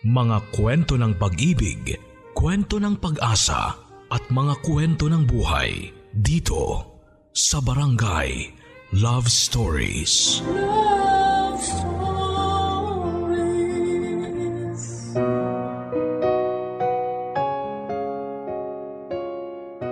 Mga 0.00 0.56
kwento 0.56 0.96
ng 0.96 1.12
pag-ibig, 1.20 1.92
kwento 2.32 2.80
ng 2.80 2.96
pag-asa 2.96 3.76
at 4.08 4.24
mga 4.32 4.56
kwento 4.64 5.12
ng 5.12 5.28
buhay 5.28 5.92
dito 6.16 6.88
sa 7.36 7.60
Barangay 7.60 8.48
Love 8.96 9.28
Stories. 9.28 10.40
Love 10.48 11.60
Stories. 11.60 11.92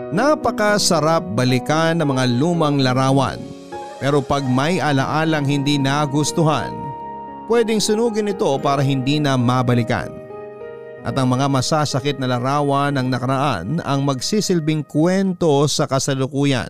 Napakasarap 0.08 1.36
balikan 1.36 2.00
ng 2.00 2.16
mga 2.16 2.24
lumang 2.32 2.80
larawan. 2.80 3.36
Pero 4.00 4.24
pag 4.24 4.40
may 4.40 4.80
alaalang 4.80 5.44
hindi 5.44 5.76
nagustuhan, 5.76 6.87
pwedeng 7.48 7.80
sunugin 7.80 8.30
ito 8.30 8.46
para 8.60 8.84
hindi 8.84 9.18
na 9.18 9.34
mabalikan. 9.34 10.12
At 11.02 11.16
ang 11.16 11.32
mga 11.32 11.48
masasakit 11.48 12.20
na 12.20 12.36
larawan 12.36 12.92
ng 13.00 13.08
nakaraan 13.08 13.80
ang 13.80 14.04
magsisilbing 14.04 14.84
kwento 14.84 15.64
sa 15.64 15.88
kasalukuyan. 15.88 16.68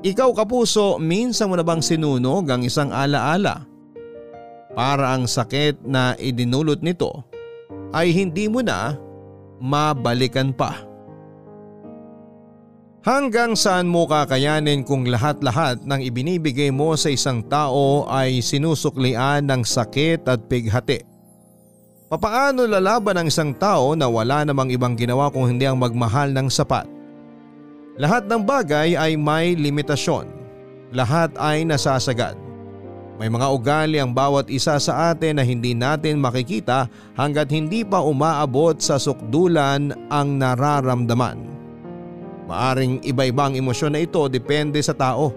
Ikaw 0.00 0.30
kapuso, 0.32 0.96
minsan 0.96 1.52
mo 1.52 1.58
na 1.58 1.66
bang 1.66 1.84
sinunog 1.84 2.48
ang 2.48 2.64
isang 2.64 2.88
alaala? 2.88 3.68
Para 4.72 5.12
ang 5.12 5.28
sakit 5.28 5.84
na 5.84 6.14
idinulot 6.16 6.80
nito 6.80 7.26
ay 7.92 8.14
hindi 8.14 8.46
mo 8.46 8.64
na 8.64 8.94
mabalikan 9.58 10.54
pa. 10.54 10.87
Hanggang 12.98 13.54
saan 13.54 13.86
mo 13.86 14.10
kakayanin 14.10 14.82
kung 14.82 15.06
lahat-lahat 15.06 15.86
ng 15.86 16.02
ibinibigay 16.02 16.74
mo 16.74 16.98
sa 16.98 17.14
isang 17.14 17.46
tao 17.46 18.10
ay 18.10 18.42
sinusuklian 18.42 19.46
ng 19.46 19.62
sakit 19.62 20.26
at 20.26 20.42
pighati? 20.50 21.06
Papaano 22.10 22.66
lalaban 22.66 23.22
ang 23.22 23.26
isang 23.30 23.54
tao 23.54 23.94
na 23.94 24.10
wala 24.10 24.42
namang 24.42 24.74
ibang 24.74 24.98
ginawa 24.98 25.30
kung 25.30 25.46
hindi 25.46 25.62
ang 25.62 25.78
magmahal 25.78 26.34
ng 26.34 26.50
sapat? 26.50 26.90
Lahat 28.02 28.26
ng 28.26 28.42
bagay 28.42 28.98
ay 28.98 29.14
may 29.14 29.54
limitasyon. 29.54 30.26
Lahat 30.90 31.30
ay 31.38 31.62
nasasagad. 31.62 32.34
May 33.18 33.30
mga 33.30 33.46
ugali 33.50 33.98
ang 34.02 34.10
bawat 34.10 34.50
isa 34.50 34.74
sa 34.82 35.14
atin 35.14 35.38
na 35.38 35.44
hindi 35.46 35.70
natin 35.74 36.18
makikita 36.18 36.90
hanggat 37.14 37.50
hindi 37.54 37.86
pa 37.86 38.02
umaabot 38.02 38.78
sa 38.82 38.98
sukdulan 38.98 39.94
ang 40.10 40.38
nararamdaman. 40.38 41.57
Maaring 42.48 43.04
iba-ibang 43.04 43.52
emosyon 43.52 43.92
na 43.92 44.00
ito 44.00 44.24
depende 44.24 44.80
sa 44.80 44.96
tao. 44.96 45.36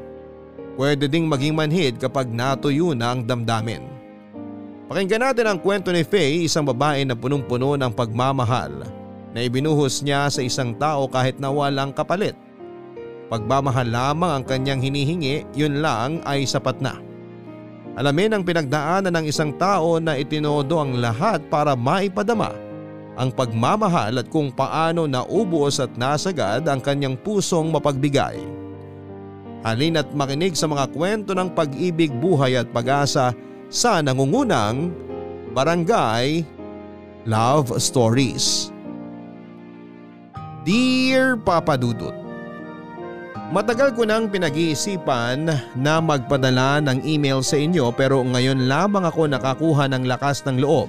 Pwede 0.79 1.11
ding 1.11 1.27
maging 1.27 1.51
manhid 1.51 1.99
kapag 1.99 2.31
natuyo 2.31 2.95
na 2.95 3.11
ang 3.11 3.27
damdamin. 3.27 3.83
Pakinggan 4.87 5.19
natin 5.19 5.47
ang 5.51 5.59
kwento 5.59 5.91
ni 5.91 6.07
Faye, 6.07 6.47
isang 6.47 6.63
babae 6.63 7.03
na 7.03 7.11
punong-puno 7.11 7.75
ng 7.75 7.91
pagmamahal 7.91 8.87
na 9.35 9.39
ibinuhos 9.43 9.99
niya 10.07 10.31
sa 10.31 10.39
isang 10.39 10.71
tao 10.79 11.11
kahit 11.11 11.35
na 11.35 11.51
walang 11.51 11.91
kapalit. 11.91 12.35
Pagmamahal 13.27 13.91
lamang 13.91 14.31
ang 14.31 14.43
kanyang 14.47 14.79
hinihingi, 14.79 15.43
yun 15.51 15.83
lang 15.83 16.23
ay 16.23 16.47
sapat 16.47 16.79
na. 16.79 16.95
Alamin 17.99 18.39
ang 18.39 18.43
pinagdaanan 18.47 19.11
ng 19.11 19.25
isang 19.27 19.51
tao 19.59 19.99
na 19.99 20.15
itinodo 20.15 20.79
ang 20.79 20.95
lahat 20.95 21.43
para 21.51 21.75
maipadama 21.75 22.70
ang 23.21 23.29
pagmamahal 23.29 24.17
at 24.17 24.27
kung 24.33 24.49
paano 24.49 25.05
naubos 25.05 25.77
at 25.77 25.93
nasagad 25.93 26.65
ang 26.65 26.81
kanyang 26.81 27.13
pusong 27.21 27.69
mapagbigay. 27.69 28.41
Halin 29.61 30.01
at 30.01 30.09
makinig 30.17 30.57
sa 30.57 30.65
mga 30.65 30.89
kwento 30.89 31.37
ng 31.37 31.53
pag-ibig, 31.53 32.09
buhay 32.17 32.57
at 32.57 32.65
pag-asa 32.73 33.29
sa 33.69 34.01
nangungunang 34.01 34.89
Barangay 35.53 36.41
Love 37.29 37.77
Stories. 37.77 38.73
Dear 40.65 41.37
Papa 41.37 41.77
Dudut, 41.77 42.17
Matagal 43.51 43.99
ko 43.99 44.07
nang 44.07 44.31
pinag-iisipan 44.31 45.43
na 45.75 45.99
magpadala 45.99 46.79
ng 46.87 47.03
email 47.03 47.43
sa 47.43 47.59
inyo 47.59 47.91
pero 47.91 48.23
ngayon 48.23 48.63
lamang 48.63 49.03
ako 49.03 49.27
nakakuha 49.27 49.91
ng 49.91 50.07
lakas 50.07 50.39
ng 50.47 50.63
loob 50.63 50.87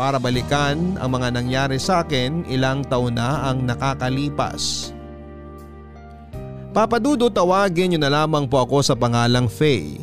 para 0.00 0.16
balikan 0.16 0.96
ang 0.96 1.12
mga 1.12 1.28
nangyari 1.28 1.76
sa 1.76 2.00
akin 2.00 2.48
ilang 2.48 2.80
taon 2.88 3.20
na 3.20 3.52
ang 3.52 3.68
nakakalipas. 3.68 4.96
Papadudo 6.72 7.28
tawagin 7.28 7.92
niyo 7.92 8.00
na 8.00 8.08
lamang 8.08 8.48
po 8.48 8.64
ako 8.64 8.80
sa 8.80 8.96
pangalang 8.96 9.44
Faye. 9.44 10.00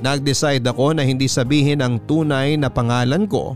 Nag-decide 0.00 0.64
ako 0.64 0.96
na 0.96 1.04
hindi 1.04 1.28
sabihin 1.28 1.84
ang 1.84 2.00
tunay 2.08 2.56
na 2.56 2.72
pangalan 2.72 3.28
ko 3.28 3.52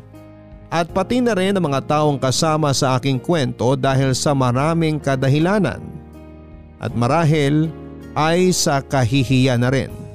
at 0.69 0.93
pati 0.93 1.25
na 1.25 1.33
rin 1.33 1.57
ang 1.57 1.65
mga 1.65 1.89
taong 1.89 2.21
kasama 2.21 2.77
sa 2.77 3.01
aking 3.01 3.17
kwento 3.17 3.81
dahil 3.81 4.13
sa 4.13 4.37
maraming 4.37 5.01
kadahilanan 5.01 5.81
at 6.85 6.93
marahil 6.93 7.73
ay 8.13 8.53
sa 8.53 8.85
kahihiya 8.85 9.57
na 9.57 9.73
rin. 9.73 10.06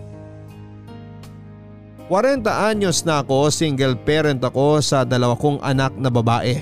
40 2.12 2.44
anyos 2.44 3.08
na 3.08 3.24
ako, 3.24 3.48
single 3.48 3.96
parent 3.96 4.44
ako 4.44 4.84
sa 4.84 5.08
dalawa 5.08 5.32
kong 5.32 5.64
anak 5.64 5.96
na 5.96 6.12
babae. 6.12 6.60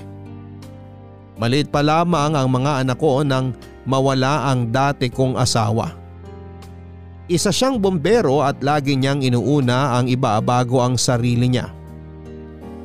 Maliit 1.41 1.73
pa 1.73 1.81
lamang 1.81 2.37
ang 2.37 2.45
mga 2.53 2.85
anak 2.85 3.01
ko 3.01 3.25
nang 3.25 3.57
mawala 3.81 4.53
ang 4.53 4.69
dati 4.69 5.09
kong 5.09 5.41
asawa. 5.41 5.97
Isa 7.25 7.49
siyang 7.49 7.81
bombero 7.81 8.45
at 8.45 8.61
lagi 8.61 8.93
niyang 8.93 9.25
inuuna 9.25 9.97
ang 9.97 10.05
iba 10.05 10.37
bago 10.37 10.85
ang 10.85 11.01
sarili 11.01 11.49
niya. 11.49 11.73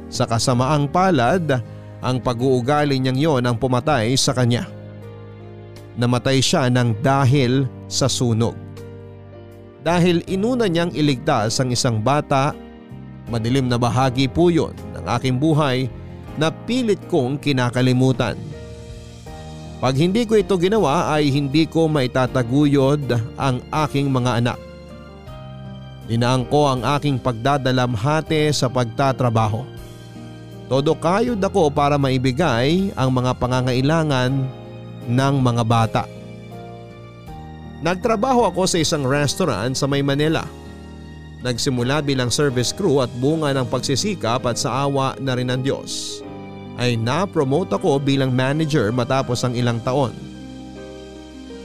Sa 0.08 0.24
kasamaang 0.24 0.88
palad, 0.88 1.60
ang 2.00 2.16
pag-uugali 2.16 2.96
niyang 2.96 3.20
yon 3.20 3.42
ang 3.44 3.60
pumatay 3.60 4.16
sa 4.16 4.32
kanya. 4.32 4.64
Namatay 6.00 6.40
siya 6.40 6.72
ng 6.72 6.96
dahil 7.04 7.68
sa 7.92 8.08
sunog 8.08 8.63
dahil 9.84 10.24
inuna 10.24 10.64
niyang 10.64 10.90
iligtas 10.96 11.60
ang 11.60 11.68
isang 11.68 12.00
bata. 12.00 12.56
Madilim 13.28 13.68
na 13.68 13.76
bahagi 13.76 14.26
po 14.26 14.48
yon 14.48 14.72
ng 14.96 15.04
aking 15.20 15.36
buhay 15.36 15.92
na 16.40 16.48
pilit 16.48 16.98
kong 17.12 17.36
kinakalimutan. 17.36 18.34
Pag 19.84 20.00
hindi 20.00 20.24
ko 20.24 20.40
ito 20.40 20.56
ginawa 20.56 21.12
ay 21.12 21.28
hindi 21.28 21.68
ko 21.68 21.84
maitataguyod 21.92 23.04
ang 23.36 23.60
aking 23.84 24.08
mga 24.08 24.40
anak. 24.40 24.58
Dinaang 26.08 26.48
ko 26.48 26.68
ang 26.68 26.80
aking 26.96 27.20
pagdadalamhati 27.20 28.48
sa 28.52 28.68
pagtatrabaho. 28.72 29.64
Todo 30.68 30.96
kayod 30.96 31.40
ako 31.40 31.68
para 31.68 32.00
maibigay 32.00 32.92
ang 32.96 33.12
mga 33.12 33.36
pangangailangan 33.36 34.32
ng 35.04 35.34
mga 35.44 35.62
bata. 35.64 36.13
Nagtrabaho 37.84 38.48
ako 38.48 38.64
sa 38.64 38.80
isang 38.80 39.04
restaurant 39.04 39.76
sa 39.76 39.84
May 39.84 40.00
Manila. 40.00 40.48
Nagsimula 41.44 42.00
bilang 42.00 42.32
service 42.32 42.72
crew 42.72 43.04
at 43.04 43.12
bunga 43.20 43.52
ng 43.52 43.68
pagsisikap 43.68 44.40
at 44.48 44.56
sa 44.56 44.88
awa 44.88 45.12
na 45.20 45.36
rin 45.36 45.52
ng 45.52 45.60
Diyos 45.60 46.24
ay 46.80 46.96
na-promote 46.96 47.76
ako 47.76 48.00
bilang 48.00 48.32
manager 48.32 48.88
matapos 48.88 49.44
ang 49.44 49.52
ilang 49.52 49.84
taon. 49.84 50.16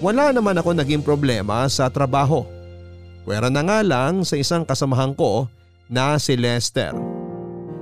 Wala 0.04 0.36
naman 0.36 0.60
ako 0.60 0.76
naging 0.76 1.00
problema 1.00 1.64
sa 1.72 1.88
trabaho. 1.88 2.44
Pwera 3.24 3.48
na 3.48 3.64
nga 3.64 3.80
lang 3.80 4.28
sa 4.28 4.36
isang 4.36 4.68
kasamahan 4.68 5.16
ko 5.16 5.48
na 5.88 6.20
si 6.20 6.36
Lester. 6.36 6.92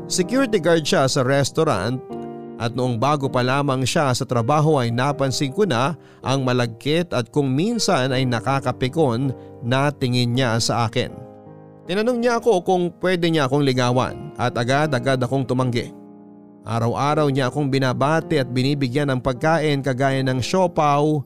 Security 0.05 0.61
guard 0.61 0.85
siya 0.85 1.09
sa 1.09 1.25
restaurant 1.25 1.97
at 2.57 2.73
noong 2.73 2.97
bago 2.97 3.29
pa 3.29 3.45
lamang 3.45 3.85
siya 3.85 4.09
sa 4.17 4.25
trabaho 4.25 4.81
ay 4.81 4.89
napansin 4.89 5.53
ko 5.53 5.63
na 5.69 5.93
ang 6.25 6.41
malagkit 6.41 7.13
at 7.13 7.29
kung 7.29 7.53
minsan 7.53 8.09
ay 8.09 8.25
nakakapikon 8.25 9.29
na 9.61 9.93
tingin 9.93 10.33
niya 10.33 10.57
sa 10.57 10.89
akin. 10.89 11.13
Tinanong 11.85 12.19
niya 12.19 12.41
ako 12.41 12.65
kung 12.65 12.89
pwede 12.99 13.29
niya 13.29 13.47
akong 13.47 13.63
ligawan 13.63 14.33
at 14.35 14.57
agad-agad 14.57 15.21
akong 15.21 15.45
tumanggi. 15.45 15.93
Araw-araw 16.67 17.31
niya 17.31 17.47
akong 17.47 17.71
binabati 17.71 18.43
at 18.43 18.49
binibigyan 18.51 19.07
ng 19.13 19.23
pagkain 19.23 19.79
kagaya 19.79 20.19
ng 20.19 20.43
siopaw, 20.43 21.23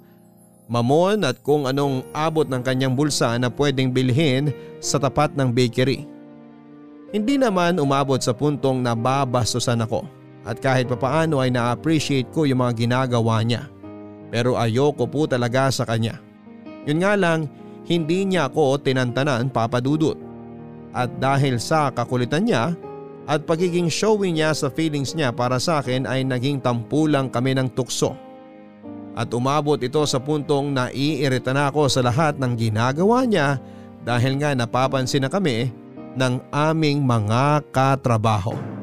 mamon 0.69 1.25
at 1.25 1.41
kung 1.41 1.65
anong 1.65 2.05
abot 2.13 2.45
ng 2.45 2.61
kanyang 2.61 2.93
bulsa 2.93 3.33
na 3.41 3.49
pwedeng 3.49 3.89
bilhin 3.89 4.53
sa 4.77 5.01
tapat 5.01 5.33
ng 5.33 5.49
bakery. 5.49 6.05
Hindi 7.09 7.41
naman 7.41 7.81
umabot 7.81 8.21
sa 8.21 8.35
puntong 8.35 8.85
nababastusan 8.85 9.81
ako 9.81 10.20
at 10.41 10.57
kahit 10.57 10.89
papaano 10.89 11.37
ay 11.37 11.53
na-appreciate 11.53 12.33
ko 12.33 12.49
yung 12.49 12.65
mga 12.65 12.85
ginagawa 12.85 13.45
niya. 13.45 13.69
Pero 14.33 14.57
ayoko 14.57 15.05
po 15.05 15.29
talaga 15.29 15.69
sa 15.69 15.85
kanya. 15.85 16.17
Yun 16.87 17.03
nga 17.03 17.13
lang, 17.13 17.45
hindi 17.85 18.25
niya 18.25 18.49
ako 18.49 18.81
tinantanan 18.81 19.51
papadudot. 19.51 20.17
At 20.91 21.11
dahil 21.21 21.61
sa 21.61 21.93
kakulitan 21.93 22.47
niya 22.47 22.73
at 23.29 23.45
pagiging 23.45 23.87
showy 23.87 24.33
niya 24.33 24.55
sa 24.55 24.67
feelings 24.73 25.13
niya 25.13 25.29
para 25.29 25.61
sa 25.61 25.79
akin 25.79 26.09
ay 26.09 26.25
naging 26.25 26.59
tampulang 26.59 27.29
kami 27.29 27.53
ng 27.55 27.69
tukso. 27.77 28.17
At 29.11 29.29
umabot 29.35 29.77
ito 29.77 30.01
sa 30.07 30.23
puntong 30.23 30.71
naiirita 30.71 31.51
na 31.51 31.67
ako 31.67 31.91
sa 31.91 32.01
lahat 32.01 32.39
ng 32.39 32.55
ginagawa 32.55 33.27
niya 33.27 33.59
dahil 34.01 34.39
nga 34.39 34.55
napapansin 34.55 35.27
na 35.27 35.29
kami 35.29 35.69
ng 36.15 36.33
aming 36.49 37.03
mga 37.03 37.61
katrabaho. 37.69 38.80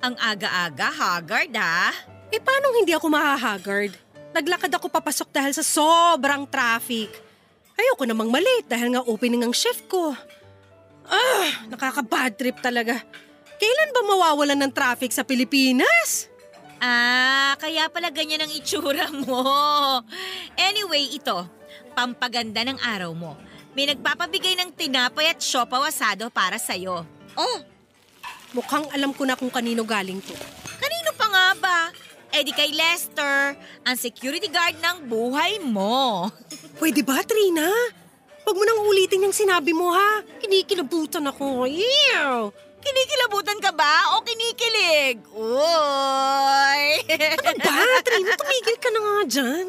Ang 0.00 0.16
aga-aga, 0.16 0.88
haggard 0.88 1.52
ha? 1.60 1.92
Eh 2.32 2.40
paano 2.40 2.72
hindi 2.72 2.96
ako 2.96 3.12
mahahagard? 3.12 3.92
Naglakad 4.32 4.72
ako 4.72 4.88
papasok 4.88 5.28
dahil 5.28 5.52
sa 5.52 5.60
sobrang 5.60 6.48
traffic. 6.48 7.12
Ayoko 7.76 8.08
namang 8.08 8.32
maliit 8.32 8.64
dahil 8.64 8.96
nga 8.96 9.04
opening 9.04 9.44
ang 9.44 9.52
shift 9.52 9.84
ko. 9.92 10.16
Ah, 11.04 11.66
nakaka-bad 11.68 12.32
trip 12.38 12.56
talaga. 12.64 12.96
Kailan 13.60 13.92
ba 13.92 14.00
mawawalan 14.00 14.56
ng 14.56 14.72
traffic 14.72 15.12
sa 15.12 15.20
Pilipinas? 15.20 16.32
Ah, 16.80 17.52
kaya 17.60 17.92
pala 17.92 18.08
ganyan 18.08 18.40
ang 18.40 18.52
itsura 18.56 19.04
mo. 19.12 19.44
Anyway, 20.56 21.12
ito, 21.12 21.44
pampaganda 21.92 22.64
ng 22.64 22.80
araw 22.80 23.12
mo. 23.12 23.36
May 23.76 23.84
nagpapabigay 23.92 24.56
ng 24.56 24.72
tinapay 24.72 25.28
at 25.28 25.44
siopaw 25.44 25.84
asado 25.84 26.32
para 26.32 26.56
sa'yo. 26.56 27.04
Oh, 27.36 27.58
Mukhang 28.50 28.86
alam 28.90 29.14
ko 29.14 29.22
na 29.22 29.38
kung 29.38 29.50
kanino 29.50 29.86
galing 29.86 30.18
to. 30.18 30.34
kanino 30.82 31.10
pa 31.14 31.26
nga 31.30 31.46
ba? 31.54 31.78
Eh 32.30 32.42
di 32.42 32.50
kay 32.54 32.70
Lester, 32.74 33.54
ang 33.86 33.96
security 33.98 34.46
guard 34.50 34.78
ng 34.78 35.06
buhay 35.06 35.58
mo. 35.62 36.30
Pwede 36.78 37.02
ba, 37.02 37.22
Trina? 37.26 37.66
Huwag 38.46 38.56
mo 38.56 38.62
nang 38.66 38.86
ulitin 38.86 39.26
yung 39.26 39.34
sinabi 39.34 39.74
mo, 39.74 39.90
ha? 39.90 40.22
Kinikilabutan 40.42 41.26
ako. 41.26 41.66
Ew! 41.66 42.50
Kinikilabutan 42.80 43.58
ka 43.60 43.70
ba 43.74 44.16
o 44.16 44.22
kinikilig? 44.26 45.20
Uy! 45.34 46.82
Ba, 47.60 47.78
Trina, 48.02 48.32
tumigil 48.38 48.76
ka 48.78 48.88
na 48.90 49.00
nga 49.02 49.18
dyan. 49.26 49.66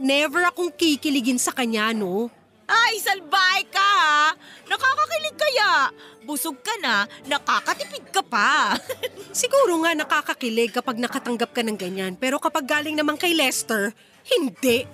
Never 0.00 0.44
akong 0.48 0.72
kikiligin 0.72 1.40
sa 1.40 1.52
kanya, 1.52 1.92
no? 1.96 2.28
Ay, 2.64 2.96
salbay 3.00 3.68
ka 3.68 3.80
ha! 3.80 4.32
Nakakakilig 4.64 5.36
kaya. 5.36 5.92
Busog 6.24 6.56
ka 6.64 6.72
na, 6.80 7.04
nakakatipid 7.28 8.08
ka 8.08 8.24
pa. 8.24 8.76
Siguro 9.36 9.84
nga 9.84 9.92
nakakakilig 9.92 10.72
kapag 10.72 10.96
nakatanggap 10.96 11.52
ka 11.52 11.60
ng 11.60 11.76
ganyan. 11.76 12.12
Pero 12.16 12.40
kapag 12.40 12.64
galing 12.64 12.96
naman 12.96 13.20
kay 13.20 13.36
Lester, 13.36 13.92
hindi. 14.32 14.88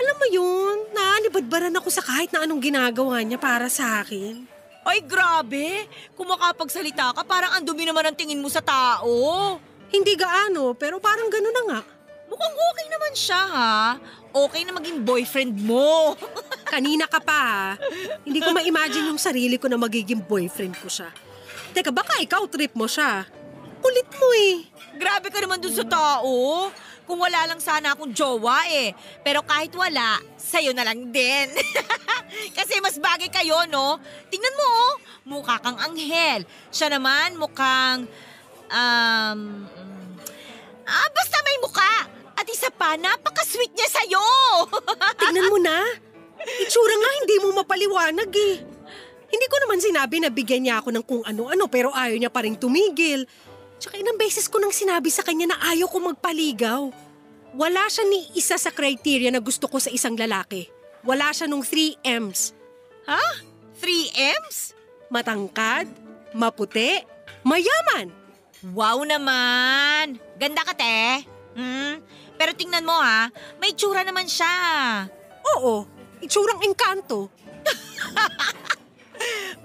Alam 0.00 0.16
mo 0.16 0.26
yun, 0.32 0.76
naanibadbaran 0.96 1.76
ako 1.78 1.88
sa 1.92 2.02
kahit 2.02 2.32
na 2.32 2.42
anong 2.42 2.64
ginagawa 2.64 3.20
niya 3.20 3.36
para 3.38 3.68
sa 3.68 4.00
akin. 4.02 4.48
Ay, 4.84 5.00
grabe! 5.04 5.88
Kung 6.12 6.28
makapagsalita 6.28 7.16
ka, 7.16 7.22
parang 7.24 7.56
ang 7.56 7.64
dumi 7.64 7.88
naman 7.88 8.04
ang 8.08 8.16
tingin 8.16 8.40
mo 8.40 8.48
sa 8.52 8.60
tao. 8.60 9.56
Hindi 9.88 10.12
gaano, 10.18 10.74
pero 10.74 10.98
parang 10.98 11.30
gano'n 11.30 11.56
na 11.56 11.64
nga. 11.70 11.80
Mukhang 12.34 12.56
okay 12.58 12.86
naman 12.90 13.12
siya, 13.14 13.42
ha? 13.46 13.78
Okay 14.34 14.66
na 14.66 14.74
maging 14.74 15.06
boyfriend 15.06 15.54
mo. 15.62 16.18
Kanina 16.74 17.06
ka 17.06 17.22
pa 17.22 17.38
ha. 17.38 17.66
Hindi 18.26 18.42
ko 18.42 18.50
ma-imagine 18.50 19.06
yung 19.06 19.22
sarili 19.22 19.54
ko 19.54 19.70
na 19.70 19.78
magiging 19.78 20.18
boyfriend 20.18 20.74
ko 20.82 20.90
siya. 20.90 21.14
Teka, 21.70 21.94
baka 21.94 22.18
ikaw 22.18 22.42
trip 22.50 22.74
mo 22.74 22.90
siya. 22.90 23.22
Kulit 23.78 24.10
mo 24.18 24.28
eh. 24.34 24.66
grabe 24.98 25.30
ka 25.30 25.38
naman 25.38 25.62
dun 25.62 25.70
sa 25.70 25.86
tao. 25.86 26.66
Kung 27.06 27.22
wala 27.22 27.46
lang 27.46 27.62
sana 27.62 27.94
akong 27.94 28.10
jowa 28.10 28.66
eh. 28.66 28.90
Pero 29.22 29.46
kahit 29.46 29.70
wala, 29.78 30.18
sa'yo 30.34 30.74
na 30.74 30.82
lang 30.82 31.14
din. 31.14 31.54
Kasi 32.58 32.82
mas 32.82 32.98
bagay 32.98 33.30
kayo, 33.30 33.62
no? 33.70 34.02
Tingnan 34.34 34.58
mo, 34.58 34.66
oh. 34.66 34.94
Mukha 35.22 35.62
kang 35.62 35.78
anghel. 35.78 36.42
Siya 36.74 36.90
naman 36.90 37.38
mukhang... 37.38 38.10
Um, 38.66 39.70
ah, 40.82 41.08
basta 41.14 41.38
may 41.46 41.62
mukha. 41.62 41.94
At 42.34 42.46
isa 42.50 42.68
pa, 42.74 42.98
napaka-sweet 42.98 43.72
niya 43.74 43.88
sa'yo. 43.90 44.26
Tingnan 45.20 45.50
mo 45.50 45.58
na. 45.62 45.78
Itsura 46.44 46.94
nga 46.98 47.10
hindi 47.22 47.36
mo 47.40 47.48
mapaliwanag 47.56 48.30
eh. 48.34 48.54
Hindi 49.34 49.46
ko 49.50 49.56
naman 49.66 49.82
sinabi 49.82 50.16
na 50.22 50.30
bigyan 50.30 50.62
niya 50.66 50.76
ako 50.78 50.88
ng 50.94 51.04
kung 51.06 51.22
ano-ano 51.26 51.66
pero 51.66 51.90
ayaw 51.90 52.14
niya 52.14 52.30
pa 52.30 52.46
rin 52.46 52.54
tumigil. 52.54 53.26
Tsaka 53.82 53.98
ilang 53.98 54.18
beses 54.18 54.46
ko 54.46 54.62
nang 54.62 54.70
sinabi 54.70 55.10
sa 55.10 55.26
kanya 55.26 55.54
na 55.54 55.58
ayaw 55.74 55.90
ko 55.90 55.98
magpaligaw. 55.98 56.82
Wala 57.54 57.82
siya 57.90 58.06
ni 58.06 58.34
isa 58.38 58.58
sa 58.58 58.70
criteria 58.70 59.30
na 59.30 59.42
gusto 59.42 59.66
ko 59.66 59.78
sa 59.78 59.90
isang 59.90 60.14
lalaki. 60.14 60.70
Wala 61.06 61.30
siya 61.30 61.50
nung 61.50 61.62
3 61.62 62.02
M's. 62.02 62.54
ha? 63.10 63.20
3 63.78 64.40
M's? 64.42 64.72
Matangkad, 65.10 65.86
maputi, 66.34 67.02
mayaman. 67.46 68.10
Wow 68.72 69.04
naman! 69.04 70.16
Ganda 70.40 70.64
ka, 70.64 70.72
te. 70.72 71.28
Hmm? 71.54 72.02
Pero 72.34 72.50
tingnan 72.54 72.86
mo 72.86 72.98
ha, 72.98 73.30
may 73.62 73.72
tsura 73.72 74.02
naman 74.02 74.26
siya. 74.26 74.54
Oo, 75.54 75.86
itsurang 76.18 76.60
engkanto. 76.66 77.30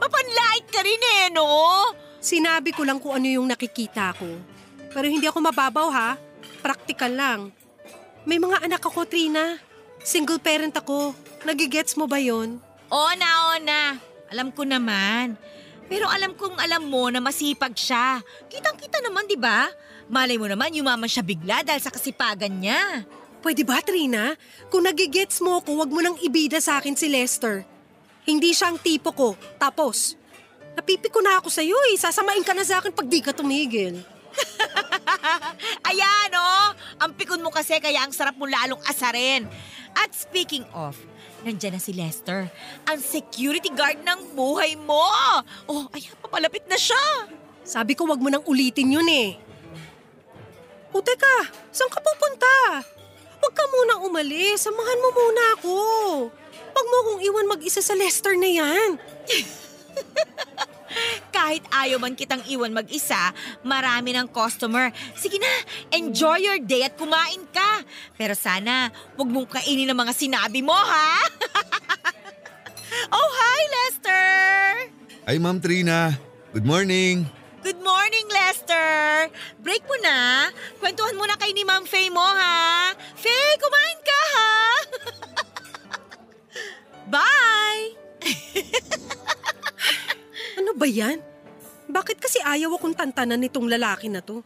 Mapanlait 0.01 0.65
ka 0.69 0.80
rin 0.86 1.03
eh, 1.21 1.33
no? 1.33 1.45
Sinabi 2.21 2.71
ko 2.71 2.86
lang 2.86 3.01
kung 3.01 3.18
ano 3.18 3.27
yung 3.27 3.50
nakikita 3.50 4.13
ko. 4.15 4.30
Pero 4.89 5.06
hindi 5.09 5.25
ako 5.25 5.39
mababaw 5.50 5.88
ha. 5.91 6.09
Praktikal 6.59 7.13
lang. 7.13 7.39
May 8.27 8.38
mga 8.38 8.68
anak 8.68 8.83
ako, 8.83 9.07
Trina. 9.07 9.57
Single 10.03 10.39
parent 10.39 10.75
ako. 10.75 11.15
Nagigets 11.47 11.95
mo 11.95 12.06
ba 12.06 12.19
yon? 12.19 12.59
Oo 12.92 13.12
na, 13.15 13.30
oo 13.47 13.56
na. 13.63 13.81
Alam 14.30 14.53
ko 14.53 14.68
naman. 14.68 15.39
Pero 15.89 16.06
alam 16.06 16.38
kong 16.38 16.62
alam 16.62 16.85
mo 16.85 17.09
na 17.09 17.24
masipag 17.24 17.74
siya. 17.74 18.21
Kitang-kita 18.51 19.01
naman, 19.01 19.25
di 19.25 19.39
ba? 19.39 19.65
Malay 20.09 20.41
mo 20.41 20.50
naman, 20.50 20.73
yumaman 20.73 21.06
siya 21.06 21.21
bigla 21.21 21.61
dahil 21.61 21.77
sa 21.77 21.94
kasipagan 21.94 22.50
niya. 22.50 23.06
Pwede 23.45 23.61
ba, 23.61 23.77
Trina? 23.79 24.33
Kung 24.73 24.81
nagigets 24.81 25.38
mo 25.39 25.61
ko, 25.61 25.77
wag 25.79 25.94
mo 25.94 26.01
nang 26.01 26.17
ibida 26.17 26.57
sa 26.57 26.81
akin 26.81 26.97
si 26.97 27.07
Lester. 27.07 27.61
Hindi 28.25 28.51
siya 28.51 28.73
ang 28.73 28.81
tipo 28.81 29.13
ko. 29.13 29.38
Tapos. 29.61 30.17
Napipiko 30.73 31.21
na 31.21 31.38
ako 31.38 31.53
sa'yo 31.53 31.78
eh. 31.94 31.95
Sasamain 31.95 32.42
ka 32.42 32.57
na 32.57 32.66
sa 32.66 32.81
akin 32.81 32.89
pag 32.89 33.06
di 33.06 33.21
ka 33.21 33.37
tumigil. 33.37 34.01
Ayan, 35.89 36.31
oh! 36.33 36.68
Ang 37.06 37.13
pikon 37.13 37.45
mo 37.45 37.54
kasi 37.54 37.78
kaya 37.78 38.01
ang 38.01 38.13
sarap 38.13 38.33
mo 38.33 38.49
lalong 38.49 38.81
asarin. 38.89 39.45
At 39.94 40.13
speaking 40.18 40.66
of, 40.73 40.97
nandyan 41.45 41.78
na 41.78 41.81
si 41.81 41.94
Lester, 41.94 42.49
ang 42.89 42.99
security 42.99 43.69
guard 43.69 44.01
ng 44.01 44.33
buhay 44.33 44.73
mo. 44.73 45.04
Oh, 45.69 45.85
ayan, 45.94 46.16
papalapit 46.23 46.66
na 46.66 46.80
siya. 46.80 47.30
Sabi 47.61 47.94
ko 47.94 48.09
wag 48.09 48.21
mo 48.21 48.31
nang 48.31 48.45
ulitin 48.47 48.89
yun 48.89 49.09
eh. 49.09 49.48
O 50.89 50.97
teka, 51.05 51.37
saan 51.69 51.91
ka 51.93 52.01
pupunta? 52.01 52.81
Huwag 53.39 53.53
ka 53.53 53.65
munang 53.69 54.01
umalis. 54.09 54.65
Samahan 54.65 54.99
mo 54.99 55.09
muna 55.13 55.43
ako. 55.59 55.77
Huwag 56.73 56.87
mo 56.87 56.95
akong 57.05 57.21
iwan 57.23 57.49
mag-isa 57.49 57.79
sa 57.79 57.93
Lester 57.93 58.33
na 58.35 58.49
yan. 58.49 58.89
Kahit 61.35 61.63
ayaw 61.69 62.01
man 62.01 62.17
kitang 62.17 62.41
iwan 62.49 62.73
mag-isa, 62.73 63.31
marami 63.61 64.17
ng 64.17 64.27
customer. 64.33 64.89
Sige 65.13 65.37
na, 65.37 65.53
enjoy 65.93 66.41
your 66.41 66.59
day 66.59 66.83
at 66.83 66.97
kumain 66.97 67.45
ka. 67.53 67.85
Pero 68.17 68.33
sana, 68.33 68.89
huwag 69.15 69.29
mong 69.29 69.61
kainin 69.61 69.93
ang 69.93 69.99
mga 70.01 70.13
sinabi 70.17 70.65
mo, 70.65 70.75
ha? 70.75 71.13
oh, 73.15 73.29
hi, 73.37 73.61
Lester! 73.69 74.25
Ay, 75.29 75.37
Ma'am 75.37 75.61
Trina. 75.61 76.17
Good 76.51 76.65
morning. 76.65 77.38
Good 77.59 77.83
morning, 77.83 78.28
Lester! 78.31 79.28
Break 79.59 79.83
mo 79.83 79.95
na. 79.99 80.47
Kwentuhan 80.80 81.19
mo 81.19 81.28
na 81.28 81.35
kay 81.35 81.51
ni 81.51 81.68
Ma'am 81.68 81.83
Faye 81.83 82.07
mo, 82.07 82.23
ha? 82.23 82.95
Faye, 83.19 83.59
kumain 83.59 83.99
ka, 83.99 84.19
ha? 84.31 84.51
Bye! 87.19 87.83
Ano 90.59 90.75
ba 90.75 90.83
yan? 90.83 91.23
Bakit 91.87 92.19
kasi 92.19 92.44
ayaw 92.44 92.75
akong 92.75 92.92
tantanan 92.92 93.39
nitong 93.39 93.71
lalaki 93.71 94.11
na 94.11 94.19
to? 94.19 94.44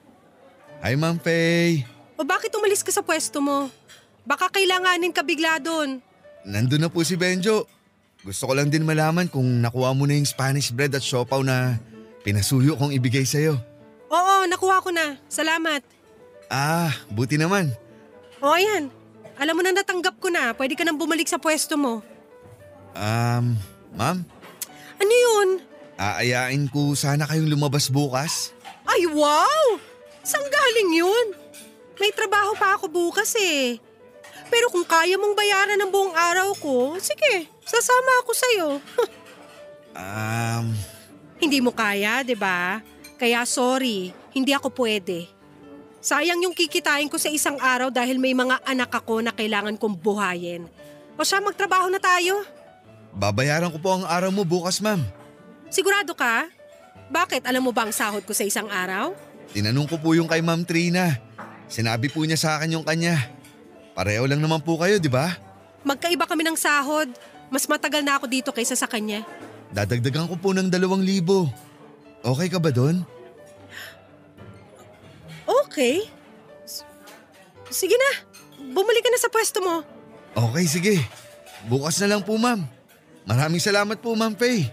Hi, 0.86 0.94
Ma'am 0.94 1.18
Faye. 1.18 1.86
O 2.14 2.22
bakit 2.22 2.54
umalis 2.54 2.86
ka 2.86 2.94
sa 2.94 3.02
pwesto 3.02 3.42
mo? 3.42 3.70
Baka 4.22 4.48
kailanganin 4.54 5.10
ka 5.10 5.26
bigla 5.26 5.58
doon. 5.58 5.98
Nandun 6.46 6.86
na 6.86 6.90
po 6.90 7.02
si 7.02 7.18
Benjo. 7.18 7.66
Gusto 8.22 8.46
ko 8.46 8.54
lang 8.54 8.70
din 8.70 8.86
malaman 8.86 9.26
kung 9.28 9.60
nakuha 9.60 9.92
mo 9.92 10.06
na 10.06 10.16
yung 10.16 10.30
Spanish 10.30 10.70
bread 10.72 10.94
at 10.94 11.04
siopaw 11.04 11.42
na 11.42 11.82
pinasuyo 12.24 12.74
kong 12.74 12.96
ibigay 12.96 13.24
sa'yo. 13.24 13.60
Oo, 14.08 14.36
nakuha 14.48 14.80
ko 14.80 14.90
na. 14.90 15.20
Salamat. 15.28 15.84
Ah, 16.48 16.92
buti 17.10 17.36
naman. 17.36 17.72
O 18.40 18.52
ayan, 18.52 18.88
alam 19.36 19.56
mo 19.56 19.62
na 19.64 19.72
natanggap 19.72 20.20
ko 20.20 20.28
na. 20.28 20.52
Pwede 20.52 20.76
ka 20.76 20.84
nang 20.84 21.00
bumalik 21.00 21.26
sa 21.26 21.40
pwesto 21.40 21.76
mo. 21.76 22.00
Um, 22.94 23.58
Ma'am, 23.94 24.22
Ano 24.98 25.14
yun? 25.14 25.50
aayain 25.94 26.66
ko 26.70 26.94
sana 26.94 27.26
kayong 27.26 27.50
lumabas 27.50 27.88
bukas. 27.88 28.54
Ay, 28.84 29.06
wow! 29.08 29.78
Saan 30.22 30.46
galing 30.46 30.92
yun? 30.96 31.28
May 31.98 32.10
trabaho 32.10 32.54
pa 32.54 32.76
ako 32.76 32.90
bukas 32.90 33.34
eh. 33.38 33.78
Pero 34.50 34.70
kung 34.70 34.84
kaya 34.84 35.18
mong 35.18 35.34
bayaran 35.34 35.78
ng 35.78 35.90
buong 35.90 36.14
araw 36.14 36.54
ko, 36.58 36.98
sige, 36.98 37.50
sasama 37.64 38.12
ako 38.22 38.32
sa'yo. 38.34 38.70
Um, 39.94 40.74
hindi 41.44 41.60
mo 41.60 41.76
kaya, 41.76 42.24
di 42.24 42.34
ba? 42.34 42.80
Kaya 43.20 43.44
sorry, 43.44 44.16
hindi 44.32 44.56
ako 44.56 44.72
pwede. 44.80 45.28
Sayang 46.00 46.44
yung 46.44 46.56
kikitain 46.56 47.08
ko 47.08 47.16
sa 47.16 47.28
isang 47.28 47.56
araw 47.60 47.88
dahil 47.88 48.20
may 48.20 48.32
mga 48.32 48.60
anak 48.64 48.92
ako 48.92 49.24
na 49.24 49.32
kailangan 49.32 49.76
kong 49.76 49.96
buhayin. 49.96 50.68
O 51.16 51.24
siya, 51.24 51.40
magtrabaho 51.40 51.88
na 51.88 52.00
tayo. 52.00 52.44
babayaran 53.14 53.70
ko 53.70 53.78
po 53.78 53.90
ang 53.94 54.06
araw 54.10 54.34
mo 54.34 54.42
bukas, 54.42 54.82
Ma'am. 54.82 55.00
Sigurado 55.70 56.18
ka? 56.18 56.50
Bakit? 57.08 57.46
Alam 57.46 57.70
mo 57.70 57.72
ba 57.72 57.86
ang 57.86 57.94
sahod 57.94 58.26
ko 58.26 58.34
sa 58.34 58.42
isang 58.42 58.66
araw? 58.68 59.14
Tinanong 59.54 59.86
ko 59.86 60.02
po 60.02 60.18
yung 60.18 60.26
kay 60.26 60.42
Ma'am 60.42 60.66
Trina. 60.66 61.22
Sinabi 61.70 62.10
po 62.10 62.26
niya 62.26 62.42
sa 62.42 62.50
akin 62.58 62.74
yung 62.74 62.86
kanya. 62.86 63.30
Pareho 63.94 64.26
lang 64.26 64.42
naman 64.42 64.60
po 64.66 64.82
kayo, 64.82 64.98
di 64.98 65.12
ba? 65.12 65.38
Magkaiba 65.86 66.26
kami 66.26 66.42
ng 66.42 66.58
sahod. 66.58 67.08
Mas 67.54 67.70
matagal 67.70 68.02
na 68.02 68.18
ako 68.18 68.26
dito 68.26 68.50
kaysa 68.50 68.74
sa 68.74 68.90
kanya. 68.90 69.22
Dadagdagan 69.74 70.30
ko 70.30 70.38
po 70.38 70.54
ng 70.54 70.70
dalawang 70.70 71.02
libo. 71.02 71.50
Okay 72.22 72.48
ka 72.48 72.62
ba 72.62 72.70
doon? 72.70 73.02
Okay. 75.44 76.06
S- 76.64 76.86
Sige 77.74 77.98
na. 77.98 78.12
Bumalik 78.72 79.04
ka 79.04 79.10
na 79.10 79.20
sa 79.20 79.34
pwesto 79.34 79.60
mo. 79.60 79.82
Okay, 80.34 80.66
sige. 80.70 80.96
Bukas 81.66 81.98
na 82.00 82.16
lang 82.16 82.22
po, 82.22 82.38
ma'am. 82.38 82.64
Maraming 83.26 83.60
salamat 83.60 83.98
po, 83.98 84.14
ma'am 84.14 84.38
Faye. 84.38 84.70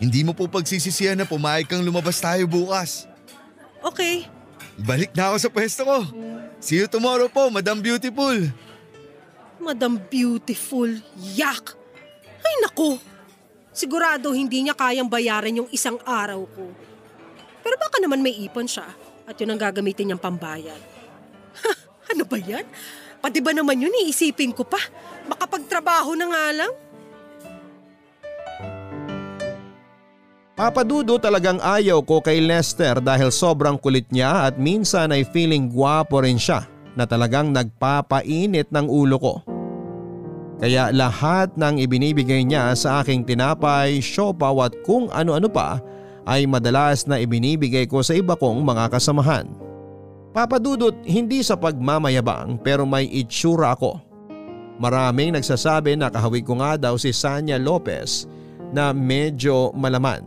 Hindi 0.00 0.24
mo 0.24 0.34
po 0.34 0.48
pagsisisihan 0.50 1.14
na 1.14 1.28
pumayag 1.28 1.68
kang 1.68 1.84
lumabas 1.84 2.18
tayo 2.18 2.42
bukas. 2.48 3.06
Okay. 3.84 4.26
Balik 4.80 5.12
na 5.14 5.30
ako 5.30 5.36
sa 5.38 5.50
pwesto 5.52 5.82
ko. 5.84 5.98
See 6.58 6.80
you 6.80 6.88
tomorrow 6.88 7.28
po, 7.28 7.52
Madam 7.52 7.78
Beautiful. 7.78 8.48
Madam 9.62 10.00
Beautiful. 10.10 10.90
Yak! 11.36 11.76
Ay 12.42 12.54
naku! 12.64 12.98
Sigurado 13.72 14.36
hindi 14.36 14.60
niya 14.60 14.76
kayang 14.76 15.08
bayaran 15.08 15.64
yung 15.64 15.70
isang 15.72 15.96
araw 16.04 16.44
ko. 16.44 16.68
Pero 17.64 17.74
baka 17.80 17.96
naman 18.04 18.20
may 18.20 18.36
ipon 18.44 18.68
siya 18.68 18.84
at 19.24 19.34
yun 19.40 19.48
ang 19.48 19.60
gagamitin 19.60 20.12
niyang 20.12 20.20
pambayad. 20.20 20.76
Ha, 21.56 21.72
ano 22.12 22.28
ba 22.28 22.36
yan? 22.36 22.68
Pati 23.22 23.40
ba 23.40 23.56
naman 23.56 23.80
yun 23.80 23.94
iisipin 24.04 24.52
ko 24.52 24.68
pa? 24.68 24.82
Makapagtrabaho 25.24 26.12
na 26.12 26.26
nga 26.28 26.44
lang? 26.52 26.72
Papadudo 30.52 31.16
talagang 31.16 31.56
ayaw 31.64 32.04
ko 32.04 32.20
kay 32.20 32.44
Lester 32.44 33.00
dahil 33.00 33.32
sobrang 33.32 33.80
kulit 33.80 34.04
niya 34.12 34.52
at 34.52 34.60
minsan 34.60 35.08
ay 35.08 35.24
feeling 35.24 35.72
gwapo 35.72 36.20
rin 36.20 36.36
siya 36.36 36.68
na 36.92 37.08
talagang 37.08 37.48
nagpapainit 37.56 38.68
ng 38.68 38.84
ulo 38.84 39.16
ko. 39.16 39.34
Kaya 40.62 40.94
lahat 40.94 41.58
ng 41.58 41.82
ibinibigay 41.82 42.46
niya 42.46 42.70
sa 42.78 43.02
aking 43.02 43.26
tinapay, 43.26 43.98
siopaw 43.98 44.70
at 44.70 44.78
kung 44.86 45.10
ano-ano 45.10 45.50
pa 45.50 45.82
ay 46.22 46.46
madalas 46.46 47.02
na 47.02 47.18
ibinibigay 47.18 47.90
ko 47.90 47.98
sa 47.98 48.14
iba 48.14 48.38
kong 48.38 48.62
mga 48.62 48.94
kasamahan. 48.94 49.50
Papadudot 50.30 50.94
hindi 51.02 51.42
sa 51.42 51.58
pagmamayabang 51.58 52.62
pero 52.62 52.86
may 52.86 53.10
itsura 53.10 53.74
ako. 53.74 53.98
Maraming 54.78 55.34
nagsasabi 55.34 55.98
na 55.98 56.14
kahawig 56.14 56.46
ko 56.46 56.62
nga 56.62 56.78
daw 56.78 56.94
si 56.94 57.10
Sanya 57.10 57.58
Lopez 57.58 58.30
na 58.70 58.94
medyo 58.94 59.74
malaman. 59.74 60.22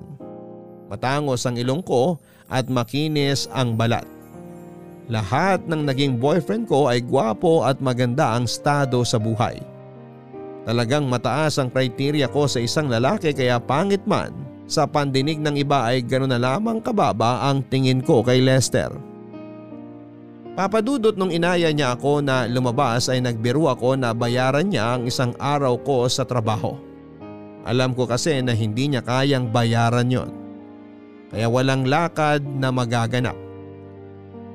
Matangos 0.92 1.48
ang 1.48 1.56
ilong 1.56 1.80
ko 1.80 2.20
at 2.51 2.68
makinis 2.68 3.48
ang 3.56 3.80
balat. 3.80 4.06
Lahat 5.08 5.63
ng 5.63 5.88
naging 5.88 6.20
boyfriend 6.20 6.68
ko 6.68 6.92
ay 6.92 7.00
gwapo 7.00 7.63
at 7.63 7.80
maganda 7.80 8.36
ang 8.36 8.51
estado 8.51 9.00
sa 9.08 9.15
buhay. 9.15 9.75
Talagang 10.66 11.06
mataas 11.06 11.62
ang 11.62 11.70
kriteria 11.70 12.26
ko 12.34 12.50
sa 12.50 12.58
isang 12.58 12.90
lalaki 12.90 13.38
kaya 13.38 13.62
pangit 13.62 14.02
man 14.10 14.34
sa 14.66 14.90
pandinig 14.90 15.38
ng 15.38 15.62
iba 15.62 15.86
ay 15.86 16.02
gano'n 16.02 16.34
na 16.34 16.42
lamang 16.42 16.82
kababa 16.82 17.46
ang 17.46 17.62
tingin 17.70 18.02
ko 18.02 18.26
kay 18.26 18.42
Lester. 18.42 18.90
Papadudot 20.58 21.14
nung 21.14 21.30
inaya 21.30 21.70
niya 21.70 21.94
ako 21.94 22.26
na 22.26 22.50
lumabas 22.50 23.14
ay 23.14 23.22
nagbiro 23.22 23.70
ako 23.70 23.94
na 23.94 24.10
bayaran 24.16 24.66
niya 24.66 24.98
ang 24.98 25.06
isang 25.06 25.38
araw 25.38 25.78
ko 25.86 26.10
sa 26.10 26.26
trabaho. 26.26 26.74
Alam 27.62 27.94
ko 27.94 28.10
kasi 28.10 28.42
na 28.42 28.58
hindi 28.58 28.90
niya 28.90 29.06
kayang 29.06 29.54
bayaran 29.54 30.10
yon. 30.10 30.32
Kaya 31.30 31.46
walang 31.46 31.86
lakad 31.86 32.42
na 32.42 32.72
magaganap. 32.74 33.36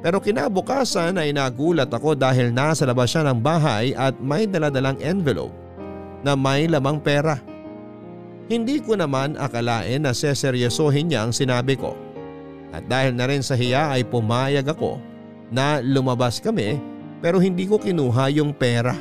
Pero 0.00 0.16
kinabukasan 0.18 1.20
ay 1.20 1.36
nagulat 1.36 1.92
ako 1.92 2.16
dahil 2.16 2.48
nasa 2.48 2.88
labas 2.88 3.12
siya 3.12 3.28
ng 3.30 3.38
bahay 3.38 3.92
at 3.92 4.16
may 4.16 4.48
daladalang 4.48 4.96
envelope 5.04 5.59
na 6.20 6.36
may 6.36 6.68
lamang 6.68 7.00
pera. 7.00 7.40
Hindi 8.50 8.82
ko 8.82 8.98
naman 8.98 9.38
akalain 9.38 10.02
na 10.02 10.10
seseryosohin 10.10 11.10
niya 11.12 11.22
ang 11.22 11.32
sinabi 11.32 11.78
ko. 11.78 11.94
At 12.70 12.86
dahil 12.86 13.14
na 13.14 13.26
rin 13.30 13.42
sa 13.42 13.54
hiya 13.54 13.94
ay 13.94 14.06
pumayag 14.06 14.66
ako 14.70 14.98
na 15.50 15.82
lumabas 15.82 16.38
kami 16.38 16.78
pero 17.18 17.38
hindi 17.38 17.66
ko 17.66 17.78
kinuha 17.78 18.30
yung 18.34 18.54
pera. 18.54 18.94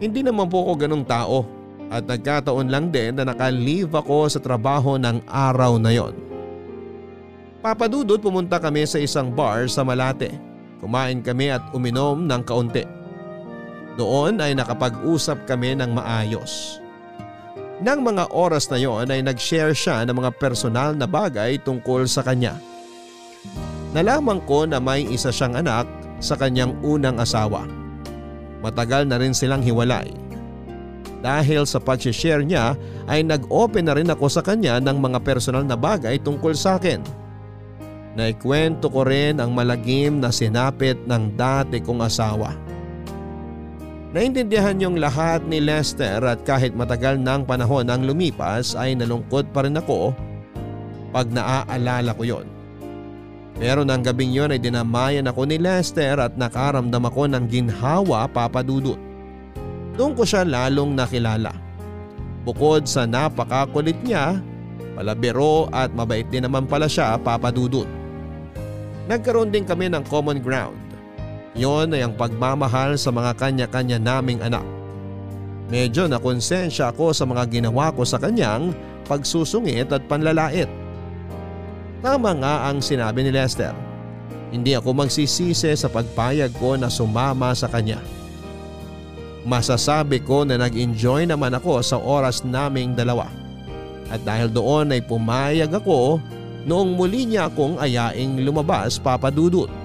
Hindi 0.00 0.24
naman 0.24 0.48
po 0.48 0.64
ako 0.64 0.72
ganong 0.80 1.04
tao 1.04 1.44
at 1.92 2.06
nagkataon 2.06 2.70
lang 2.70 2.88
din 2.88 3.18
na 3.18 3.26
naka-leave 3.26 3.92
ako 3.92 4.30
sa 4.30 4.40
trabaho 4.40 4.96
ng 4.96 5.26
araw 5.28 5.76
na 5.76 5.92
yon. 5.92 6.14
Papadudod 7.60 8.16
pumunta 8.16 8.56
kami 8.56 8.88
sa 8.88 8.96
isang 8.96 9.28
bar 9.28 9.68
sa 9.68 9.84
Malate. 9.84 10.32
Kumain 10.80 11.20
kami 11.20 11.52
at 11.52 11.60
uminom 11.76 12.24
ng 12.24 12.40
kaunti. 12.40 12.99
Doon 14.00 14.40
ay 14.40 14.56
nakapag-usap 14.56 15.44
kami 15.44 15.76
ng 15.76 15.92
maayos. 15.92 16.80
Nang 17.84 18.00
mga 18.00 18.32
oras 18.32 18.72
na 18.72 18.80
yon 18.80 19.12
ay 19.12 19.20
nag-share 19.20 19.76
siya 19.76 20.08
ng 20.08 20.16
mga 20.16 20.40
personal 20.40 20.96
na 20.96 21.04
bagay 21.04 21.60
tungkol 21.60 22.08
sa 22.08 22.24
kanya. 22.24 22.56
Nalaman 23.92 24.40
ko 24.48 24.64
na 24.64 24.80
may 24.80 25.04
isa 25.04 25.28
siyang 25.28 25.60
anak 25.60 25.84
sa 26.16 26.32
kanyang 26.32 26.72
unang 26.80 27.20
asawa. 27.20 27.68
Matagal 28.64 29.04
na 29.04 29.20
rin 29.20 29.36
silang 29.36 29.60
hiwalay. 29.60 30.08
Dahil 31.20 31.68
sa 31.68 31.76
pag-share 31.76 32.40
niya 32.40 32.80
ay 33.04 33.20
nag-open 33.20 33.84
na 33.84 34.00
rin 34.00 34.08
ako 34.08 34.32
sa 34.32 34.40
kanya 34.40 34.80
ng 34.80 34.96
mga 34.96 35.20
personal 35.20 35.64
na 35.68 35.76
bagay 35.76 36.16
tungkol 36.24 36.56
sa 36.56 36.80
akin. 36.80 37.04
Naikwento 38.16 38.88
ko 38.88 39.04
rin 39.04 39.44
ang 39.44 39.52
malagim 39.52 40.24
na 40.24 40.32
sinapit 40.32 40.96
ng 41.04 41.36
dati 41.36 41.84
kong 41.84 42.00
asawa. 42.00 42.69
Naintindihan 44.10 44.74
yung 44.82 44.98
lahat 44.98 45.46
ni 45.46 45.62
Lester 45.62 46.18
at 46.26 46.42
kahit 46.42 46.74
matagal 46.74 47.14
ng 47.14 47.46
panahon 47.46 47.86
ang 47.86 48.02
lumipas 48.02 48.74
ay 48.74 48.98
nalungkot 48.98 49.46
pa 49.54 49.62
rin 49.62 49.78
ako 49.78 50.10
pag 51.14 51.30
naaalala 51.30 52.10
ko 52.18 52.26
yon. 52.26 52.46
Pero 53.54 53.86
nang 53.86 54.02
gabing 54.02 54.34
yon 54.34 54.50
ay 54.50 54.58
dinamayan 54.58 55.30
ako 55.30 55.46
ni 55.46 55.62
Lester 55.62 56.18
at 56.18 56.34
nakaramdam 56.34 57.06
ako 57.06 57.30
ng 57.30 57.44
ginhawa 57.46 58.26
papadudot. 58.26 58.98
Doon 59.94 60.18
ko 60.18 60.26
siya 60.26 60.42
lalong 60.42 60.98
nakilala. 60.98 61.54
Bukod 62.42 62.90
sa 62.90 63.06
napakakulit 63.06 64.00
niya, 64.02 64.42
palabiro 64.98 65.70
at 65.70 65.94
mabait 65.94 66.26
din 66.26 66.50
naman 66.50 66.66
pala 66.66 66.90
siya 66.90 67.14
papadudot. 67.14 67.86
Nagkaroon 69.06 69.54
din 69.54 69.62
kami 69.62 69.86
ng 69.86 70.02
common 70.10 70.42
ground. 70.42 70.79
Yon 71.58 71.90
ay 71.90 72.06
ang 72.06 72.14
pagmamahal 72.14 72.94
sa 72.94 73.10
mga 73.10 73.34
kanya-kanya 73.34 73.98
naming 73.98 74.38
anak. 74.38 74.62
Medyo 75.70 76.06
nakonsensya 76.06 76.90
ako 76.90 77.10
sa 77.14 77.26
mga 77.26 77.46
ginawa 77.50 77.90
ko 77.94 78.02
sa 78.06 78.18
kanyang 78.18 78.74
pagsusungit 79.06 79.90
at 79.90 80.02
panlalait. 80.06 80.70
Tama 82.02 82.34
nga 82.38 82.70
ang 82.70 82.78
sinabi 82.78 83.26
ni 83.26 83.30
Lester. 83.34 83.74
Hindi 84.50 84.74
ako 84.74 84.94
magsisisi 84.94 85.74
sa 85.78 85.86
pagpayag 85.86 86.50
ko 86.58 86.74
na 86.74 86.90
sumama 86.90 87.54
sa 87.54 87.70
kanya. 87.70 88.02
Masasabi 89.46 90.20
ko 90.26 90.42
na 90.42 90.58
nag-enjoy 90.58 91.24
naman 91.26 91.54
ako 91.54 91.80
sa 91.82 91.96
oras 91.96 92.42
naming 92.42 92.98
dalawa. 92.98 93.30
At 94.10 94.26
dahil 94.26 94.50
doon 94.50 94.90
ay 94.90 95.06
pumayag 95.06 95.70
ako 95.70 96.18
noong 96.66 96.98
muli 96.98 97.30
niya 97.30 97.46
akong 97.46 97.78
ayaing 97.78 98.42
lumabas 98.42 98.98
papadudot. 98.98 99.79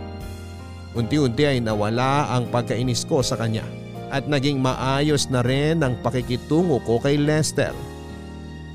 Unti-unti 0.96 1.44
ay 1.44 1.60
nawala 1.60 2.32
ang 2.32 2.48
pagkainis 2.48 3.04
ko 3.04 3.20
sa 3.20 3.36
kanya 3.36 3.68
at 4.16 4.32
naging 4.32 4.64
maayos 4.64 5.28
na 5.28 5.44
rin 5.44 5.84
ang 5.84 6.00
pakikitungo 6.00 6.80
ko 6.88 7.04
kay 7.04 7.20
Lester. 7.20 7.76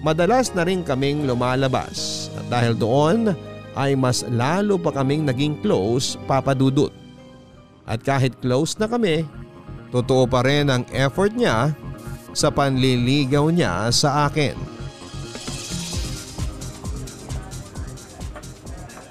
Madalas 0.04 0.52
na 0.52 0.68
rin 0.68 0.84
kaming 0.84 1.24
lumalabas 1.24 2.28
at 2.36 2.44
dahil 2.52 2.76
doon 2.76 3.32
ay 3.72 3.96
mas 3.96 4.20
lalo 4.28 4.76
pa 4.76 4.92
kaming 4.92 5.24
naging 5.24 5.56
close 5.64 6.20
papadudot. 6.28 6.92
At 7.88 8.04
kahit 8.04 8.36
close 8.44 8.76
na 8.76 8.84
kami, 8.84 9.24
totoo 9.88 10.28
pa 10.28 10.44
rin 10.44 10.68
ang 10.68 10.84
effort 10.92 11.32
niya 11.32 11.72
sa 12.36 12.52
panliligaw 12.52 13.48
niya 13.48 13.88
sa 13.90 14.28
akin. 14.28 14.79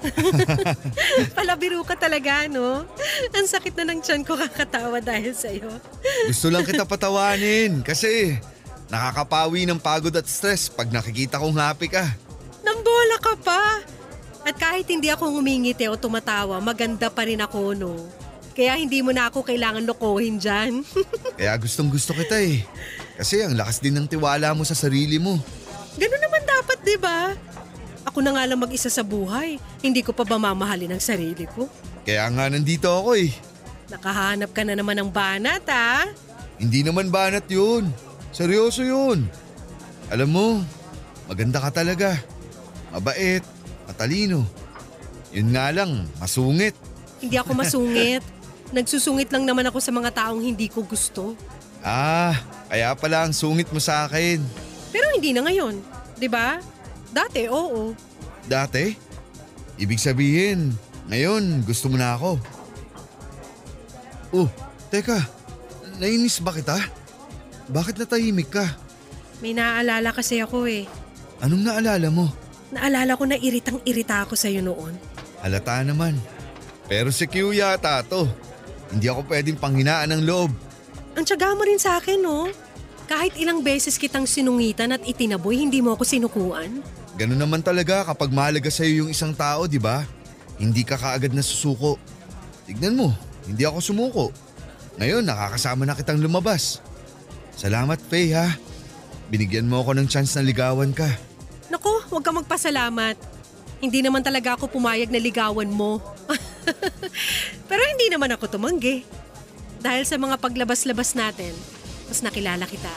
Palabiro 1.36 1.84
ka 1.84 1.94
talaga, 1.96 2.48
no? 2.48 2.84
Ang 3.32 3.46
sakit 3.46 3.74
na 3.80 3.92
ng 3.92 4.00
tiyan 4.00 4.22
ko 4.24 4.36
kakatawa 4.36 4.98
dahil 5.00 5.36
sa'yo. 5.36 5.68
Gusto 6.28 6.48
lang 6.48 6.64
kita 6.64 6.88
patawanin 6.88 7.84
kasi 7.84 8.40
nakakapawi 8.90 9.68
ng 9.68 9.78
pagod 9.78 10.12
at 10.16 10.26
stress 10.26 10.66
pag 10.66 10.90
nakikita 10.90 11.38
kong 11.38 11.56
happy 11.56 11.88
ka. 11.88 12.04
Nambola 12.64 13.16
ka 13.22 13.34
pa. 13.40 13.62
At 14.40 14.56
kahit 14.56 14.88
hindi 14.88 15.12
ako 15.12 15.36
ngumingiti 15.36 15.84
o 15.86 16.00
tumatawa, 16.00 16.58
maganda 16.64 17.12
pa 17.12 17.28
rin 17.28 17.44
ako, 17.44 17.76
no? 17.76 17.92
Kaya 18.56 18.76
hindi 18.76 19.00
mo 19.00 19.14
na 19.14 19.28
ako 19.28 19.46
kailangan 19.46 19.84
lokohin 19.86 20.40
dyan. 20.40 20.82
Kaya 21.38 21.54
gustong 21.60 21.92
gusto 21.92 22.16
kita 22.16 22.40
eh. 22.40 22.64
Kasi 23.20 23.44
ang 23.44 23.54
lakas 23.54 23.78
din 23.78 23.94
ng 23.94 24.08
tiwala 24.08 24.56
mo 24.56 24.64
sa 24.64 24.74
sarili 24.74 25.20
mo. 25.20 25.38
Ganun 25.96 26.22
naman 26.24 26.42
dapat, 26.44 26.78
di 26.82 26.96
ba? 26.96 27.36
Ako 28.10 28.26
na 28.26 28.34
nga 28.34 28.42
lang 28.42 28.58
mag-isa 28.58 28.90
sa 28.90 29.06
buhay. 29.06 29.62
Hindi 29.78 30.02
ko 30.02 30.10
pa 30.10 30.26
ba 30.26 30.34
mamahalin 30.34 30.90
ang 30.90 31.02
sarili 31.02 31.46
ko? 31.46 31.70
Kaya 32.02 32.26
nga 32.34 32.50
nandito 32.50 32.90
ako 32.90 33.14
eh. 33.14 33.30
Nakahanap 33.86 34.50
ka 34.50 34.66
na 34.66 34.74
naman 34.74 34.98
ng 34.98 35.10
banat 35.14 35.62
ha? 35.70 36.10
Hindi 36.58 36.82
naman 36.82 37.06
banat 37.14 37.46
yun. 37.46 37.86
Seryoso 38.34 38.82
yun. 38.82 39.30
Alam 40.10 40.28
mo, 40.34 40.46
maganda 41.30 41.62
ka 41.62 41.70
talaga. 41.70 42.18
Mabait, 42.90 43.46
matalino. 43.86 44.42
Yun 45.30 45.54
nga 45.54 45.70
lang, 45.70 46.10
masungit. 46.18 46.74
Hindi 47.22 47.38
ako 47.38 47.54
masungit. 47.54 48.26
Nagsusungit 48.74 49.30
lang 49.30 49.46
naman 49.46 49.70
ako 49.70 49.78
sa 49.78 49.94
mga 49.94 50.10
taong 50.10 50.42
hindi 50.42 50.66
ko 50.66 50.82
gusto. 50.82 51.38
Ah, 51.86 52.34
kaya 52.66 52.90
pala 52.98 53.22
ang 53.22 53.34
sungit 53.34 53.70
mo 53.70 53.78
sa 53.78 54.10
akin. 54.10 54.42
Pero 54.90 55.06
hindi 55.14 55.30
na 55.30 55.46
ngayon. 55.46 56.00
'di 56.20 56.28
ba? 56.28 56.60
Dati, 57.10 57.50
oo. 57.50 57.92
Dati? 58.46 58.94
Ibig 59.80 59.98
sabihin, 59.98 60.74
ngayon 61.10 61.66
gusto 61.66 61.90
mo 61.90 61.98
na 61.98 62.14
ako. 62.14 62.38
Oh, 64.30 64.48
teka. 64.94 65.18
Nainis 65.98 66.38
ba 66.38 66.54
kita? 66.54 66.78
Bakit 67.70 67.98
natahimik 67.98 68.50
ka? 68.50 68.66
May 69.42 69.52
naaalala 69.56 70.14
kasi 70.14 70.38
ako 70.38 70.70
eh. 70.70 70.86
Anong 71.42 71.66
naalala 71.66 72.08
mo? 72.12 72.30
Naalala 72.70 73.18
ko 73.18 73.24
na 73.26 73.34
iritang 73.34 73.82
irita 73.82 74.22
ako 74.22 74.38
sa'yo 74.38 74.62
noon. 74.62 74.94
Halata 75.42 75.82
naman. 75.82 76.14
Pero 76.86 77.10
si 77.10 77.26
Q 77.26 77.50
yata 77.56 78.04
to. 78.06 78.28
Hindi 78.90 79.06
ako 79.06 79.26
pwedeng 79.26 79.58
panghinaan 79.58 80.10
ng 80.14 80.22
loob. 80.26 80.50
Ang 81.14 81.24
tiyaga 81.26 81.54
mo 81.54 81.62
rin 81.66 81.78
sa 81.78 81.98
akin, 81.98 82.18
no? 82.22 82.50
Kahit 83.10 83.34
ilang 83.38 83.62
beses 83.62 83.98
kitang 83.98 84.26
sinungitan 84.26 84.94
at 84.94 85.02
itinaboy, 85.02 85.58
hindi 85.58 85.82
mo 85.82 85.98
ako 85.98 86.06
sinukuan. 86.06 86.82
Ganun 87.18 87.40
naman 87.40 87.62
talaga 87.64 88.06
kapag 88.06 88.30
mahalaga 88.30 88.70
sa'yo 88.70 89.06
yung 89.06 89.10
isang 89.10 89.34
tao, 89.34 89.66
di 89.66 89.80
ba? 89.82 90.06
Hindi 90.60 90.84
ka 90.84 90.94
kaagad 91.00 91.32
na 91.32 91.42
susuko. 91.42 91.96
Tignan 92.68 92.94
mo, 92.94 93.10
hindi 93.48 93.66
ako 93.66 93.78
sumuko. 93.82 94.26
Ngayon 95.00 95.24
nakakasama 95.24 95.88
na 95.88 95.96
kitang 95.96 96.20
lumabas. 96.20 96.84
Salamat 97.56 97.98
Faye 97.98 98.36
ha. 98.36 98.54
Binigyan 99.32 99.66
mo 99.66 99.80
ako 99.80 99.96
ng 99.96 100.08
chance 100.10 100.36
na 100.36 100.44
ligawan 100.44 100.92
ka. 100.92 101.08
Nako, 101.70 102.02
huwag 102.10 102.24
ka 102.26 102.30
magpasalamat. 102.34 103.16
Hindi 103.80 104.04
naman 104.04 104.20
talaga 104.20 104.60
ako 104.60 104.68
pumayag 104.68 105.08
na 105.08 105.22
ligawan 105.22 105.70
mo. 105.70 106.02
Pero 107.70 107.80
hindi 107.88 108.12
naman 108.12 108.28
ako 108.36 108.60
tumanggi. 108.60 109.06
Dahil 109.80 110.04
sa 110.04 110.20
mga 110.20 110.36
paglabas-labas 110.36 111.16
natin, 111.16 111.56
mas 112.04 112.20
nakilala 112.20 112.68
kita. 112.68 112.92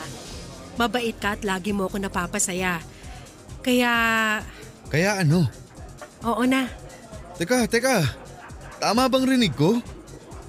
Mabait 0.76 1.16
ka 1.16 1.38
at 1.38 1.42
lagi 1.46 1.72
mo 1.72 1.88
ako 1.88 1.96
napapasaya. 2.02 2.82
Kaya, 3.64 3.92
Kaya 4.92 5.24
ano? 5.24 5.48
oo 6.20 6.42
na. 6.44 6.68
Teka, 7.40 7.64
teka. 7.64 8.04
Tama 8.76 9.08
bang 9.08 9.24
rinig 9.24 9.56
ko? 9.56 9.80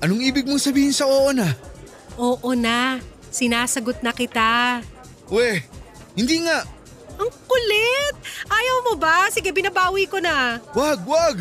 Anong 0.04 0.19
ibig 0.21 0.43
mong 0.43 0.60
sabihin 0.60 0.91
sa 0.91 1.08
oo 1.08 1.32
na? 1.32 1.56
Oo 2.19 2.51
na. 2.51 2.99
Sinasagot 3.32 4.04
na 4.04 4.12
kita. 4.12 4.84
We, 5.32 5.63
hindi 6.13 6.43
nga. 6.43 6.67
Ang 7.15 7.32
kulit! 7.47 8.15
Ayaw 8.45 8.78
mo 8.84 8.93
ba? 8.99 9.32
Sige, 9.32 9.56
binabawi 9.56 10.06
ko 10.06 10.19
na. 10.19 10.60
Wag, 10.75 10.99
wag. 11.08 11.38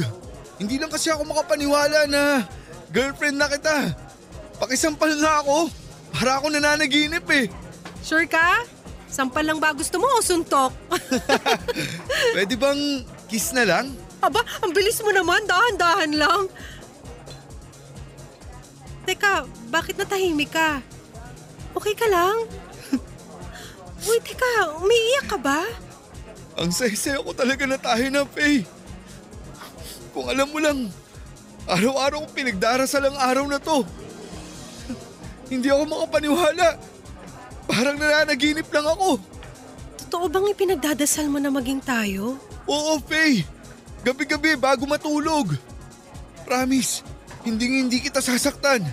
Hindi 0.62 0.78
lang 0.78 0.90
kasi 0.90 1.10
ako 1.10 1.26
makapaniwala 1.26 2.06
na 2.06 2.46
girlfriend 2.94 3.42
na 3.42 3.50
kita. 3.50 3.90
Pakisampal 4.62 5.10
nga 5.18 5.42
ako. 5.42 5.66
Para 6.14 6.38
ako 6.38 6.46
nananaginip 6.54 7.26
eh. 7.34 7.50
Sure 8.06 8.30
ka? 8.30 8.62
Sampal 9.14 9.46
lang 9.46 9.62
ba 9.62 9.70
gusto 9.70 10.02
mo 10.02 10.10
o 10.10 10.18
suntok? 10.18 10.74
Pwede 12.34 12.58
bang 12.58 13.06
kiss 13.30 13.54
na 13.54 13.62
lang? 13.62 13.94
Aba, 14.18 14.42
ang 14.58 14.74
bilis 14.74 14.98
mo 15.06 15.14
naman. 15.14 15.46
Dahan-dahan 15.46 16.12
lang. 16.18 16.42
Teka, 19.06 19.46
bakit 19.70 19.94
natahimik 19.94 20.50
ka? 20.50 20.82
Okay 21.78 21.94
ka 21.94 22.10
lang? 22.10 22.42
Uy, 24.10 24.18
teka, 24.18 24.82
umiiyak 24.82 25.30
ka 25.30 25.38
ba? 25.38 25.62
Ang 26.58 26.74
saya 26.74 27.22
ko 27.22 27.30
talaga 27.30 27.70
na 27.70 27.78
tayo 27.78 28.10
na, 28.10 28.26
Faye. 28.26 28.66
Kung 30.10 30.26
alam 30.26 30.50
mo 30.50 30.58
lang, 30.58 30.90
araw-araw 31.70 32.26
ko 32.26 32.28
pinagdarasal 32.34 33.14
ang 33.14 33.18
araw 33.18 33.46
na 33.46 33.62
to. 33.62 33.86
Hindi 35.54 35.70
ako 35.70 35.86
makapaniwala. 35.86 36.93
Parang 37.64 37.96
nananaginip 37.96 38.68
lang 38.68 38.86
ako. 38.86 39.20
Totoo 40.04 40.24
bang 40.28 40.46
ipinagdadasal 40.52 41.26
mo 41.26 41.40
na 41.40 41.50
maging 41.50 41.80
tayo? 41.80 42.36
Oo, 42.68 43.00
Faye. 43.04 43.44
Gabi-gabi 44.04 44.54
bago 44.54 44.84
matulog. 44.84 45.56
Promise, 46.44 47.00
hindi 47.40 47.80
hindi 47.80 47.98
kita 48.04 48.20
sasaktan. 48.20 48.84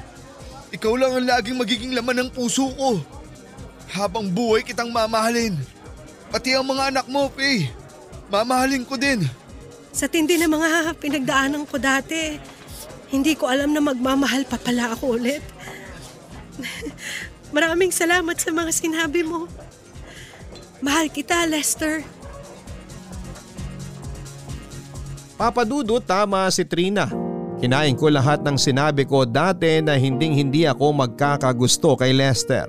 Ikaw 0.72 0.94
lang 0.96 1.12
ang 1.20 1.28
laging 1.28 1.60
magiging 1.60 1.92
laman 1.92 2.26
ng 2.26 2.30
puso 2.32 2.72
ko. 2.80 3.04
Habang 3.92 4.32
buhay 4.32 4.64
kitang 4.64 4.88
mamahalin. 4.88 5.60
Pati 6.32 6.56
ang 6.56 6.64
mga 6.64 6.96
anak 6.96 7.06
mo, 7.12 7.28
Faye. 7.36 7.68
Mamahalin 8.32 8.88
ko 8.88 8.96
din. 8.96 9.28
Sa 9.92 10.08
tindi 10.08 10.40
ng 10.40 10.48
mga 10.48 10.96
pinagdaanan 10.96 11.68
ko 11.68 11.76
dati, 11.76 12.40
hindi 13.12 13.36
ko 13.36 13.52
alam 13.52 13.76
na 13.76 13.84
magmamahal 13.84 14.48
pa 14.48 14.56
pala 14.56 14.96
ako 14.96 15.20
ulit. 15.20 15.44
Maraming 17.52 17.92
salamat 17.92 18.40
sa 18.40 18.50
mga 18.56 18.72
sinabi 18.72 19.28
mo. 19.28 19.48
Mahal 20.80 21.12
kita, 21.12 21.44
Lester. 21.46 22.02
Papadudot 25.36 26.00
tama 26.02 26.48
si 26.54 26.64
Trina. 26.64 27.12
Kinain 27.60 27.94
ko 27.94 28.10
lahat 28.10 28.42
ng 28.42 28.58
sinabi 28.58 29.06
ko 29.06 29.28
dati 29.28 29.84
na 29.84 29.94
hinding 30.00 30.34
hindi 30.34 30.66
ako 30.66 31.06
magkakagusto 31.06 31.94
kay 32.00 32.16
Lester. 32.16 32.66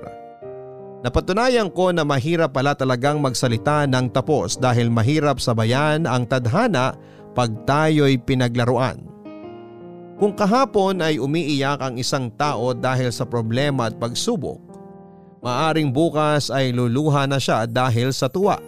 Napatunayan 1.03 1.67
ko 1.73 1.91
na 1.91 2.07
mahirap 2.07 2.55
pala 2.55 2.73
talagang 2.77 3.19
magsalita 3.19 3.83
ng 3.89 4.13
tapos 4.13 4.55
dahil 4.55 4.87
mahirap 4.87 5.41
sabayan 5.41 6.07
ang 6.07 6.23
tadhana 6.23 6.95
pag 7.35 7.51
tayo'y 7.67 8.21
pinaglaruan. 8.21 9.12
Kung 10.21 10.37
kahapon 10.37 11.01
ay 11.01 11.17
umiiyak 11.17 11.81
ang 11.81 11.95
isang 11.97 12.29
tao 12.37 12.71
dahil 12.77 13.09
sa 13.09 13.25
problema 13.25 13.89
at 13.89 13.97
pagsubok, 13.97 14.61
maaring 15.41 15.89
bukas 15.89 16.53
ay 16.53 16.69
luluha 16.69 17.25
na 17.25 17.41
siya 17.41 17.65
dahil 17.65 18.13
sa 18.13 18.29
tuwa. 18.29 18.61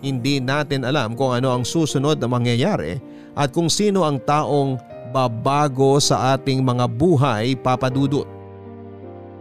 Hindi 0.00 0.40
natin 0.40 0.84
alam 0.84 1.16
kung 1.16 1.32
ano 1.32 1.52
ang 1.52 1.64
susunod 1.64 2.20
na 2.20 2.28
mangyayari 2.28 3.00
at 3.36 3.52
kung 3.52 3.72
sino 3.72 4.04
ang 4.04 4.20
taong 4.20 4.76
babago 5.10 5.98
sa 5.98 6.36
ating 6.36 6.60
mga 6.64 6.86
buhay 6.88 7.56
papadudot. 7.58 8.28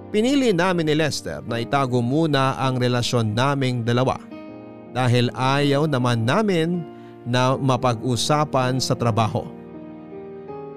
Pinili 0.10 0.50
namin 0.50 0.90
ni 0.90 0.96
Lester 0.98 1.46
na 1.46 1.62
itago 1.62 2.02
muna 2.02 2.58
ang 2.58 2.82
relasyon 2.82 3.38
naming 3.38 3.86
dalawa 3.86 4.18
dahil 4.90 5.30
ayaw 5.38 5.86
naman 5.86 6.26
namin 6.26 6.82
na 7.30 7.54
mapag-usapan 7.54 8.82
sa 8.82 8.98
trabaho. 8.98 9.59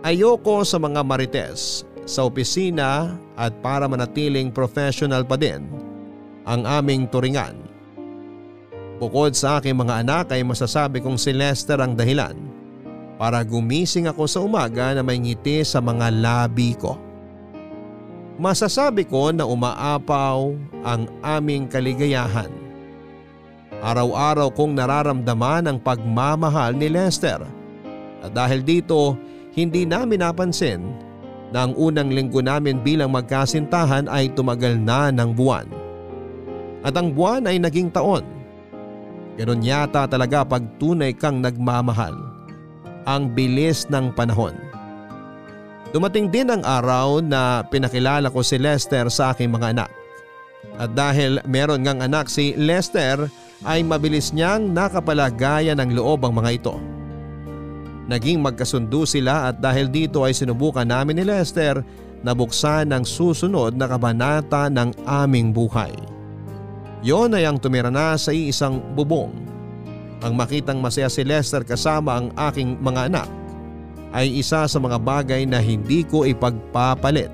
Ayoko 0.03 0.67
sa 0.67 0.83
mga 0.83 1.07
marites 1.07 1.87
sa 2.11 2.27
opisina 2.27 3.15
at 3.39 3.55
para 3.63 3.87
manatiling 3.87 4.51
professional 4.51 5.23
pa 5.23 5.39
din 5.39 5.63
ang 6.43 6.67
aming 6.67 7.07
turingan. 7.07 7.55
Bukod 8.99 9.39
sa 9.39 9.63
aking 9.63 9.79
mga 9.79 10.03
anak 10.03 10.35
ay 10.35 10.43
masasabi 10.43 10.99
kong 10.99 11.15
si 11.15 11.31
Lester 11.31 11.79
ang 11.79 11.95
dahilan 11.95 12.35
para 13.15 13.47
gumising 13.47 14.11
ako 14.11 14.27
sa 14.27 14.43
umaga 14.43 14.91
na 14.91 15.07
may 15.07 15.23
ngiti 15.23 15.63
sa 15.63 15.79
mga 15.79 16.11
labi 16.19 16.75
ko. 16.75 16.99
Masasabi 18.43 19.07
ko 19.07 19.31
na 19.31 19.47
umaapaw 19.47 20.51
ang 20.83 21.07
aming 21.23 21.71
kaligayahan. 21.71 22.51
Araw-araw 23.79 24.51
kong 24.51 24.75
nararamdaman 24.75 25.71
ang 25.71 25.79
pagmamahal 25.79 26.75
ni 26.75 26.91
Lester 26.91 27.39
at 28.19 28.35
dahil 28.35 28.67
dito 28.67 29.15
hindi 29.53 29.85
namin 29.85 30.25
napansin 30.25 30.81
na 31.53 31.69
ang 31.69 31.77
unang 31.77 32.09
linggo 32.09 32.41
namin 32.41 32.81
bilang 32.81 33.13
magkasintahan 33.13 34.09
ay 34.09 34.33
tumagal 34.33 34.81
na 34.81 35.13
ng 35.13 35.37
buwan. 35.37 35.69
At 36.83 36.97
ang 36.97 37.13
buwan 37.13 37.47
ay 37.47 37.61
naging 37.61 37.93
taon. 37.93 38.25
Ganon 39.37 39.61
yata 39.65 40.09
talaga 40.09 40.43
pag 40.43 40.65
tunay 40.81 41.13
kang 41.13 41.45
nagmamahal. 41.45 42.17
Ang 43.05 43.37
bilis 43.37 43.87
ng 43.93 44.17
panahon. 44.17 44.57
Dumating 45.93 46.33
din 46.33 46.49
ang 46.49 46.65
araw 46.65 47.21
na 47.21 47.61
pinakilala 47.69 48.33
ko 48.33 48.41
si 48.41 48.57
Lester 48.57 49.13
sa 49.13 49.37
aking 49.37 49.53
mga 49.53 49.77
anak. 49.77 49.91
At 50.81 50.97
dahil 50.97 51.45
meron 51.45 51.85
ngang 51.85 52.01
anak 52.01 52.33
si 52.33 52.57
Lester 52.57 53.29
ay 53.69 53.85
mabilis 53.85 54.33
niyang 54.33 54.73
nakapalagaya 54.73 55.77
ng 55.77 55.93
loob 55.93 56.25
ang 56.25 56.41
mga 56.41 56.51
ito. 56.57 56.75
Naging 58.13 58.45
magkasundo 58.45 59.09
sila 59.09 59.49
at 59.49 59.57
dahil 59.57 59.89
dito 59.89 60.21
ay 60.21 60.37
sinubukan 60.37 60.85
namin 60.85 61.17
ni 61.17 61.25
Lester 61.25 61.81
na 62.21 62.37
buksan 62.37 62.93
ang 62.93 63.09
susunod 63.09 63.73
na 63.73 63.89
kabanata 63.89 64.69
ng 64.69 64.93
aming 65.09 65.49
buhay. 65.49 65.97
Yon 67.01 67.33
ay 67.33 67.49
ang 67.49 67.57
tumira 67.57 67.89
na 67.89 68.13
sa 68.21 68.29
iisang 68.29 68.85
bubong. 68.93 69.33
Ang 70.21 70.37
makitang 70.37 70.85
masaya 70.85 71.09
si 71.09 71.25
Lester 71.25 71.65
kasama 71.65 72.21
ang 72.21 72.29
aking 72.53 72.77
mga 72.85 73.09
anak 73.09 73.29
ay 74.13 74.29
isa 74.29 74.69
sa 74.69 74.77
mga 74.77 75.01
bagay 75.01 75.49
na 75.49 75.57
hindi 75.65 76.05
ko 76.05 76.29
ipagpapalit. 76.29 77.33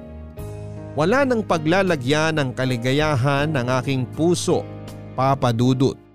Wala 0.94 1.26
nang 1.26 1.42
paglalagyan 1.42 2.38
ng 2.38 2.48
kaligayahan 2.54 3.50
ng 3.50 3.66
aking 3.82 4.06
puso, 4.14 4.62
Papa 5.18 5.50
Dudut. 5.50 6.07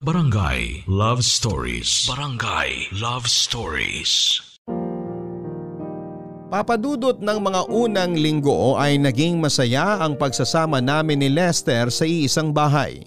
Barangay 0.00 0.88
Love 0.88 1.20
Stories. 1.20 2.08
Barangay 2.08 2.88
Love 3.04 3.28
Stories. 3.28 4.40
Papadudot 6.48 7.20
ng 7.20 7.38
mga 7.44 7.68
unang 7.68 8.16
linggo 8.16 8.80
ay 8.80 8.96
naging 8.96 9.36
masaya 9.36 10.00
ang 10.00 10.16
pagsasama 10.16 10.80
namin 10.80 11.20
ni 11.20 11.28
Lester 11.28 11.92
sa 11.92 12.08
iisang 12.08 12.48
bahay. 12.48 13.04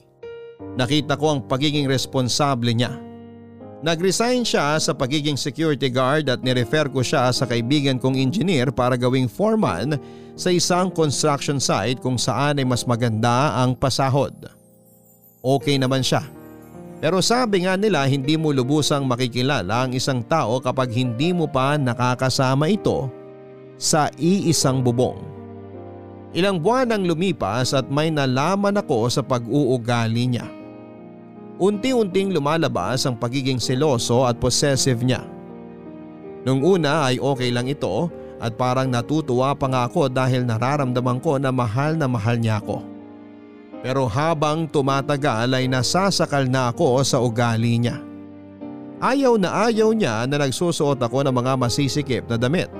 Nakita 0.77 1.17
ko 1.17 1.34
ang 1.34 1.41
pagiging 1.49 1.89
responsable 1.89 2.69
niya. 2.69 2.93
Nag-resign 3.82 4.45
siya 4.45 4.77
sa 4.77 4.93
pagiging 4.93 5.34
security 5.34 5.89
guard 5.89 6.29
at 6.29 6.45
nirefer 6.45 6.93
ko 6.93 7.01
siya 7.01 7.34
sa 7.34 7.49
kaibigan 7.49 7.97
kong 7.97 8.21
engineer 8.21 8.69
para 8.69 9.01
gawing 9.01 9.25
foreman 9.25 9.97
sa 10.38 10.53
isang 10.53 10.93
construction 10.93 11.58
site 11.58 11.97
kung 12.06 12.21
saan 12.21 12.62
ay 12.62 12.69
mas 12.69 12.86
maganda 12.86 13.58
ang 13.58 13.73
pasahod. 13.73 14.45
Okay 15.41 15.82
naman 15.82 16.06
siya. 16.06 16.42
Pero 17.03 17.19
sabi 17.19 17.67
nga 17.67 17.75
nila 17.75 18.07
hindi 18.07 18.39
mo 18.39 18.55
lubusang 18.55 19.03
makikilala 19.03 19.83
ang 19.83 19.91
isang 19.91 20.23
tao 20.23 20.63
kapag 20.63 20.87
hindi 20.95 21.35
mo 21.35 21.51
pa 21.51 21.75
nakakasama 21.75 22.71
ito 22.71 23.11
sa 23.75 24.07
iisang 24.15 24.79
bubong. 24.79 25.19
Ilang 26.31 26.63
buwan 26.63 26.95
ang 26.95 27.03
lumipas 27.03 27.75
at 27.75 27.91
may 27.91 28.07
nalaman 28.07 28.79
ako 28.79 29.11
sa 29.11 29.19
pag-uugali 29.19 30.31
niya. 30.31 30.47
Unti-unting 31.59 32.31
lumalabas 32.31 33.03
ang 33.03 33.19
pagiging 33.19 33.59
seloso 33.59 34.23
at 34.23 34.39
possessive 34.39 35.03
niya. 35.03 35.27
Nung 36.47 36.63
una 36.63 37.11
ay 37.11 37.19
okay 37.19 37.51
lang 37.51 37.67
ito 37.67 38.07
at 38.39 38.55
parang 38.55 38.87
natutuwa 38.87 39.51
pa 39.59 39.67
nga 39.67 39.91
ako 39.91 40.07
dahil 40.07 40.47
nararamdaman 40.47 41.19
ko 41.19 41.35
na 41.35 41.51
mahal 41.51 41.99
na 41.99 42.07
mahal 42.07 42.39
niya 42.39 42.63
ako. 42.63 42.92
Pero 43.84 44.08
habang 44.08 44.63
tumatagal 44.63 45.52
ay 45.52 45.67
nasasakal 45.67 46.48
na 46.48 46.72
ako 46.72 47.04
sa 47.04 47.19
ugali 47.19 47.84
niya. 47.84 48.00
Ayaw 49.04 49.36
na 49.36 49.67
ayaw 49.67 49.91
niya 49.91 50.24
na 50.24 50.39
nagsusuot 50.39 50.96
ako 51.04 51.28
ng 51.28 51.36
mga 51.36 51.60
masisikip 51.60 52.24
na 52.32 52.39
damit. 52.39 52.72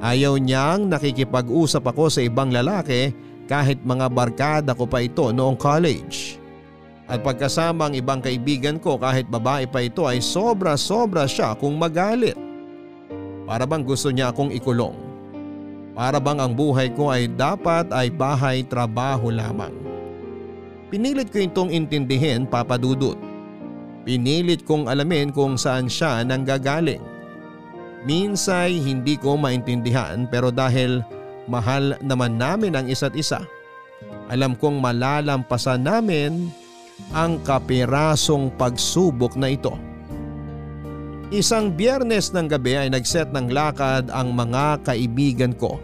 Ayaw 0.00 0.40
niyang 0.40 0.88
nakikipag-usap 0.88 1.84
ako 1.84 2.08
sa 2.08 2.24
ibang 2.24 2.48
lalaki 2.48 3.12
kahit 3.44 3.84
mga 3.84 4.08
barkada 4.08 4.72
ko 4.72 4.88
pa 4.88 5.04
ito 5.04 5.28
noong 5.28 5.60
college. 5.60 6.40
At 7.04 7.20
pagkasama 7.20 7.92
ang 7.92 7.94
ibang 7.94 8.24
kaibigan 8.24 8.80
ko 8.80 8.96
kahit 8.96 9.28
babae 9.28 9.68
pa 9.68 9.84
ito 9.84 10.08
ay 10.08 10.24
sobra-sobra 10.24 11.28
siya 11.28 11.52
kung 11.60 11.76
magalit. 11.76 12.40
Para 13.44 13.68
bang 13.68 13.84
gusto 13.84 14.08
niya 14.08 14.32
akong 14.32 14.48
ikulong. 14.48 14.96
Para 15.92 16.16
bang 16.16 16.40
ang 16.40 16.56
buhay 16.56 16.88
ko 16.96 17.12
ay 17.12 17.28
dapat 17.28 17.92
ay 17.92 18.08
bahay 18.08 18.64
trabaho 18.64 19.28
lamang. 19.28 19.91
Pinilit 20.92 21.32
ko 21.32 21.40
itong 21.40 21.72
intindihin 21.72 22.44
papadudot. 22.44 23.16
Pinilit 24.04 24.68
kong 24.68 24.92
alamin 24.92 25.32
kung 25.32 25.56
saan 25.56 25.88
siya 25.88 26.20
nanggagaling. 26.20 27.00
Minsay 28.04 28.76
hindi 28.76 29.16
ko 29.16 29.40
maintindihan 29.40 30.28
pero 30.28 30.52
dahil 30.52 31.00
mahal 31.48 31.96
naman 32.04 32.36
namin 32.36 32.76
ang 32.76 32.86
isa't 32.92 33.16
isa. 33.16 33.40
Alam 34.28 34.52
kong 34.52 34.84
malalampasan 34.84 35.80
namin 35.80 36.52
ang 37.16 37.40
kapirasong 37.40 38.52
pagsubok 38.60 39.32
na 39.32 39.48
ito. 39.48 39.72
Isang 41.32 41.72
biyernes 41.72 42.36
ng 42.36 42.52
gabi 42.52 42.76
ay 42.76 42.92
nagset 42.92 43.32
ng 43.32 43.48
lakad 43.48 44.12
ang 44.12 44.36
mga 44.36 44.84
kaibigan 44.84 45.56
ko. 45.56 45.80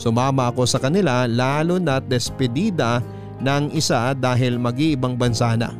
Sumama 0.00 0.48
ako 0.48 0.64
sa 0.64 0.80
kanila 0.80 1.28
lalo 1.28 1.76
na't 1.76 2.08
despedida 2.08 3.04
ng 3.42 3.74
isa 3.74 4.14
dahil 4.14 4.58
mag-iibang 4.58 5.14
bansa 5.14 5.54
na. 5.54 5.74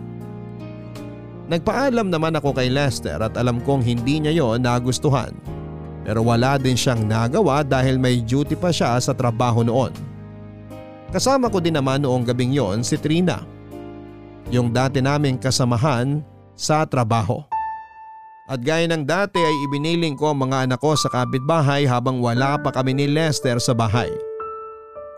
Nagpaalam 1.49 2.13
naman 2.13 2.37
ako 2.37 2.53
kay 2.53 2.69
Lester 2.69 3.17
at 3.25 3.33
alam 3.41 3.65
kong 3.65 3.81
hindi 3.81 4.21
niya 4.21 4.37
yon 4.37 4.61
nagustuhan. 4.61 5.33
Pero 6.05 6.21
wala 6.25 6.61
din 6.61 6.77
siyang 6.77 7.05
nagawa 7.09 7.65
dahil 7.65 7.97
may 7.97 8.21
duty 8.21 8.57
pa 8.57 8.69
siya 8.69 9.01
sa 9.01 9.17
trabaho 9.17 9.65
noon. 9.65 9.93
Kasama 11.09 11.49
ko 11.49 11.57
din 11.57 11.77
naman 11.77 12.05
noong 12.05 12.29
gabing 12.29 12.53
yon 12.53 12.85
si 12.85 13.01
Trina. 13.01 13.41
Yung 14.53 14.73
dati 14.73 15.01
naming 15.01 15.41
kasamahan 15.41 16.21
sa 16.53 16.85
trabaho. 16.85 17.41
At 18.49 18.65
gaya 18.65 18.89
ng 18.89 19.05
dati 19.05 19.37
ay 19.37 19.57
ibiniling 19.69 20.17
ko 20.17 20.33
ang 20.33 20.49
mga 20.49 20.69
anak 20.69 20.81
ko 20.81 20.97
sa 20.97 21.13
kapitbahay 21.13 21.85
habang 21.85 22.21
wala 22.21 22.57
pa 22.61 22.73
kami 22.73 22.97
ni 22.97 23.05
Lester 23.09 23.61
sa 23.61 23.77
bahay. 23.77 24.09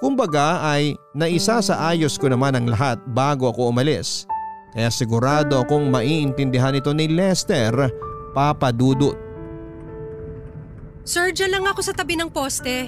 Kumbaga 0.00 0.64
ay 0.64 0.96
naisa 1.12 1.60
sa 1.60 1.92
ayos 1.92 2.16
ko 2.16 2.32
naman 2.32 2.56
ang 2.56 2.66
lahat 2.72 2.96
bago 3.12 3.52
ako 3.52 3.68
umalis 3.68 4.24
kaya 4.70 4.86
sigurado 4.88 5.58
akong 5.58 5.90
maiintindihan 5.90 6.78
ito 6.78 6.94
ni 6.94 7.10
Lester, 7.10 7.74
Papa 8.30 8.70
Dudut. 8.70 9.18
Sir, 11.02 11.34
dyan 11.34 11.58
lang 11.58 11.66
ako 11.66 11.82
sa 11.82 11.90
tabi 11.90 12.14
ng 12.14 12.30
poste. 12.30 12.86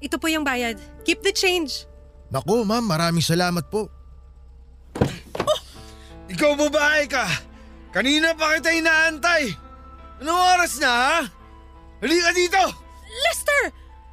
Ito 0.00 0.16
po 0.16 0.32
yung 0.32 0.46
bayad. 0.46 0.80
Keep 1.04 1.20
the 1.26 1.34
change. 1.34 1.84
Naku 2.32 2.64
ma'am, 2.64 2.86
maraming 2.86 3.24
salamat 3.24 3.68
po. 3.68 3.92
Ikaw 6.32 6.52
babae 6.56 7.04
ka! 7.04 7.24
Kanina 7.92 8.32
pa 8.32 8.56
kita 8.56 8.72
inaantay! 8.72 9.67
Anong 10.18 10.42
oras 10.58 10.74
na 10.82 10.90
ha? 10.90 11.16
Halika 12.02 12.30
dito! 12.34 12.62
Lester! 13.26 13.62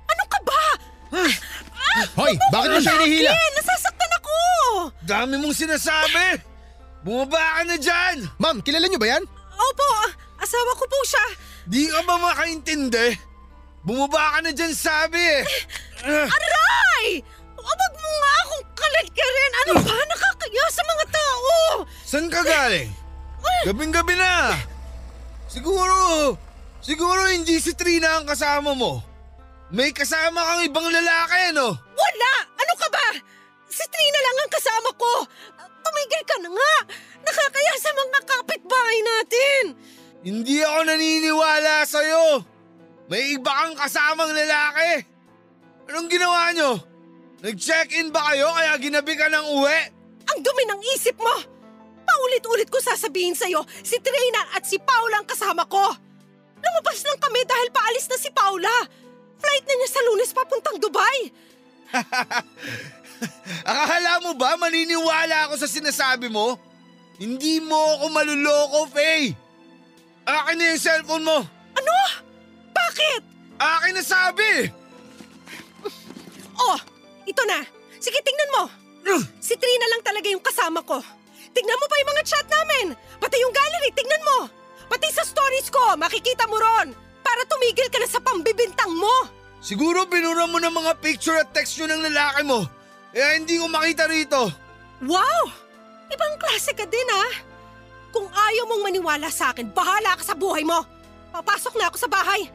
Ano 0.05 0.23
ka 0.29 0.39
ba? 0.45 0.61
Hoy, 2.17 2.33
bakit 2.53 2.69
mo 2.69 2.79
siya 2.81 2.93
hinihila? 3.01 3.31
Nasasaktan 3.57 4.11
ako! 4.21 4.35
Dami 5.01 5.35
mong 5.41 5.55
sinasabi! 5.57 6.41
Bumaba 7.01 7.37
ka 7.37 7.61
na 7.65 7.77
dyan! 7.77 8.17
Ma'am, 8.37 8.61
kilala 8.61 8.85
niyo 8.85 9.01
ba 9.01 9.09
yan? 9.17 9.23
Opo, 9.55 9.89
asawa 10.41 10.71
ko 10.77 10.85
po 10.85 10.99
siya. 11.05 11.25
Di 11.65 11.89
ka 11.89 12.01
ba 12.05 12.21
makaintindi? 12.21 13.17
Bumaba 13.85 14.37
ka 14.37 14.39
na 14.45 14.51
dyan 14.53 14.73
sabi 14.73 15.21
eh! 15.21 15.41
Aray! 16.05 17.21
Wag 17.57 17.81
mo 17.97 18.09
nga 18.21 18.31
akong 18.45 18.65
kalat-karin. 18.77 19.53
Ano 19.65 19.71
ba? 19.81 19.95
Nakakaya 20.05 20.65
sa 20.69 20.83
mga 20.85 21.05
tao. 21.09 21.49
San 22.05 22.25
ka 22.29 22.45
galing? 22.45 22.93
Gabing-gabi 23.65 24.13
na! 24.13 24.53
Siguro, 25.55 26.35
siguro 26.83 27.31
hindi 27.31 27.63
si 27.63 27.71
Trina 27.71 28.19
ang 28.19 28.27
kasama 28.27 28.75
mo. 28.75 28.99
May 29.71 29.95
kasama 29.95 30.43
kang 30.43 30.67
ibang 30.67 30.83
lalaki, 30.83 31.55
no? 31.55 31.71
Wala! 31.71 32.33
Ano 32.59 32.73
ka 32.75 32.87
ba? 32.91 33.07
Si 33.71 33.87
Trina 33.87 34.19
lang 34.19 34.37
ang 34.43 34.51
kasama 34.51 34.89
ko. 34.99 35.11
Tumigil 35.55 36.23
ka 36.27 36.35
na 36.43 36.51
nga. 36.51 36.75
Nakakaya 37.23 37.73
sa 37.79 37.91
mga 37.95 38.19
kapitbahay 38.27 38.99
natin. 38.99 39.63
Hindi 40.27 40.59
ako 40.59 40.79
naniniwala 40.91 41.87
sa'yo. 41.87 42.43
May 43.07 43.39
iba 43.39 43.47
kang 43.47 43.79
kasamang 43.79 44.35
lalaki. 44.35 45.07
Anong 45.87 46.11
ginawa 46.11 46.51
nyo? 46.51 46.83
Nag-check-in 47.39 48.11
ba 48.11 48.27
kayo 48.27 48.51
kaya 48.51 48.75
ginabi 48.75 49.15
ka 49.15 49.31
ng 49.31 49.45
uwi? 49.55 49.79
Ang 50.35 50.39
dumi 50.43 50.63
ng 50.67 50.81
isip 50.99 51.15
mo. 51.15 51.54
Paulit-ulit 52.05 52.69
ko 52.69 52.77
sasabihin 52.79 53.33
sa'yo, 53.33 53.65
si 53.81 53.97
Trina 53.99 54.53
at 54.53 54.63
si 54.63 54.77
Paula 54.77 55.19
ang 55.19 55.27
kasama 55.27 55.65
ko. 55.65 55.81
Lumabas 56.61 57.01
lang 57.05 57.19
kami 57.19 57.41
dahil 57.43 57.69
paalis 57.73 58.07
na 58.07 58.17
si 58.21 58.29
Paula. 58.31 58.71
Flight 59.41 59.65
na 59.65 59.73
niya 59.75 59.89
sa 59.89 60.01
lunes 60.05 60.31
papuntang 60.31 60.77
Dubai. 60.79 61.19
Akala 63.65 64.21
mo 64.21 64.33
ba 64.37 64.57
maniniwala 64.57 65.49
ako 65.49 65.61
sa 65.61 65.69
sinasabi 65.69 66.29
mo? 66.29 66.57
Hindi 67.21 67.63
mo 67.63 67.77
ako 67.99 68.05
maluloko, 68.11 68.79
Faye. 68.91 69.31
Akin 70.25 70.55
na 70.57 70.73
yung 70.73 70.81
cellphone 70.81 71.23
mo. 71.23 71.37
Ano? 71.77 71.95
Bakit? 72.73 73.21
Akin 73.55 73.93
na 73.95 74.03
sabi. 74.03 74.51
Oh, 76.57 76.77
ito 77.23 77.43
na. 77.45 77.61
Sige, 78.01 78.19
tingnan 78.19 78.53
mo. 78.57 78.63
Si 79.37 79.53
Trina 79.53 79.85
lang 79.93 80.01
talaga 80.01 80.27
yung 80.33 80.41
kasama 80.41 80.81
ko. 80.81 80.97
Tingnan 81.55 81.79
mo 81.79 81.85
pa 81.87 81.95
yung 82.03 82.11
mga 82.11 82.23
chat 82.27 82.47
namin. 82.51 82.85
Pati 83.15 83.39
yung 83.39 83.55
gallery, 83.55 83.89
tingnan 83.95 84.23
mo. 84.27 84.39
Pati 84.91 85.07
sa 85.15 85.23
stories 85.23 85.71
ko, 85.71 85.95
makikita 85.95 86.43
mo 86.51 86.59
ron. 86.59 86.91
Para 87.23 87.47
tumigil 87.47 87.87
ka 87.87 87.97
na 87.97 88.09
sa 88.11 88.19
pambibintang 88.19 88.91
mo. 88.91 89.31
Siguro 89.63 90.03
binura 90.05 90.45
mo 90.45 90.59
ng 90.59 90.69
mga 90.69 90.91
picture 90.99 91.39
at 91.39 91.49
text 91.55 91.79
nyo 91.79 91.89
ng 91.89 92.11
lalaki 92.11 92.43
mo. 92.43 92.67
Kaya 93.15 93.39
hindi 93.39 93.55
ko 93.55 93.65
makita 93.71 94.05
rito. 94.05 94.51
Wow! 95.01 95.41
Ibang 96.11 96.35
klase 96.37 96.75
ka 96.75 96.85
din 96.85 97.09
ah. 97.09 97.31
Kung 98.11 98.27
ayaw 98.29 98.63
mong 98.69 98.83
maniwala 98.85 99.27
sa 99.31 99.55
akin, 99.55 99.71
bahala 99.71 100.19
ka 100.19 100.23
sa 100.23 100.35
buhay 100.37 100.61
mo. 100.61 100.85
Papasok 101.33 101.79
na 101.79 101.89
ako 101.89 101.97
sa 101.97 102.11
bahay. 102.11 102.51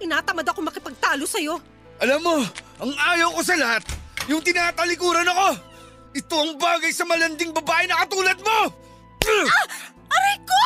Inatamad 0.00 0.48
ako 0.48 0.64
makipagtalo 0.64 1.24
sa'yo. 1.28 1.60
Alam 2.00 2.20
mo, 2.24 2.36
ang 2.80 2.92
ayaw 2.96 3.32
ko 3.36 3.40
sa 3.44 3.54
lahat, 3.54 3.84
Yung 4.28 4.44
tinatalikuran 4.44 5.24
ako! 5.24 5.56
Ito 6.16 6.34
ang 6.40 6.52
bagay 6.56 6.92
sa 6.92 7.04
malanding 7.04 7.52
babae 7.52 7.84
na 7.84 8.00
katulad 8.04 8.38
mo! 8.40 8.60
Aray 10.08 10.36
ko! 10.40 10.64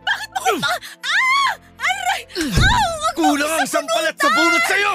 Bakit 0.00 0.28
mo 0.32 0.40
ko 0.40 0.50
pa... 0.64 0.72
Ah! 1.04 1.50
Aray! 1.76 2.20
Ah! 2.56 2.84
Wag 3.04 3.16
mo 3.20 3.36
Kulang 3.36 3.52
ang 3.60 3.68
sampalat 3.68 4.16
sa 4.16 4.28
bunot 4.32 4.64
sa'yo! 4.64 4.94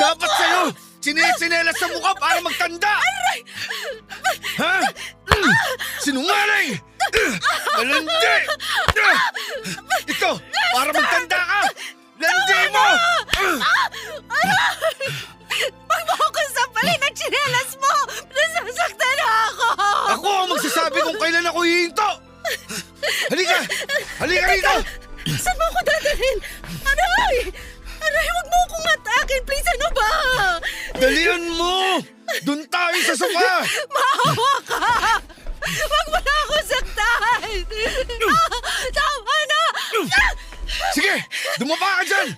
Dapat 0.00 0.30
sa'yo! 0.40 0.62
Sinesinelas 1.02 1.76
sa 1.76 1.86
mukha 1.92 2.12
para 2.16 2.38
magtanda! 2.40 2.94
Ha? 4.56 4.74
Sinungaling! 6.00 6.80
Malandi! 7.76 8.36
Ito, 10.08 10.30
para 10.72 10.90
magtanda 10.96 11.38
ka! 11.44 11.60
Landi 12.22 12.60
mo! 12.72 12.86
Huwag 13.36 13.60
mo 16.06 16.14
akong 16.16 16.50
sampalin 16.52 16.98
ng 16.98 17.14
tsinelas 17.14 17.70
mo! 17.78 17.94
Nasasaktan 18.32 19.14
na 19.16 19.28
ako! 19.50 19.66
Ako 20.16 20.28
ang 20.28 20.48
magsasabi 20.50 20.98
kung 21.04 21.18
kailan 21.20 21.46
ako 21.48 21.60
hihinto! 21.64 22.10
Halika! 23.32 23.58
Halika 24.20 24.44
rito! 24.52 24.74
Saan 25.38 25.56
mo 25.56 25.64
ako 25.70 25.80
dadalhin? 25.86 26.36
Aray! 26.82 27.34
Aray, 28.02 28.26
wag 28.34 28.48
mo 28.50 28.58
akong 28.66 28.86
atakin. 28.98 29.40
Please, 29.46 29.68
ano 29.78 29.88
ba? 29.94 30.10
Dalian 30.98 31.42
mo! 31.54 32.02
Doon 32.42 32.62
tayo 32.66 32.98
sa 33.06 33.14
sofa! 33.14 33.52
Maawa 33.92 34.54
ka! 34.66 34.80
Huwag 35.62 36.06
mo 36.10 36.18
na 36.18 36.34
ako 36.48 36.54
saktan! 36.66 37.56
Ah, 38.26 38.56
tama 38.90 39.36
na! 39.46 39.62
Sige! 40.90 41.14
Dumapa 41.62 42.02
ka 42.02 42.04
dyan! 42.08 42.28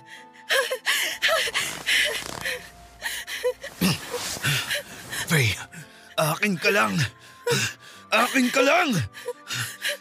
Faye, 5.29 5.57
akin 6.17 6.55
ka 6.57 6.69
lang. 6.69 6.93
Akin 8.13 8.47
ka 8.53 8.61
lang. 8.61 8.93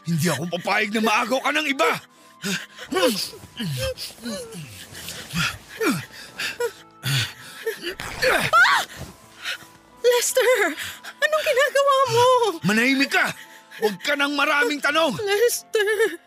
Hindi 0.04 0.26
ako 0.28 0.46
papayag 0.60 0.92
na 0.94 1.02
maagaw 1.02 1.40
ka 1.40 1.50
ng 1.50 1.66
iba. 1.66 1.90
Lester, 10.04 10.58
anong 11.24 11.44
ginagawa 11.44 11.96
mo? 12.12 12.26
Manahimik 12.68 13.10
ka! 13.10 13.32
Huwag 13.80 13.96
ka 14.04 14.14
ng 14.14 14.32
maraming 14.36 14.78
tanong! 14.78 15.16
Lester. 15.18 16.20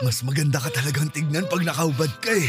Mas 0.00 0.24
maganda 0.24 0.56
ka 0.56 0.72
talagang 0.72 1.12
tignan 1.12 1.44
pag 1.44 1.60
nakaubad 1.60 2.08
ka 2.24 2.32
eh. 2.32 2.48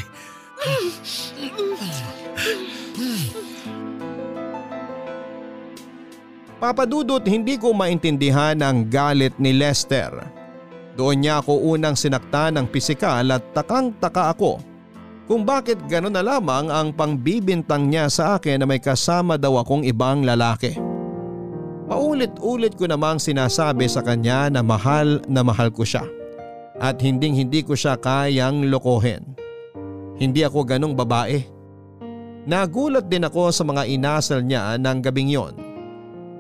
Papadudot 6.64 7.20
hindi 7.28 7.60
ko 7.60 7.76
maintindihan 7.76 8.56
ang 8.64 8.88
galit 8.88 9.36
ni 9.36 9.52
Lester. 9.52 10.16
Doon 10.96 11.26
niya 11.26 11.44
ako 11.44 11.76
unang 11.76 12.00
sinakta 12.00 12.56
ng 12.56 12.72
pisikal 12.72 13.26
at 13.28 13.44
takang-taka 13.52 14.32
ako 14.32 14.64
kung 15.28 15.44
bakit 15.44 15.80
gano'n 15.92 16.12
na 16.12 16.24
lamang 16.24 16.72
ang 16.72 16.92
pangbibintang 16.96 17.88
niya 17.88 18.08
sa 18.08 18.40
akin 18.40 18.64
na 18.64 18.68
may 18.68 18.80
kasama 18.80 19.36
daw 19.36 19.60
akong 19.60 19.84
ibang 19.84 20.24
lalaki. 20.24 20.80
Paulit-ulit 21.92 22.80
ko 22.80 22.88
namang 22.88 23.20
sinasabi 23.20 23.92
sa 23.92 24.00
kanya 24.00 24.48
na 24.48 24.64
mahal 24.64 25.20
na 25.28 25.44
mahal 25.44 25.68
ko 25.68 25.84
siya 25.84 26.21
at 26.82 26.98
hinding 26.98 27.38
hindi 27.38 27.62
ko 27.62 27.78
siya 27.78 27.94
kayang 28.02 28.66
lokohin. 28.74 29.22
Hindi 30.18 30.42
ako 30.42 30.66
ganong 30.66 30.98
babae. 30.98 31.46
Nagulat 32.50 33.06
din 33.06 33.22
ako 33.22 33.54
sa 33.54 33.62
mga 33.62 33.86
inasal 33.86 34.42
niya 34.42 34.74
ng 34.82 34.98
gabing 35.06 35.30
yon 35.30 35.54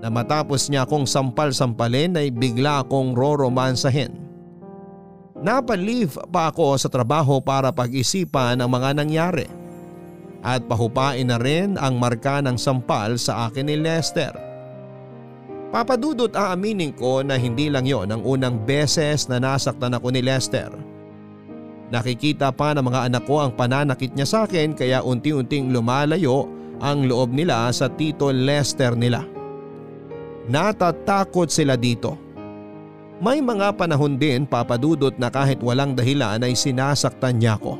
na 0.01 0.09
matapos 0.09 0.65
niya 0.65 0.89
akong 0.89 1.05
sampal-sampalin 1.05 2.17
ay 2.17 2.33
bigla 2.33 2.81
akong 2.81 3.13
roromansahin. 3.13 4.17
Napalive 5.41 6.17
pa 6.33 6.49
ako 6.49 6.73
sa 6.81 6.89
trabaho 6.89 7.37
para 7.37 7.69
pag-isipan 7.69 8.57
ang 8.57 8.69
mga 8.69 8.97
nangyari 8.97 9.45
at 10.41 10.65
pahupain 10.65 11.25
na 11.25 11.37
rin 11.37 11.77
ang 11.77 12.01
marka 12.01 12.41
ng 12.41 12.57
sampal 12.57 13.13
sa 13.21 13.45
akin 13.45 13.69
ni 13.69 13.77
Lester. 13.77 14.50
Papadudot 15.71 16.35
aaminin 16.35 16.91
ko 16.91 17.23
na 17.23 17.39
hindi 17.39 17.71
lang 17.71 17.87
yon 17.87 18.11
ang 18.11 18.27
unang 18.27 18.59
beses 18.67 19.31
na 19.31 19.39
nasaktan 19.39 19.95
ako 19.95 20.11
ni 20.11 20.19
Lester. 20.19 20.67
Nakikita 21.87 22.51
pa 22.51 22.75
ng 22.75 22.83
mga 22.83 23.07
anak 23.07 23.23
ko 23.23 23.39
ang 23.39 23.55
pananakit 23.55 24.11
niya 24.11 24.27
sa 24.27 24.39
akin 24.43 24.75
kaya 24.75 24.99
unti-unting 24.99 25.71
lumalayo 25.71 26.47
ang 26.83 27.07
loob 27.07 27.31
nila 27.31 27.71
sa 27.71 27.87
tito 27.87 28.35
Lester 28.35 28.99
nila. 28.99 29.23
Natatakot 30.51 31.47
sila 31.47 31.79
dito. 31.79 32.19
May 33.23 33.39
mga 33.39 33.71
panahon 33.79 34.19
din 34.19 34.43
papadudot 34.43 35.15
na 35.15 35.31
kahit 35.31 35.63
walang 35.63 35.95
dahilan 35.95 36.43
ay 36.43 36.51
sinasaktan 36.51 37.39
niya 37.39 37.55
ako. 37.55 37.79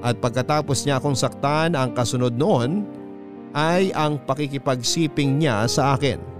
At 0.00 0.16
pagkatapos 0.16 0.86
niya 0.86 0.96
akong 0.96 1.18
saktan 1.18 1.76
ang 1.76 1.92
kasunod 1.92 2.32
noon 2.32 2.88
ay 3.52 3.92
ang 3.92 4.16
pakikipagsiping 4.22 5.40
niya 5.40 5.68
sa 5.68 5.98
akin. 5.98 6.35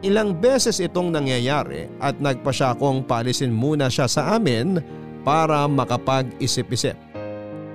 Ilang 0.00 0.32
beses 0.32 0.80
itong 0.80 1.12
nangyayari 1.12 1.92
at 2.00 2.16
nagpa 2.16 2.48
siya 2.48 2.72
akong 2.72 3.04
paalisin 3.04 3.52
muna 3.52 3.92
siya 3.92 4.08
sa 4.08 4.32
amin 4.32 4.80
para 5.20 5.68
makapag-isip-isip. 5.68 6.96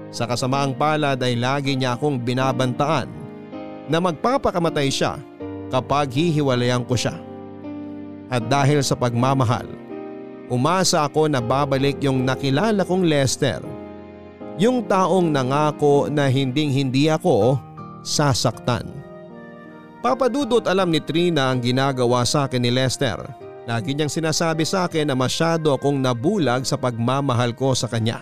Sa 0.09 0.25
kasamaang 0.25 0.73
palad 0.73 1.21
ay 1.21 1.37
lagi 1.37 1.77
niya 1.77 1.93
akong 1.93 2.17
binabantaan 2.17 3.05
na 3.85 4.01
magpapakamatay 4.01 4.89
siya 4.89 5.21
kapag 5.69 6.09
hihiwalayan 6.09 6.81
ko 6.89 6.97
siya. 6.97 7.13
At 8.25 8.49
dahil 8.49 8.81
sa 8.81 8.97
pagmamahal, 8.97 9.69
umasa 10.49 11.05
ako 11.05 11.29
na 11.29 11.37
babalik 11.37 12.01
yung 12.01 12.25
nakilala 12.25 12.81
kong 12.81 13.05
Lester. 13.05 13.61
Yung 14.57 14.87
taong 14.87 15.29
nangako 15.29 16.09
na 16.09 16.25
hinding 16.25 16.73
hindi 16.73 17.05
ako 17.05 17.59
sasaktan. 18.01 18.94
Papadudot 20.05 20.61
alam 20.69 20.93
ni 20.93 21.01
Trina 21.01 21.49
ang 21.49 21.57
ginagawa 21.57 22.21
sa 22.29 22.45
akin 22.45 22.61
ni 22.61 22.69
Lester. 22.69 23.25
Lagi 23.65 23.97
niyang 23.97 24.13
sinasabi 24.13 24.61
sa 24.61 24.85
akin 24.85 25.09
na 25.09 25.17
masyado 25.17 25.73
akong 25.73 25.97
nabulag 25.97 26.61
sa 26.61 26.77
pagmamahal 26.77 27.57
ko 27.57 27.73
sa 27.73 27.89
kanya. 27.89 28.21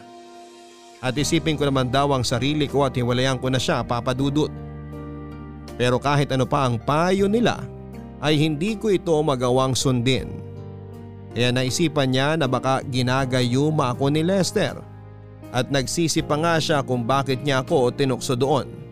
At 1.03 1.19
isipin 1.19 1.59
ko 1.59 1.67
naman 1.67 1.91
daw 1.91 2.15
ang 2.15 2.23
sarili 2.23 2.71
ko 2.71 2.87
at 2.87 2.95
hiwalayan 2.95 3.35
ko 3.35 3.51
na 3.51 3.59
siya 3.59 3.83
papadudot. 3.83 4.47
Pero 5.75 5.99
kahit 5.99 6.31
ano 6.31 6.47
pa 6.47 6.63
ang 6.63 6.79
payo 6.79 7.27
nila 7.27 7.59
ay 8.23 8.39
hindi 8.39 8.79
ko 8.79 8.87
ito 8.87 9.19
magawang 9.19 9.75
sundin. 9.75 10.31
Kaya 11.35 11.51
naisipan 11.51 12.15
niya 12.15 12.39
na 12.39 12.47
baka 12.47 12.79
ginagayuma 12.87 13.91
ako 13.91 14.07
ni 14.07 14.23
Lester 14.23 14.79
at 15.51 15.67
nagsisi 15.67 16.23
pa 16.23 16.39
nga 16.39 16.63
siya 16.63 16.79
kung 16.79 17.03
bakit 17.03 17.43
niya 17.43 17.59
ako 17.59 17.91
tinukso 17.91 18.39
doon. 18.39 18.82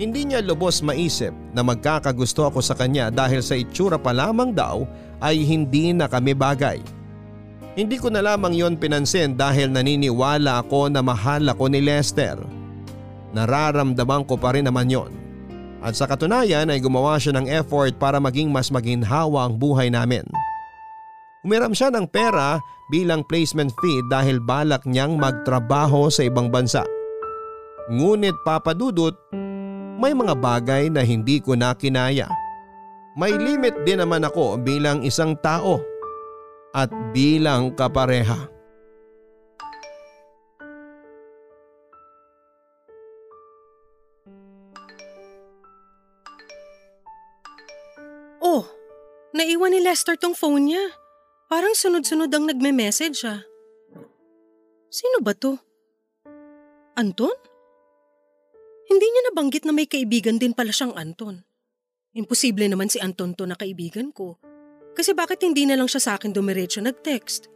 Hindi 0.00 0.24
niya 0.24 0.40
lubos 0.40 0.80
maisip 0.80 1.36
na 1.52 1.60
magkakagusto 1.60 2.48
ako 2.48 2.64
sa 2.64 2.72
kanya 2.72 3.12
dahil 3.12 3.44
sa 3.44 3.52
itsura 3.52 4.00
pa 4.00 4.16
lamang 4.16 4.56
daw 4.56 4.88
ay 5.20 5.44
hindi 5.44 5.92
na 5.92 6.08
kami 6.08 6.32
bagay. 6.32 6.80
Hindi 7.76 7.96
ko 7.96 8.12
na 8.12 8.24
lamang 8.24 8.52
yon 8.52 8.76
pinansin 8.76 9.36
dahil 9.36 9.72
naniniwala 9.72 10.64
ako 10.64 10.92
na 10.92 11.00
mahal 11.00 11.44
ako 11.48 11.72
ni 11.72 11.80
Lester. 11.84 12.36
Nararamdaman 13.32 14.28
ko 14.28 14.36
pa 14.36 14.52
rin 14.52 14.68
naman 14.68 14.92
yon. 14.92 15.12
At 15.80 15.96
sa 15.96 16.04
katunayan 16.04 16.68
ay 16.68 16.78
gumawa 16.78 17.16
siya 17.16 17.36
ng 17.36 17.48
effort 17.48 17.96
para 17.96 18.20
maging 18.20 18.52
mas 18.52 18.68
maginhawa 18.68 19.48
ang 19.48 19.56
buhay 19.56 19.88
namin. 19.88 20.24
Umiram 21.42 21.74
siya 21.74 21.90
ng 21.90 22.06
pera 22.06 22.62
bilang 22.92 23.26
placement 23.26 23.72
fee 23.82 24.00
dahil 24.06 24.38
balak 24.38 24.86
niyang 24.86 25.18
magtrabaho 25.18 26.06
sa 26.06 26.22
ibang 26.22 26.52
bansa. 26.52 26.86
Ngunit 27.90 28.36
papadudot, 28.46 29.16
may 30.02 30.18
mga 30.18 30.34
bagay 30.34 30.90
na 30.90 31.06
hindi 31.06 31.38
ko 31.38 31.54
na 31.54 31.78
kinaya. 31.78 32.26
May 33.14 33.38
limit 33.38 33.86
din 33.86 34.02
naman 34.02 34.26
ako 34.26 34.58
bilang 34.58 35.06
isang 35.06 35.38
tao 35.38 35.78
at 36.74 36.90
bilang 37.14 37.70
kapareha. 37.78 38.50
Oh, 48.42 48.66
naiwan 49.30 49.70
ni 49.70 49.78
Lester 49.78 50.18
tong 50.18 50.34
phone 50.34 50.74
niya. 50.74 50.82
Parang 51.46 51.78
sunod-sunod 51.78 52.32
ang 52.34 52.50
nagme-message 52.50 53.22
ah. 53.22 53.46
Sino 54.90 55.22
ba 55.22 55.30
to? 55.38 55.62
Anton? 56.98 57.51
Hindi 58.92 59.08
niya 59.08 59.32
nabanggit 59.32 59.64
na 59.64 59.72
may 59.72 59.88
kaibigan 59.88 60.36
din 60.36 60.52
pala 60.52 60.68
siyang 60.68 60.92
Anton. 60.92 61.40
Imposible 62.12 62.68
naman 62.68 62.92
si 62.92 63.00
Anton 63.00 63.32
to 63.32 63.48
na 63.48 63.56
kaibigan 63.56 64.12
ko. 64.12 64.36
Kasi 64.92 65.16
bakit 65.16 65.40
hindi 65.40 65.64
na 65.64 65.80
lang 65.80 65.88
siya 65.88 66.04
sa 66.04 66.12
akin 66.20 66.36
dumiretso 66.36 66.84
nag-text? 66.84 67.48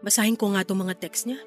Basahin 0.00 0.40
ko 0.40 0.56
nga 0.56 0.64
itong 0.64 0.80
mga 0.80 0.96
text 0.96 1.28
niya. 1.28 1.44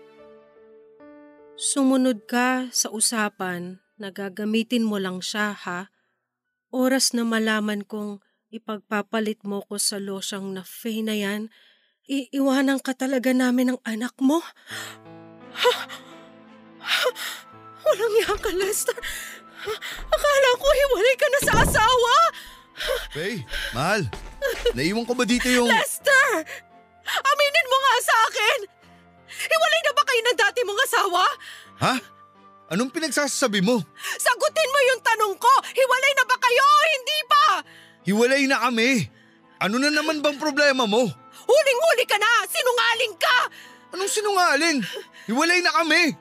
Sumunod 1.58 2.30
ka 2.30 2.70
sa 2.70 2.94
usapan 2.94 3.82
na 3.98 4.14
gagamitin 4.14 4.86
mo 4.86 5.02
lang 5.02 5.26
siya 5.26 5.58
ha. 5.58 5.90
Oras 6.70 7.18
na 7.18 7.26
malaman 7.26 7.82
kong 7.82 8.22
ipagpapalit 8.54 9.42
mo 9.42 9.66
ko 9.66 9.82
sa 9.82 9.98
losyang 9.98 10.54
na 10.54 10.62
Faye 10.62 11.02
na 11.02 11.18
yan, 11.18 11.50
iiwanan 12.06 12.78
ka 12.78 12.94
talaga 12.94 13.34
namin 13.34 13.74
ng 13.74 13.80
anak 13.90 14.14
mo. 14.22 14.46
Ha? 15.58 15.74
Ha? 16.78 17.43
Walang 17.84 18.16
iya 18.20 18.34
ka, 18.40 18.52
Lester. 18.56 18.98
Akala 20.12 20.50
ko 20.60 20.68
hiwalay 20.68 21.16
ka 21.16 21.28
na 21.32 21.40
sa 21.44 21.54
asawa. 21.64 22.14
Faye, 23.14 23.46
mahal. 23.72 24.02
Naiwan 24.76 25.06
ko 25.08 25.14
ba 25.16 25.24
dito 25.24 25.48
yung... 25.48 25.70
Lester! 25.70 26.44
Aminin 27.04 27.68
mo 27.70 27.78
nga 27.80 27.96
sa 28.04 28.16
akin! 28.28 28.60
Hiwalay 29.34 29.82
na 29.84 29.94
ba 29.96 30.04
kayo 30.04 30.22
ng 30.24 30.40
dati 30.40 30.60
mong 30.68 30.82
asawa? 30.84 31.24
Ha? 31.84 31.94
Anong 32.74 32.92
pinagsasabi 32.92 33.62
mo? 33.62 33.80
Sagutin 34.18 34.70
mo 34.74 34.80
yung 34.92 35.02
tanong 35.04 35.36
ko! 35.38 35.54
Hiwalay 35.72 36.14
na 36.18 36.26
ba 36.28 36.38
kayo 36.40 36.64
o 36.64 36.84
hindi 36.90 37.20
pa? 37.30 37.46
Hiwalay 38.04 38.44
na 38.50 38.58
kami. 38.68 39.08
Ano 39.64 39.80
na 39.80 39.88
naman 39.94 40.20
bang 40.20 40.36
problema 40.36 40.84
mo? 40.84 41.08
Huling-huli 41.44 42.06
ka 42.08 42.18
na! 42.20 42.44
Sinungaling 42.50 43.16
ka! 43.16 43.38
Anong 43.96 44.12
sinungaling? 44.12 44.80
Hiwalay 45.30 45.62
na 45.62 45.72
kami. 45.72 46.18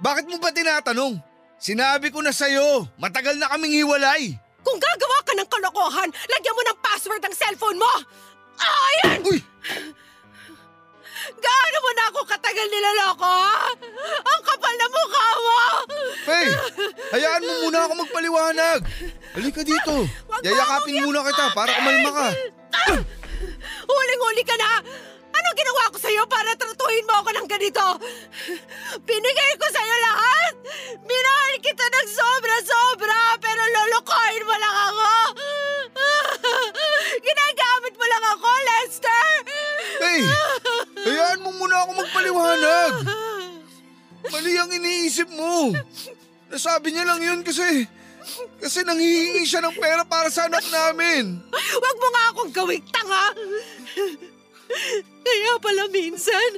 Bakit 0.00 0.24
mo 0.32 0.36
ba 0.40 0.48
tinatanong? 0.48 1.20
Sinabi 1.60 2.08
ko 2.08 2.24
na 2.24 2.32
sa'yo, 2.32 2.88
matagal 2.96 3.36
na 3.36 3.52
kaming 3.52 3.84
hiwalay. 3.84 4.32
Kung 4.64 4.80
gagawa 4.80 5.18
ka 5.24 5.32
ng 5.36 5.48
kalokohan, 5.48 6.08
lagyan 6.08 6.56
mo 6.56 6.62
ng 6.64 6.78
password 6.80 7.20
ang 7.20 7.36
cellphone 7.36 7.76
mo! 7.76 7.92
Ah, 8.56 8.80
ayan! 8.88 9.20
Uy! 9.28 9.40
Gaano 11.30 11.76
mo 11.84 11.90
na 11.92 12.04
ako 12.08 12.18
katagal 12.24 12.66
niloloko? 12.68 13.34
Ang 14.24 14.42
kapal 14.44 14.74
na 14.76 14.86
mukha 14.88 15.28
mo! 15.36 15.58
Faye, 16.24 16.52
hayaan 17.12 17.44
mo 17.44 17.52
muna 17.68 17.78
ako 17.84 17.92
magpaliwanag. 18.04 18.80
Halika 19.36 19.60
dito. 19.64 20.08
Wag 20.28 20.40
mo 20.40 20.44
Yayakapin 20.48 20.96
muna 21.04 21.20
kita 21.28 21.44
para 21.52 21.70
kumalma 21.76 22.10
ka. 22.12 22.28
Huling-huli 23.84 24.42
ka 24.48 24.56
na! 24.56 24.72
Anong 25.40 25.56
ginawa 25.56 25.88
ko 25.88 25.96
sa'yo 25.96 26.22
para 26.28 26.52
tratuhin 26.52 27.08
mo 27.08 27.14
ako 27.24 27.30
ng 27.32 27.48
ganito? 27.48 27.86
Binigay 29.08 29.52
ko 29.56 29.66
sa'yo 29.72 29.96
lahat! 30.04 30.54
Minahal 31.00 31.54
kita 31.64 31.80
ng 31.80 32.08
sobra-sobra 32.12 33.40
pero 33.40 33.62
lolokohin 33.64 34.44
mo 34.44 34.52
lang 34.52 34.76
ako! 34.92 35.12
Ginagamit 37.24 37.94
mo 37.96 38.04
lang 38.04 38.24
ako, 38.36 38.48
Lester! 38.68 39.28
Faye, 40.00 40.28
hayaan 41.08 41.40
mo 41.40 41.50
muna 41.56 41.88
ako 41.88 41.90
magpaliwanag. 42.04 42.92
Mali 44.28 44.52
ang 44.60 44.70
iniisip 44.76 45.28
mo. 45.32 45.72
Nasabi 46.52 46.92
niya 46.92 47.08
lang 47.08 47.20
yun 47.24 47.40
kasi... 47.40 47.88
Kasi 48.60 48.84
nanghihingi 48.84 49.48
siya 49.48 49.64
ng 49.64 49.74
pera 49.80 50.04
para 50.04 50.28
sa 50.28 50.44
anak 50.46 50.62
namin. 50.68 51.40
Huwag 51.50 51.96
mo 51.96 52.08
nga 52.12 52.24
akong 52.30 52.52
gawing 52.52 52.84
tanga! 52.92 53.24
Kaya 55.20 55.52
pala 55.58 55.84
minsan, 55.90 56.50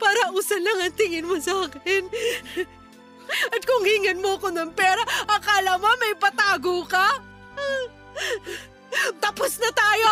para 0.00 0.32
usan 0.32 0.64
lang 0.64 0.78
ang 0.88 0.94
tingin 0.96 1.28
mo 1.28 1.36
sa 1.40 1.68
akin. 1.68 2.08
At 3.28 3.62
kung 3.68 3.84
hingan 3.84 4.24
mo 4.24 4.40
ko 4.40 4.48
ng 4.48 4.72
pera, 4.72 5.04
akala 5.28 5.76
mo 5.76 5.88
may 6.00 6.16
patago 6.16 6.84
ka? 6.88 7.20
Tapos 9.20 9.60
na 9.60 9.70
tayo! 9.72 10.10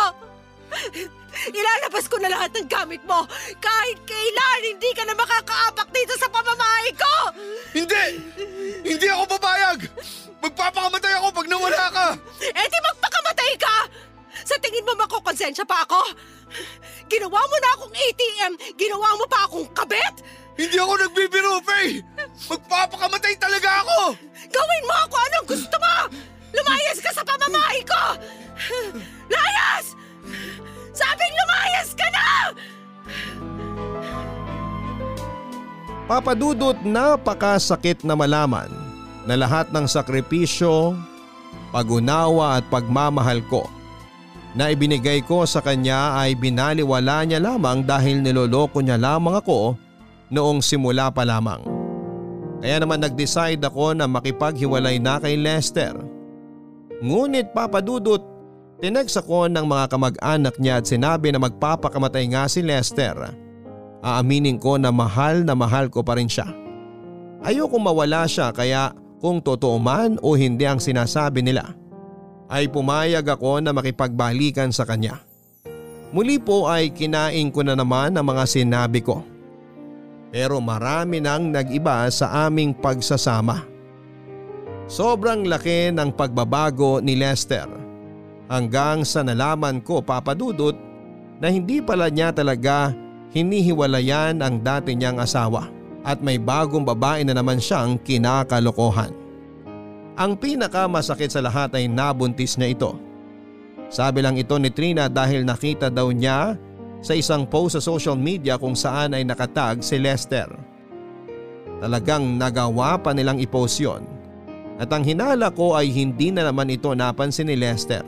Ilalabas 1.53 2.05
ko 2.09 2.17
na 2.17 2.33
lahat 2.33 2.53
ng 2.53 2.67
gamit 2.69 3.01
mo! 3.05 3.25
Kahit 3.57 3.97
kailan, 4.05 4.61
hindi 4.73 4.89
ka 4.93 5.03
na 5.05 5.17
makakaapak 5.17 5.89
dito 5.89 6.13
sa 6.17 6.29
pamamahay 6.29 6.89
ko! 6.93 7.15
Hindi! 7.73 8.05
Hindi 8.85 9.07
ako 9.09 9.23
papayag! 9.37 9.79
Magpapakamatay 10.37 11.13
ako 11.17 11.27
pag 11.33 11.47
nawala 11.49 11.85
ka! 11.89 12.07
Eh 12.41 12.65
di 12.69 12.79
magpakamatay 12.93 13.51
ka! 13.57 13.77
Sa 14.45 14.55
tingin 14.61 14.85
mo 14.85 14.93
makukonsensya 14.93 15.65
pa 15.65 15.81
ako? 15.85 16.01
Ginawa 17.07 17.39
mo 17.39 17.55
na 17.63 17.69
akong 17.79 17.93
ATM, 17.95 18.53
ginawa 18.75 19.09
mo 19.15 19.25
pa 19.31 19.47
akong 19.47 19.67
kabit? 19.71 20.15
Hindi 20.59 20.75
ako 20.75 20.93
nagbibiro, 20.99 21.63
Faye! 21.63 22.03
Magpapakamatay 22.51 23.35
talaga 23.39 23.85
ako! 23.85 23.99
Gawin 24.51 24.83
mo 24.83 24.95
ako 25.07 25.15
anong 25.15 25.47
gusto 25.47 25.75
mo! 25.79 25.95
Lumayas 26.51 26.99
ka 26.99 27.11
sa 27.15 27.23
pamamahay 27.23 27.79
ko! 27.87 28.03
Layas! 29.31 29.95
Sabing 30.91 31.33
lumayas 31.39 31.89
ka 31.95 32.07
na! 32.11 32.27
Papadudot 36.07 36.79
napakasakit 36.83 38.03
na 38.03 38.15
malaman 38.19 38.71
na 39.27 39.35
lahat 39.35 39.71
ng 39.71 39.85
sakripisyo, 39.87 40.95
pag-unawa 41.71 42.59
at 42.59 42.65
pagmamahal 42.71 43.43
ko 43.47 43.76
na 44.57 44.73
ibinigay 44.73 45.21
ko 45.21 45.45
sa 45.45 45.61
kanya 45.61 46.17
ay 46.17 46.33
binaliwala 46.33 47.21
niya 47.29 47.37
lamang 47.37 47.85
dahil 47.85 48.25
niloloko 48.25 48.81
niya 48.81 48.97
lamang 48.97 49.37
ako 49.37 49.77
noong 50.33 50.65
simula 50.65 51.13
pa 51.13 51.21
lamang. 51.21 51.61
Kaya 52.57 52.81
naman 52.81 53.05
nag-decide 53.05 53.61
ako 53.61 53.93
na 53.93 54.09
makipaghiwalay 54.09 54.97
na 54.97 55.21
kay 55.21 55.37
Lester. 55.37 55.93
Ngunit 57.05 57.53
papadudot, 57.53 58.25
tinex 58.81 59.13
ako 59.13 59.45
ng 59.45 59.61
mga 59.61 59.85
kamag-anak 59.93 60.57
niya 60.57 60.81
at 60.81 60.89
sinabi 60.89 61.29
na 61.29 61.37
magpapakamatay 61.37 62.25
nga 62.33 62.49
si 62.49 62.65
Lester. 62.65 63.13
Aaminin 64.01 64.57
ko 64.57 64.81
na 64.81 64.89
mahal 64.89 65.45
na 65.45 65.53
mahal 65.53 65.85
ko 65.93 66.01
pa 66.01 66.17
rin 66.17 66.25
siya. 66.25 66.49
Ayoko 67.45 67.77
mawala 67.77 68.25
siya 68.25 68.49
kaya 68.49 68.89
kung 69.21 69.37
totoo 69.37 69.77
man 69.77 70.17
o 70.25 70.33
hindi 70.33 70.65
ang 70.65 70.81
sinasabi 70.81 71.45
nila 71.45 71.77
ay 72.47 72.71
pumayag 72.71 73.27
ako 73.27 73.59
na 73.59 73.75
makipagbalikan 73.75 74.71
sa 74.71 74.87
kanya. 74.87 75.19
Muli 76.15 76.39
po 76.39 76.71
ay 76.71 76.95
kinain 76.95 77.51
ko 77.51 77.63
na 77.67 77.75
naman 77.75 78.15
ang 78.15 78.25
mga 78.25 78.43
sinabi 78.47 79.03
ko. 79.03 79.23
Pero 80.31 80.59
marami 80.63 81.19
nang 81.19 81.51
nag-iba 81.51 82.07
sa 82.07 82.47
aming 82.47 82.71
pagsasama. 82.71 83.63
Sobrang 84.87 85.43
laki 85.43 85.91
ng 85.91 86.15
pagbabago 86.15 87.03
ni 87.03 87.19
Lester 87.19 87.67
hanggang 88.47 89.03
sa 89.03 89.19
nalaman 89.19 89.83
ko 89.83 89.99
papadudot 89.99 90.75
na 91.43 91.51
hindi 91.51 91.83
pala 91.83 92.07
niya 92.07 92.31
talaga 92.31 92.95
hinihiwalayan 93.35 94.39
ang 94.39 94.63
dati 94.63 94.95
niyang 94.95 95.19
asawa 95.19 95.67
at 96.07 96.23
may 96.23 96.39
bagong 96.39 96.87
babae 96.87 97.27
na 97.27 97.35
naman 97.35 97.59
siyang 97.59 97.99
kinakalokohan. 97.99 99.26
Ang 100.17 100.33
pinakamasakit 100.33 101.29
sa 101.29 101.45
lahat 101.45 101.77
ay 101.77 101.85
nabuntis 101.85 102.57
niya 102.57 102.73
ito. 102.73 102.91
Sabi 103.85 104.25
lang 104.25 104.33
ito 104.33 104.57
ni 104.57 104.73
Trina 104.73 105.05
dahil 105.05 105.45
nakita 105.45 105.93
daw 105.93 106.09
niya 106.09 106.57
sa 107.05 107.13
isang 107.13 107.45
post 107.45 107.77
sa 107.77 107.81
social 107.85 108.17
media 108.17 108.57
kung 108.57 108.73
saan 108.73 109.13
ay 109.13 109.21
nakatag 109.21 109.85
si 109.85 110.01
Lester. 110.01 110.49
Talagang 111.77 112.41
nagawa 112.41 112.97
pa 112.97 113.13
nilang 113.13 113.37
i-post 113.37 113.77
yon. 113.77 114.01
At 114.81 114.89
ang 114.89 115.05
hinala 115.05 115.53
ko 115.53 115.77
ay 115.77 115.93
hindi 115.93 116.33
na 116.33 116.49
naman 116.49 116.73
ito 116.73 116.97
napansin 116.97 117.53
ni 117.53 117.55
Lester. 117.57 118.01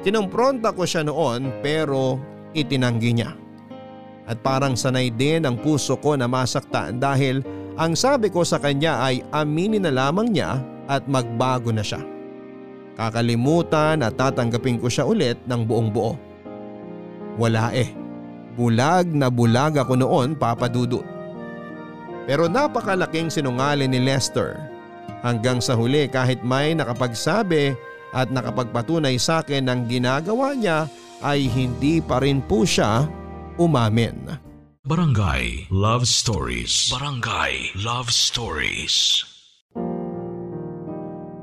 Kinumpronta 0.00 0.72
ko 0.72 0.88
siya 0.88 1.04
noon 1.04 1.60
pero 1.60 2.16
itinanggi 2.56 3.12
niya. 3.12 3.36
At 4.24 4.40
parang 4.40 4.72
sanay 4.80 5.12
din 5.12 5.44
ang 5.44 5.60
puso 5.60 6.00
ko 6.00 6.16
na 6.16 6.24
masaktan 6.24 6.96
dahil 6.96 7.44
ang 7.76 7.92
sabi 7.92 8.32
ko 8.32 8.48
sa 8.48 8.56
kanya 8.56 9.04
ay 9.04 9.20
aminin 9.28 9.84
na 9.84 9.92
lamang 9.92 10.32
niya 10.32 10.56
at 10.86 11.06
magbago 11.06 11.70
na 11.70 11.82
siya. 11.82 12.02
Kakalimutan 12.96 14.00
at 14.00 14.16
tatanggapin 14.16 14.80
ko 14.80 14.88
siya 14.88 15.04
ulit 15.04 15.36
ng 15.44 15.60
buong 15.68 15.92
buo. 15.92 16.16
Wala 17.36 17.70
eh. 17.76 17.92
Bulag 18.56 19.12
na 19.12 19.28
bulag 19.28 19.76
ako 19.76 20.00
noon 20.00 20.32
papadudot. 20.32 21.04
Pero 22.24 22.48
napakalaking 22.48 23.28
sinungaling 23.28 23.92
ni 23.92 24.00
Lester 24.00 24.56
hanggang 25.20 25.60
sa 25.60 25.76
huli 25.76 26.08
kahit 26.08 26.40
may 26.40 26.72
nakapagsabi 26.72 27.76
at 28.16 28.32
nakapagpatunay 28.32 29.20
sa 29.20 29.44
akin 29.44 29.68
ng 29.68 29.80
ginagawa 29.92 30.56
niya 30.56 30.88
ay 31.20 31.44
hindi 31.52 32.00
pa 32.00 32.24
rin 32.24 32.40
po 32.40 32.64
siya 32.64 33.04
umamin. 33.60 34.40
Barangay 34.86 35.66
Love 35.68 36.06
Stories. 36.06 36.94
Barangay 36.94 37.74
Love 37.74 38.08
Stories. 38.14 39.25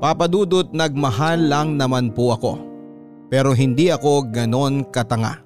Papadudot 0.04 0.68
nagmahal 0.68 1.48
lang 1.48 1.80
naman 1.80 2.12
po 2.12 2.36
ako. 2.36 2.60
Pero 3.32 3.56
hindi 3.56 3.88
ako 3.88 4.28
ganon 4.28 4.84
katanga. 4.92 5.40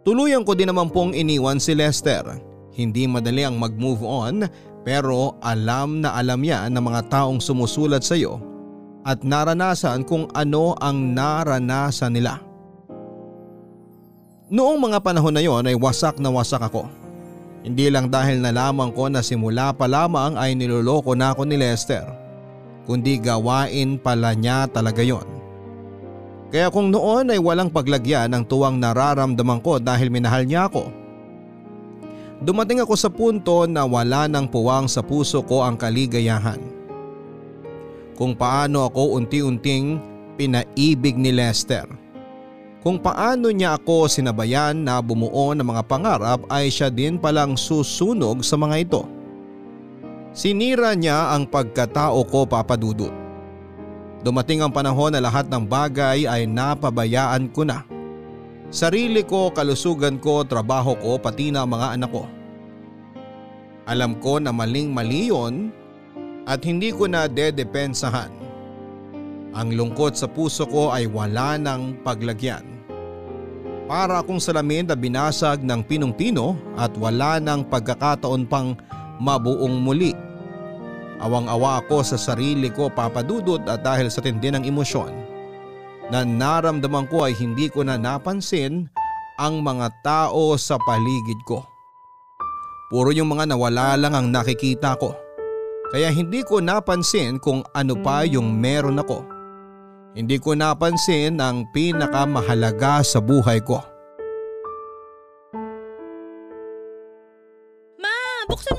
Tuluyan 0.00 0.48
ko 0.48 0.56
din 0.56 0.72
naman 0.72 0.88
pong 0.88 1.12
iniwan 1.12 1.60
si 1.60 1.76
Lester. 1.76 2.24
Hindi 2.72 3.04
madali 3.04 3.44
ang 3.44 3.60
mag-move 3.60 4.00
on 4.00 4.48
pero 4.80 5.36
alam 5.44 6.00
na 6.00 6.16
alam 6.16 6.40
niya 6.40 6.72
ng 6.72 6.80
mga 6.80 7.12
taong 7.12 7.36
sumusulat 7.36 8.00
sa 8.00 8.16
iyo 8.16 8.40
at 9.04 9.28
naranasan 9.28 10.08
kung 10.08 10.24
ano 10.32 10.72
ang 10.80 11.12
naranasan 11.12 12.16
nila. 12.16 12.40
Noong 14.48 14.88
mga 14.88 15.04
panahon 15.04 15.36
na 15.36 15.44
yon 15.44 15.68
ay 15.68 15.76
wasak 15.76 16.16
na 16.16 16.32
wasak 16.32 16.64
ako. 16.64 16.88
Hindi 17.60 17.92
lang 17.92 18.08
dahil 18.08 18.40
nalaman 18.40 18.88
ko 18.96 19.12
na 19.12 19.20
simula 19.20 19.76
pa 19.76 19.84
lamang 19.84 20.40
ay 20.40 20.56
niloloko 20.56 21.12
na 21.12 21.36
ako 21.36 21.44
ni 21.44 21.60
Lester, 21.60 22.08
kundi 22.84 23.20
gawain 23.20 24.00
pala 24.00 24.32
niya 24.32 24.68
talaga 24.70 25.00
yon. 25.04 25.26
Kaya 26.50 26.66
kung 26.66 26.90
noon 26.90 27.30
ay 27.30 27.38
walang 27.38 27.70
paglagyan 27.70 28.34
ng 28.34 28.44
tuwang 28.50 28.74
nararamdaman 28.82 29.62
ko 29.62 29.78
dahil 29.78 30.10
minahal 30.10 30.42
niya 30.42 30.66
ako. 30.66 30.90
Dumating 32.42 32.82
ako 32.82 32.94
sa 32.98 33.12
punto 33.12 33.68
na 33.70 33.86
wala 33.86 34.26
nang 34.26 34.50
puwang 34.50 34.90
sa 34.90 35.04
puso 35.04 35.44
ko 35.46 35.62
ang 35.62 35.78
kaligayahan. 35.78 36.58
Kung 38.18 38.34
paano 38.34 38.88
ako 38.88 39.20
unti-unting 39.20 40.00
pinaibig 40.40 41.20
ni 41.20 41.30
Lester. 41.36 41.84
Kung 42.80 42.96
paano 42.96 43.52
niya 43.52 43.76
ako 43.76 44.08
sinabayan 44.08 44.72
na 44.72 45.04
bumuo 45.04 45.52
ng 45.52 45.68
mga 45.68 45.84
pangarap 45.84 46.40
ay 46.48 46.72
siya 46.72 46.88
din 46.88 47.20
palang 47.20 47.54
susunog 47.54 48.40
sa 48.40 48.56
mga 48.56 48.88
ito. 48.88 49.04
Sinira 50.30 50.94
niya 50.94 51.34
ang 51.34 51.42
pagkatao 51.50 52.22
ko 52.30 52.46
papadudot. 52.46 53.10
Dumating 54.22 54.62
ang 54.62 54.70
panahon 54.70 55.10
na 55.10 55.18
lahat 55.18 55.50
ng 55.50 55.66
bagay 55.66 56.28
ay 56.28 56.46
napabayaan 56.46 57.50
ko 57.50 57.66
na. 57.66 57.82
Sarili 58.70 59.26
ko, 59.26 59.50
kalusugan 59.50 60.22
ko, 60.22 60.46
trabaho 60.46 60.94
ko, 60.94 61.18
pati 61.18 61.50
na 61.50 61.66
mga 61.66 61.98
anak 61.98 62.10
ko. 62.14 62.30
Alam 63.90 64.14
ko 64.22 64.38
na 64.38 64.54
maling 64.54 64.94
mali 64.94 65.34
yun 65.34 65.74
at 66.46 66.62
hindi 66.62 66.94
ko 66.94 67.10
na 67.10 67.26
dedepensahan. 67.26 68.30
Ang 69.50 69.74
lungkot 69.74 70.14
sa 70.14 70.30
puso 70.30 70.62
ko 70.62 70.94
ay 70.94 71.10
wala 71.10 71.58
ng 71.58 72.06
paglagyan. 72.06 72.62
Para 73.90 74.22
akong 74.22 74.38
salamin 74.38 74.86
na 74.86 74.94
binasag 74.94 75.66
ng 75.66 75.82
pinong-pino 75.82 76.54
at 76.78 76.94
wala 76.94 77.42
ng 77.42 77.66
pagkakataon 77.66 78.46
pang 78.46 78.78
mabuong 79.20 79.84
muli. 79.84 80.16
Awang-awa 81.20 81.84
ako 81.84 82.00
sa 82.00 82.16
sarili 82.16 82.72
ko 82.72 82.88
papadudot 82.88 83.60
at 83.68 83.84
dahil 83.84 84.08
sa 84.08 84.24
tindi 84.24 84.48
ng 84.48 84.64
emosyon 84.64 85.12
na 86.10 86.26
naramdaman 86.26 87.06
ko 87.06 87.28
ay 87.28 87.36
hindi 87.38 87.68
ko 87.70 87.86
na 87.86 88.00
napansin 88.00 88.90
ang 89.38 89.62
mga 89.62 89.88
tao 90.02 90.56
sa 90.58 90.80
paligid 90.82 91.38
ko. 91.46 91.62
Puro 92.90 93.14
yung 93.14 93.30
mga 93.30 93.54
nawala 93.54 93.94
lang 93.94 94.18
ang 94.18 94.26
nakikita 94.34 94.98
ko. 94.98 95.14
Kaya 95.94 96.10
hindi 96.10 96.42
ko 96.42 96.58
napansin 96.58 97.38
kung 97.38 97.62
ano 97.70 97.94
pa 98.02 98.26
yung 98.26 98.58
meron 98.58 98.98
ako. 98.98 99.22
Hindi 100.10 100.42
ko 100.42 100.58
napansin 100.58 101.38
ang 101.38 101.70
pinakamahalaga 101.70 103.06
sa 103.06 103.22
buhay 103.22 103.62
ko. 103.62 103.78
Ma, 108.02 108.14
buksan 108.50 108.74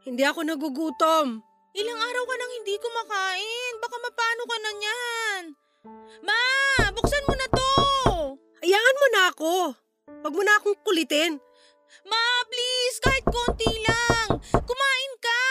Hindi 0.00 0.22
ako 0.24 0.40
nagugutom. 0.48 1.44
Ilang 1.70 2.00
araw 2.00 2.24
ka 2.26 2.34
nang 2.34 2.52
hindi 2.56 2.74
kumakain, 2.80 3.72
baka 3.78 3.96
mapano 4.00 4.42
ka 4.48 4.56
na 4.58 4.70
niyan. 4.74 5.42
Ma, 6.26 6.42
buksan 6.90 7.26
mo 7.28 7.34
na 7.36 7.46
to! 7.46 7.70
Hayaan 8.64 9.00
mo 9.00 9.06
na 9.12 9.22
ako. 9.30 9.54
Huwag 10.24 10.34
mo 10.34 10.42
na 10.42 10.58
akong 10.58 10.78
kulitin. 10.82 11.38
Ma, 12.08 12.22
please, 12.50 12.98
kahit 12.98 13.24
konti 13.28 13.70
lang. 13.86 14.40
Kumain 14.52 15.12
ka. 15.22 15.42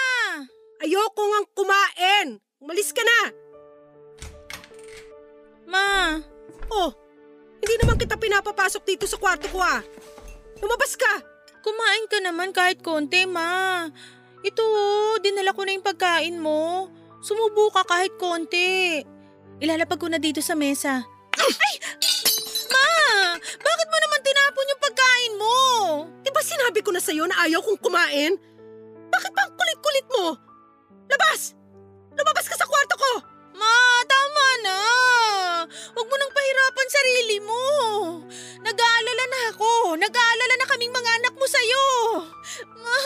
Ayoko 0.84 1.22
ngang 1.24 1.50
kumain. 1.56 2.28
Umalis 2.60 2.92
ka 2.92 3.04
na. 3.06 3.20
Ma, 5.70 5.88
Oh, 6.70 6.94
hindi 7.62 7.74
naman 7.82 7.98
kita 7.98 8.14
pinapapasok 8.14 8.86
dito 8.86 9.06
sa 9.10 9.18
kwarto 9.18 9.50
ko 9.50 9.58
ah. 9.58 9.82
Lumabas 10.62 10.94
ka. 10.94 11.26
kumain 11.60 12.06
ka 12.06 12.22
naman 12.22 12.54
kahit 12.54 12.80
konti, 12.86 13.26
ma. 13.26 13.90
Ito, 14.40 14.64
oh, 14.64 15.16
dinala 15.20 15.52
ko 15.52 15.68
na 15.68 15.76
yung 15.76 15.84
pagkain 15.84 16.40
mo. 16.40 16.88
Sumubo 17.20 17.68
ka 17.76 17.84
kahit 17.84 18.16
konti. 18.16 19.04
Ilalapag 19.60 20.00
ko 20.00 20.08
na 20.08 20.16
dito 20.16 20.40
sa 20.40 20.56
mesa. 20.56 21.04
Ay! 21.36 21.76
Ma! 22.72 22.88
Bakit 23.40 23.88
mo 23.92 23.98
naman 24.00 24.24
tinapon 24.24 24.72
yung 24.72 24.84
pagkain 24.84 25.34
mo? 25.36 25.58
Di 26.24 26.32
ba 26.32 26.40
sinabi 26.40 26.80
ko 26.80 26.96
na 26.96 27.04
sa'yo 27.04 27.28
na 27.28 27.44
ayaw 27.44 27.60
kong 27.60 27.84
kumain? 27.84 28.40
Bakit 29.12 29.32
ba 29.36 29.42
ang 29.44 29.54
kulit-kulit 29.60 30.08
mo? 30.08 30.26
Labas! 31.12 31.52
Lumabas 32.16 32.48
ka 32.48 32.56
sa 32.56 32.64
kwarto 32.64 32.96
ko! 32.96 33.12
Ma, 33.60 33.76
tama 34.08 34.48
na. 34.64 34.80
Huwag 35.68 36.08
mo 36.08 36.16
nang 36.16 36.32
pahirapan 36.32 36.88
sarili 36.88 37.38
mo. 37.44 37.64
Nag-aalala 38.64 39.26
na 39.28 39.40
ako. 39.52 40.00
Nag-aalala 40.00 40.56
na 40.56 40.70
kaming 40.72 40.96
mga 40.96 41.12
anak 41.20 41.34
mo 41.36 41.44
sa'yo. 41.44 41.88
Ma. 42.80 43.00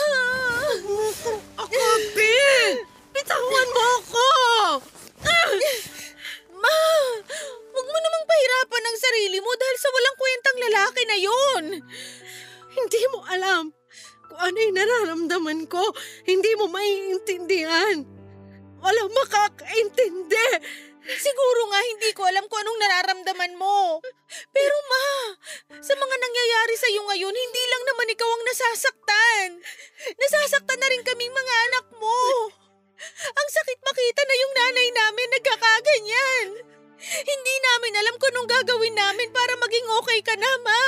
Ako, 1.58 1.82
Ben! 2.14 2.86
Bitawan 3.10 3.68
mo 3.74 3.84
ako! 3.98 4.28
Ma, 6.62 6.78
huwag 7.74 7.86
mo 7.90 7.98
namang 7.98 8.26
pahirapan 8.30 8.84
ang 8.86 8.98
sarili 8.98 9.38
mo 9.42 9.50
dahil 9.58 9.76
sa 9.78 9.90
walang 9.90 10.16
kwentang 10.18 10.58
lalaki 10.70 11.02
na 11.06 11.16
yon. 11.18 11.64
Hindi 12.74 13.02
mo 13.10 13.22
alam 13.26 13.74
kung 14.26 14.38
ano 14.38 14.56
yung 14.58 14.74
nararamdaman 14.74 15.60
ko. 15.70 15.82
Hindi 16.26 16.58
mo 16.58 16.66
maiintindihan. 16.70 18.13
Walang 18.84 19.10
makakaintindi. 19.16 20.48
Siguro 21.04 21.60
nga 21.68 21.80
hindi 21.84 22.10
ko 22.16 22.24
alam 22.24 22.44
kung 22.48 22.60
anong 22.60 22.80
nararamdaman 22.80 23.52
mo. 23.56 24.00
Pero 24.52 24.76
ma, 24.88 25.08
sa 25.80 25.92
mga 25.96 26.16
nangyayari 26.16 26.74
sa'yo 26.80 27.00
ngayon, 27.08 27.32
hindi 27.32 27.62
lang 27.68 27.82
naman 27.88 28.12
ikaw 28.12 28.28
ang 28.28 28.44
nasasaktan. 28.44 29.48
Nasasaktan 30.16 30.80
na 30.80 30.88
rin 30.92 31.04
kaming 31.04 31.32
mga 31.32 31.54
anak 31.68 31.86
mo. 31.96 32.20
Ang 33.28 33.48
sakit 33.52 33.80
makita 33.84 34.22
na 34.24 34.36
yung 34.36 34.52
nanay 34.56 34.88
namin 34.92 35.28
nagkakaganyan. 35.32 36.46
Hindi 37.04 37.54
namin 37.60 38.00
alam 38.00 38.16
kung 38.16 38.32
anong 38.32 38.48
gagawin 38.48 38.96
namin 38.96 39.28
para 39.28 39.60
maging 39.60 39.88
okay 40.00 40.20
ka 40.24 40.34
na, 40.40 40.52
ma. 40.64 40.84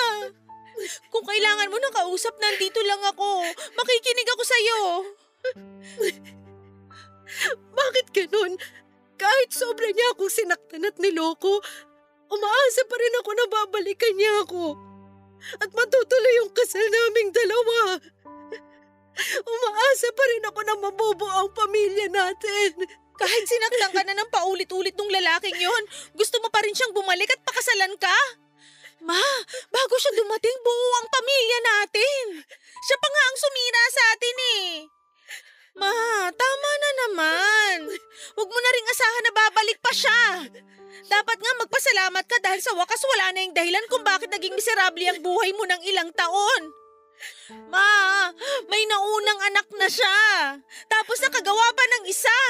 Kung 1.13 1.25
kailangan 1.29 1.69
mo 1.73 1.77
ng 1.77 1.97
kausap, 1.97 2.37
nandito 2.41 2.81
lang 2.85 3.05
ako. 3.05 3.45
Makikinig 3.77 4.29
ako 4.33 4.43
sa'yo. 4.45 4.81
Bakit 7.75 8.07
ganun? 8.15 8.55
Kahit 9.17 9.51
sobra 9.51 9.89
niya 9.91 10.13
akong 10.15 10.33
sinaktan 10.33 10.87
at 10.87 10.97
niloko, 11.01 11.61
umaasa 12.29 12.83
pa 12.85 12.97
rin 13.01 13.19
ako 13.25 13.31
na 13.33 13.47
babalikan 13.49 14.15
niya 14.15 14.33
ako. 14.45 14.77
At 15.61 15.71
matutuloy 15.73 16.35
yung 16.45 16.53
kasal 16.53 16.85
naming 16.85 17.31
dalawa. 17.33 18.01
Umaasa 19.57 20.09
pa 20.13 20.25
rin 20.29 20.45
ako 20.45 20.61
na 20.65 20.75
mabubuo 20.77 21.33
ang 21.33 21.51
pamilya 21.57 22.13
natin. 22.13 22.85
Kahit 23.17 23.45
sinaktan 23.49 23.93
ka 23.97 24.03
na 24.05 24.13
ng 24.13 24.29
paulit-ulit 24.29 24.93
ng 24.93 25.09
lalaking 25.09 25.57
yon, 25.57 25.85
gusto 26.13 26.37
mo 26.45 26.53
pa 26.53 26.61
rin 26.61 26.77
siyang 26.77 26.93
bumalik 26.93 27.33
at 27.33 27.41
pakasalan 27.49 27.97
ka? 27.97 28.19
Ma, 29.01 29.21
bago 29.73 29.95
siya 29.97 30.13
dumating, 30.21 30.57
buo 30.61 30.89
ang 31.01 31.09
pamilya 31.09 31.59
natin. 31.65 32.25
Siya 32.85 32.97
pa 33.01 33.09
nga 33.09 33.23
ang 33.25 33.37
sumira 33.41 33.83
sa 33.89 34.03
atin 34.13 34.37
eh. 34.61 34.96
Ma, 35.77 35.93
tama 36.33 36.71
na 36.81 36.91
naman. 37.05 37.77
Huwag 38.33 38.49
mo 38.49 38.59
na 38.59 38.71
ring 38.73 38.89
asahan 38.89 39.25
na 39.29 39.33
babalik 39.33 39.79
pa 39.85 39.93
siya. 39.93 40.23
Dapat 41.07 41.39
nga 41.39 41.53
magpasalamat 41.63 42.25
ka 42.25 42.37
dahil 42.41 42.61
sa 42.65 42.73
wakas 42.75 43.05
wala 43.05 43.37
na 43.37 43.45
yung 43.45 43.55
dahilan 43.55 43.85
kung 43.93 44.03
bakit 44.03 44.33
naging 44.33 44.57
miserable 44.57 45.05
ang 45.05 45.21
buhay 45.21 45.53
mo 45.53 45.69
ng 45.69 45.83
ilang 45.87 46.11
taon. 46.17 46.63
Ma, 47.71 47.89
may 48.67 48.83
naunang 48.89 49.41
anak 49.53 49.69
na 49.77 49.89
siya. 49.89 50.17
Tapos 50.89 51.21
nakagawa 51.21 51.67
pa 51.77 51.85
ng 51.85 52.05
isa. 52.09 52.41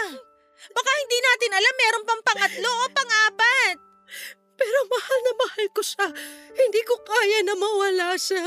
Baka 0.72 0.90
hindi 1.04 1.18
natin 1.20 1.52
alam 1.52 1.74
meron 1.76 2.04
pang 2.06 2.22
pangatlo 2.24 2.70
o 2.70 2.84
pang-apat. 2.94 3.76
Pero 4.56 4.78
mahal 4.88 5.18
na 5.20 5.32
mahal 5.36 5.66
ko 5.74 5.82
siya. 5.84 6.06
Hindi 6.56 6.80
ko 6.86 6.94
kaya 7.04 7.38
na 7.44 7.54
mawala 7.58 8.08
siya. 8.16 8.40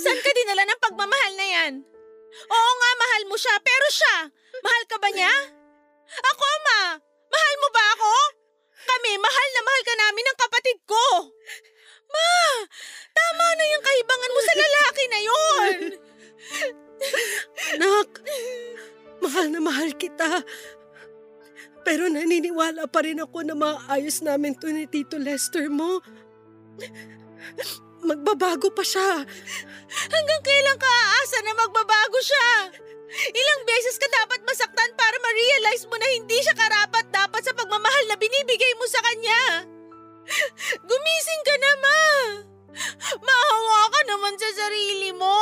Saan 0.00 0.18
ka 0.18 0.30
dinala 0.32 0.64
ng 0.64 0.82
pagmamahal 0.82 1.32
na 1.36 1.46
yan? 1.46 1.72
Oo 2.46 2.70
nga, 2.78 2.90
mahal 3.00 3.22
mo 3.30 3.36
siya, 3.38 3.54
pero 3.62 3.86
siya, 3.90 4.16
mahal 4.60 4.84
ka 4.86 4.96
ba 5.00 5.08
niya? 5.10 5.34
Ako, 6.06 6.46
ma, 6.66 6.80
mahal 7.30 7.54
mo 7.62 7.68
ba 7.72 7.84
ako? 7.96 8.12
Kami, 8.86 9.10
mahal 9.18 9.48
na 9.50 9.62
mahal 9.66 9.82
ka 9.82 9.94
namin 9.98 10.24
ng 10.26 10.38
kapatid 10.38 10.78
ko. 10.86 11.06
Ma, 12.06 12.32
tama 13.10 13.46
na 13.58 13.64
yung 13.66 13.84
kahibangan 13.84 14.34
mo 14.34 14.40
sa 14.40 14.54
lalaki 14.54 15.02
na 15.06 15.20
yon. 15.20 15.76
Nak, 17.82 18.10
mahal 19.20 19.46
na 19.50 19.60
mahal 19.60 19.90
kita. 19.98 20.44
Pero 21.86 22.10
naniniwala 22.10 22.90
pa 22.90 23.06
rin 23.06 23.22
ako 23.22 23.46
na 23.46 23.54
maayos 23.54 24.22
namin 24.22 24.58
to 24.58 24.70
ni 24.70 24.90
Tito 24.90 25.18
Lester 25.18 25.70
mo. 25.70 26.02
Magbabago 28.06 28.70
pa 28.70 28.84
siya. 28.86 29.24
Hanggang 29.86 30.42
kailan 30.46 30.78
ka 30.78 30.86
aasa 30.86 31.38
na 31.42 31.52
magbabago 31.58 32.18
siya? 32.22 32.50
Ilang 33.32 33.62
beses 33.64 33.96
ka 33.98 34.06
dapat 34.10 34.42
masaktan 34.44 34.90
para 34.94 35.16
ma-realize 35.22 35.86
mo 35.88 35.96
na 35.96 36.08
hindi 36.14 36.38
siya 36.42 36.54
karapat 36.54 37.06
dapat 37.10 37.42
sa 37.42 37.54
pagmamahal 37.56 38.04
na 38.10 38.16
binibigay 38.18 38.72
mo 38.78 38.86
sa 38.86 39.00
kanya. 39.00 39.42
Gumising 40.82 41.42
ka 41.46 41.54
na, 41.56 41.72
ma! 41.78 42.02
Maawa 43.22 43.80
ka 43.88 44.00
naman 44.10 44.34
sa 44.36 44.50
sarili 44.52 45.14
mo! 45.14 45.38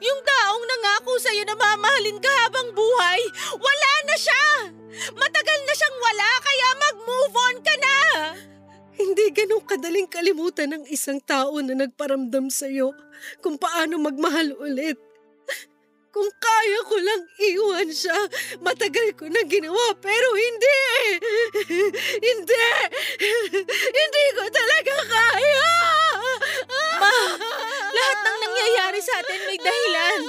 Yung 0.00 0.20
taong 0.22 0.64
nangako 0.64 1.18
sa'yo 1.18 1.42
na 1.44 1.56
mamahalin 1.56 2.20
ka 2.22 2.32
habang 2.46 2.70
buhay, 2.76 3.20
wala 3.58 3.92
na 4.06 4.16
siya! 4.16 4.44
Matagal 5.16 5.60
na 5.66 5.74
siyang 5.74 5.98
wala, 5.98 6.30
kaya 6.40 6.68
mag-move 6.78 7.36
on 7.36 7.56
ka 7.60 7.74
na! 7.82 7.98
Hindi 8.94 9.34
ganun 9.34 9.62
kadaling 9.66 10.06
kalimutan 10.06 10.70
ng 10.70 10.84
isang 10.86 11.18
tao 11.18 11.58
na 11.58 11.74
nagparamdam 11.74 12.46
sa'yo 12.46 12.94
kung 13.42 13.58
paano 13.58 13.98
magmahal 13.98 14.54
ulit. 14.58 14.98
Kung 16.14 16.30
kaya 16.38 16.78
ko 16.86 16.96
lang 17.02 17.22
iwan 17.42 17.90
siya, 17.90 18.14
matagal 18.62 19.18
ko 19.18 19.26
na 19.26 19.42
ginawa 19.50 19.98
pero 19.98 20.28
hindi! 20.38 20.82
hindi! 22.22 22.66
Hindi 23.90 24.24
ko 24.38 24.44
talaga 24.46 24.94
kaya! 25.10 25.74
Ma, 27.02 27.14
lahat 27.94 28.18
ng 28.20 28.38
nangyayari 28.42 29.00
sa 29.00 29.14
atin 29.22 29.40
may 29.46 29.58
dahilan. 29.58 30.20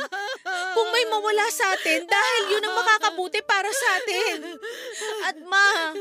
Kung 0.77 0.89
may 0.93 1.05
mawala 1.09 1.47
sa 1.49 1.73
atin, 1.73 2.05
dahil 2.05 2.43
yun 2.53 2.65
ang 2.65 2.75
makakabuti 2.77 3.41
para 3.41 3.69
sa 3.73 3.87
atin. 3.97 4.37
At 5.25 5.37
ma, 5.41 5.91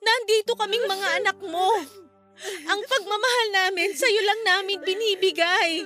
nandito 0.00 0.54
kaming 0.54 0.86
mga 0.86 1.08
anak 1.22 1.38
mo. 1.42 1.68
Ang 2.40 2.80
pagmamahal 2.88 3.48
namin, 3.52 3.92
sa'yo 3.92 4.20
lang 4.24 4.40
namin 4.48 4.80
binibigay. 4.80 5.84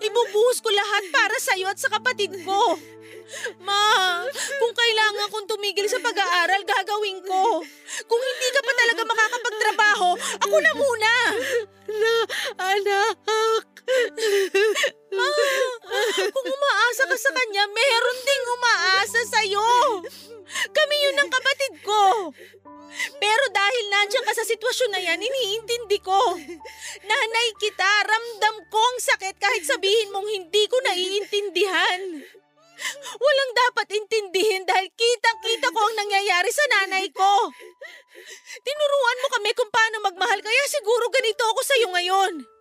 Ibubuhos 0.00 0.64
ko 0.64 0.72
lahat 0.72 1.04
para 1.12 1.36
sa'yo 1.36 1.68
at 1.68 1.76
sa 1.76 1.92
kapatid 1.92 2.32
ko. 2.48 2.80
Ma, 3.60 4.22
kung 4.56 4.72
kailangan 4.72 5.28
kong 5.28 5.46
tumigil 5.50 5.84
sa 5.90 6.00
pag-aaral, 6.00 6.62
gagawin 6.64 7.20
ko. 7.26 7.60
Kung 8.06 8.22
hindi 8.22 8.48
ka 8.54 8.60
pa 8.62 8.72
talaga 8.72 9.02
makakapagtrabaho, 9.04 10.08
ako 10.46 10.56
na 10.62 10.72
muna. 10.78 11.14
Na, 11.90 12.14
anak! 12.56 13.75
Ma, 15.16 15.28
kung 16.34 16.48
umaasa 16.50 17.02
ka 17.06 17.16
sa 17.16 17.30
kanya, 17.30 17.64
meron 17.70 18.18
ding 18.26 18.44
umaasa 18.58 19.20
sa'yo. 19.30 19.70
Kami 20.74 20.96
yun 21.06 21.16
ng 21.22 21.30
kapatid 21.30 21.74
ko. 21.86 22.34
Pero 23.20 23.44
dahil 23.52 23.84
nandiyan 23.92 24.24
ka 24.24 24.32
sa 24.32 24.44
sitwasyon 24.46 24.90
na 24.90 25.00
yan, 25.02 25.20
iniintindi 25.20 25.98
ko. 26.00 26.18
Nanay 27.04 27.48
kita, 27.60 27.90
ramdam 28.08 28.56
ko 28.72 28.80
ang 28.80 28.98
sakit 29.00 29.36
kahit 29.36 29.64
sabihin 29.68 30.10
mong 30.10 30.26
hindi 30.26 30.64
ko 30.66 30.76
naiintindihan. 30.82 32.00
Walang 33.16 33.52
dapat 33.56 33.88
intindihin 33.96 34.68
dahil 34.68 34.88
kitang-kita 34.92 35.68
ko 35.72 35.80
ang 35.80 35.96
nangyayari 35.96 36.50
sa 36.52 36.64
nanay 36.76 37.08
ko. 37.08 37.32
Tinuruan 38.60 39.22
mo 39.24 39.28
kami 39.32 39.50
kung 39.56 39.70
paano 39.72 39.96
magmahal 40.04 40.40
kaya 40.44 40.64
siguro 40.68 41.08
ganito 41.08 41.44
ako 41.44 41.60
sa'yo 41.64 41.88
ngayon. 41.92 42.55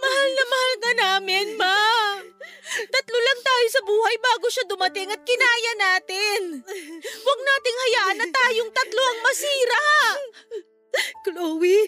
Mahal 0.00 0.28
na 0.34 0.44
mahal 0.44 0.74
ka 0.78 0.90
namin, 0.98 1.46
Ma. 1.54 1.78
Tatlo 2.70 3.18
lang 3.18 3.40
tayo 3.42 3.66
sa 3.70 3.80
buhay 3.82 4.16
bago 4.22 4.46
siya 4.46 4.64
dumating 4.70 5.10
at 5.10 5.22
kinaya 5.26 5.72
natin. 5.74 6.62
Huwag 7.00 7.40
nating 7.42 7.78
hayaan 7.82 8.16
na 8.18 8.28
tayong 8.30 8.70
tatlo 8.70 9.02
ang 9.02 9.20
masira. 9.26 9.90
Chloe, 11.26 11.78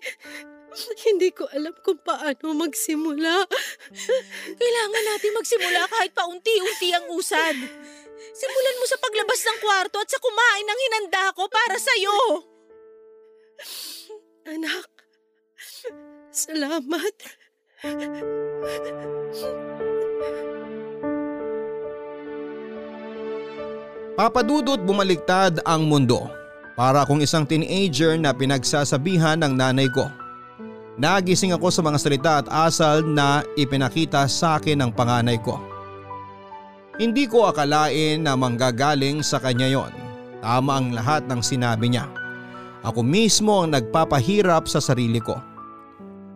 hindi 1.07 1.29
ko 1.31 1.47
alam 1.51 1.75
kung 1.83 2.01
paano 2.03 2.55
magsimula. 2.55 3.47
Kailangan 4.59 5.05
natin 5.15 5.37
magsimula 5.39 5.83
kahit 5.91 6.13
paunti-unti 6.15 6.89
ang 6.95 7.07
usad. 7.15 7.57
Simulan 8.33 8.79
mo 8.81 8.87
sa 8.89 8.99
paglabas 9.03 9.41
ng 9.45 9.59
kwarto 9.61 9.99
at 10.01 10.09
sa 10.11 10.23
kumain 10.23 10.67
ng 10.67 10.81
hinanda 10.89 11.35
ko 11.37 11.47
para 11.51 11.77
sa'yo. 11.77 12.19
Anak, 14.49 14.91
salamat. 16.33 17.42
Papadudot 24.15 24.79
bumaliktad 24.87 25.59
ang 25.67 25.91
mundo 25.91 26.31
para 26.79 27.03
kung 27.03 27.19
isang 27.19 27.43
teenager 27.43 28.15
na 28.15 28.31
pinagsasabihan 28.31 29.35
ng 29.43 29.59
nanay 29.59 29.91
ko. 29.91 30.07
Nagising 30.95 31.59
ako 31.59 31.75
sa 31.75 31.83
mga 31.83 31.99
salita 31.99 32.33
at 32.39 32.47
asal 32.71 33.03
na 33.03 33.43
ipinakita 33.59 34.31
sa 34.31 34.63
akin 34.63 34.79
ng 34.79 34.95
panganay 34.95 35.43
ko. 35.43 35.59
Hindi 37.03 37.27
ko 37.27 37.51
akalain 37.51 38.23
na 38.23 38.39
manggagaling 38.39 39.27
sa 39.27 39.43
kanya 39.43 39.67
yon. 39.67 39.91
Tama 40.39 40.79
ang 40.79 40.95
lahat 40.95 41.27
ng 41.27 41.43
sinabi 41.43 41.91
niya. 41.91 42.07
Ako 42.87 43.03
mismo 43.03 43.67
ang 43.67 43.75
nagpapahirap 43.75 44.71
sa 44.71 44.79
sarili 44.79 45.19
ko. 45.19 45.51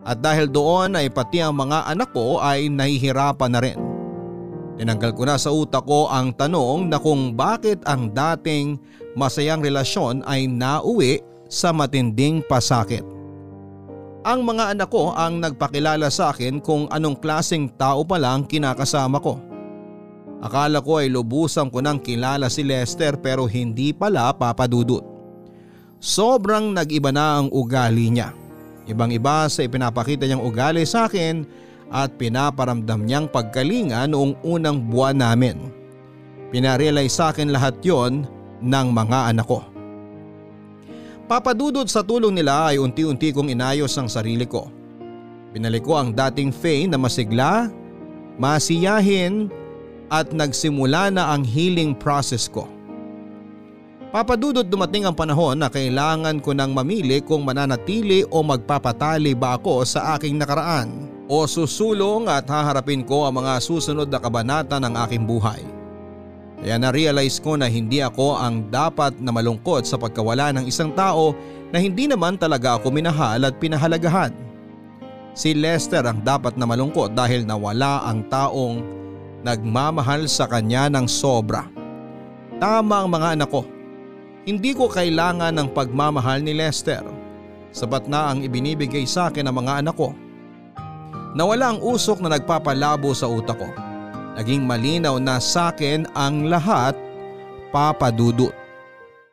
At 0.06 0.22
dahil 0.22 0.46
doon 0.46 0.94
ay 0.94 1.10
pati 1.10 1.42
ang 1.42 1.58
mga 1.58 1.90
anak 1.90 2.14
ko 2.14 2.38
ay 2.38 2.70
nahihirapan 2.70 3.50
na 3.50 3.58
rin. 3.58 3.78
Tinanggal 4.78 5.12
ko 5.18 5.22
na 5.26 5.34
sa 5.34 5.50
utak 5.50 5.82
ko 5.82 6.06
ang 6.06 6.30
tanong 6.30 6.86
na 6.86 7.02
kung 7.02 7.34
bakit 7.34 7.82
ang 7.82 8.14
dating 8.14 8.78
masayang 9.18 9.64
relasyon 9.64 10.22
ay 10.22 10.46
nauwi 10.46 11.18
sa 11.50 11.74
matinding 11.74 12.38
pasakit. 12.46 13.02
Ang 14.22 14.46
mga 14.46 14.78
anak 14.78 14.90
ko 14.90 15.10
ang 15.10 15.42
nagpakilala 15.42 16.06
sa 16.06 16.30
akin 16.30 16.62
kung 16.62 16.86
anong 16.90 17.18
klaseng 17.18 17.66
tao 17.74 18.06
pala 18.06 18.34
ang 18.34 18.46
kinakasama 18.46 19.18
ko. 19.18 19.42
Akala 20.42 20.84
ko 20.84 21.02
ay 21.02 21.10
lubusan 21.10 21.72
ko 21.72 21.82
nang 21.82 21.98
kilala 21.98 22.46
si 22.46 22.62
Lester 22.62 23.18
pero 23.18 23.48
hindi 23.48 23.90
pala 23.96 24.30
papadudot. 24.36 25.02
Sobrang 25.96 26.76
nag-iba 26.76 27.08
na 27.10 27.40
ang 27.40 27.48
ugali 27.48 28.12
niya. 28.12 28.45
Ibang 28.86 29.10
iba 29.10 29.50
sa 29.50 29.66
ipinapakita 29.66 30.30
niyang 30.30 30.46
ugali 30.46 30.86
sa 30.86 31.10
akin 31.10 31.42
at 31.90 32.14
pinaparamdam 32.14 33.02
niyang 33.02 33.26
pagkalinga 33.26 34.06
noong 34.06 34.38
unang 34.46 34.78
buwan 34.86 35.18
namin. 35.18 35.74
Pinarealize 36.54 37.18
sa 37.18 37.34
akin 37.34 37.50
lahat 37.50 37.74
yon 37.82 38.26
ng 38.62 38.88
mga 38.94 39.34
anak 39.34 39.46
ko. 39.50 39.66
Papadudod 41.26 41.90
sa 41.90 42.06
tulong 42.06 42.30
nila 42.38 42.70
ay 42.70 42.78
unti-unti 42.78 43.34
kong 43.34 43.50
inayos 43.50 43.90
ang 43.98 44.06
sarili 44.06 44.46
ko. 44.46 44.70
Binalik 45.50 45.82
ko 45.82 45.98
ang 45.98 46.14
dating 46.14 46.54
Faye 46.54 46.86
na 46.86 46.94
masigla, 46.94 47.66
masiyahin 48.38 49.50
at 50.06 50.30
nagsimula 50.30 51.10
na 51.10 51.34
ang 51.34 51.42
healing 51.42 51.98
process 51.98 52.46
ko. 52.46 52.70
Papadudod 54.16 54.64
dumating 54.64 55.04
ang 55.04 55.12
panahon 55.12 55.60
na 55.60 55.68
kailangan 55.68 56.40
ko 56.40 56.56
nang 56.56 56.72
mamili 56.72 57.20
kung 57.20 57.44
mananatili 57.44 58.24
o 58.32 58.40
magpapatali 58.40 59.36
ba 59.36 59.60
ako 59.60 59.84
sa 59.84 60.16
aking 60.16 60.40
nakaraan 60.40 60.88
o 61.28 61.44
susulong 61.44 62.24
at 62.24 62.48
haharapin 62.48 63.04
ko 63.04 63.28
ang 63.28 63.44
mga 63.44 63.60
susunod 63.60 64.08
na 64.08 64.16
kabanata 64.16 64.80
ng 64.80 64.96
aking 65.04 65.28
buhay. 65.28 65.60
Kaya 66.64 66.80
na-realize 66.80 67.36
ko 67.44 67.60
na 67.60 67.68
hindi 67.68 68.00
ako 68.00 68.40
ang 68.40 68.72
dapat 68.72 69.20
na 69.20 69.36
malungkot 69.36 69.84
sa 69.84 70.00
pagkawala 70.00 70.48
ng 70.56 70.64
isang 70.64 70.96
tao 70.96 71.36
na 71.68 71.76
hindi 71.76 72.08
naman 72.08 72.40
talaga 72.40 72.80
ako 72.80 72.88
minahal 72.88 73.44
at 73.44 73.60
pinahalagahan. 73.60 74.32
Si 75.36 75.52
Lester 75.52 76.08
ang 76.08 76.24
dapat 76.24 76.56
na 76.56 76.64
malungkot 76.64 77.12
dahil 77.12 77.44
nawala 77.44 78.08
ang 78.08 78.24
taong 78.32 78.80
nagmamahal 79.44 80.24
sa 80.24 80.48
kanya 80.48 80.88
ng 80.88 81.04
sobra. 81.04 81.68
Tama 82.56 83.04
ang 83.04 83.12
mga 83.12 83.36
anak 83.36 83.52
ko. 83.52 83.75
Hindi 84.46 84.78
ko 84.78 84.86
kailangan 84.86 85.58
ng 85.58 85.74
pagmamahal 85.74 86.38
ni 86.38 86.54
Lester. 86.54 87.02
Sapat 87.74 88.06
na 88.06 88.30
ang 88.30 88.46
ibinibigay 88.46 89.02
sa 89.02 89.26
akin 89.26 89.42
ng 89.50 89.56
mga 89.58 89.82
anak 89.82 89.98
ko. 89.98 90.14
Nawala 91.34 91.74
ang 91.74 91.82
usok 91.82 92.22
na 92.22 92.38
nagpapalabo 92.38 93.10
sa 93.10 93.26
utak 93.26 93.58
ko. 93.58 93.66
Naging 94.38 94.62
malinaw 94.62 95.18
na 95.18 95.42
sa 95.42 95.74
akin 95.74 96.06
ang 96.14 96.46
lahat 96.46 96.94
papadudot. 97.74 98.54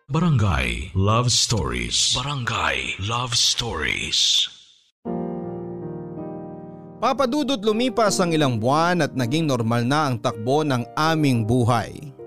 Barangay 0.09 0.89
Love 0.97 1.29
Stories. 1.29 2.17
Barangay 2.17 2.97
Love 3.05 3.37
Stories. 3.37 4.49
Papadudot 6.97 7.61
lumipas 7.61 8.17
ang 8.17 8.33
ilang 8.33 8.57
buwan 8.57 9.05
at 9.05 9.13
naging 9.13 9.45
normal 9.45 9.85
na 9.85 10.09
ang 10.09 10.17
takbo 10.17 10.65
ng 10.65 10.81
aming 10.97 11.45
buhay. 11.45 12.22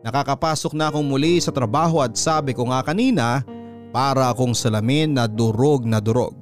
Nakakapasok 0.00 0.72
na 0.72 0.88
akong 0.88 1.04
muli 1.04 1.36
sa 1.44 1.52
trabaho 1.52 2.00
at 2.00 2.16
sabi 2.16 2.56
ko 2.56 2.72
nga 2.72 2.80
kanina 2.80 3.44
para 3.92 4.32
akong 4.32 4.56
salamin 4.56 5.12
na 5.12 5.28
durog 5.28 5.84
na 5.84 6.00
durog. 6.00 6.36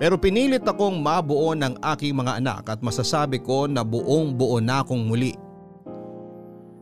Pero 0.00 0.16
pinilit 0.18 0.64
akong 0.64 0.98
mabuo 0.98 1.52
ng 1.52 1.78
aking 1.94 2.16
mga 2.16 2.40
anak 2.40 2.64
at 2.66 2.80
masasabi 2.80 3.38
ko 3.38 3.68
na 3.68 3.84
buong 3.84 4.34
buo 4.34 4.58
na 4.58 4.80
akong 4.80 5.04
muli. 5.04 5.36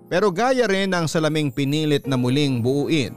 Pero 0.07 0.31
gaya 0.31 0.69
rin 0.69 0.93
ng 0.93 1.09
salaming 1.09 1.51
pinilit 1.51 2.05
na 2.05 2.21
muling 2.21 2.61
buuin, 2.61 3.17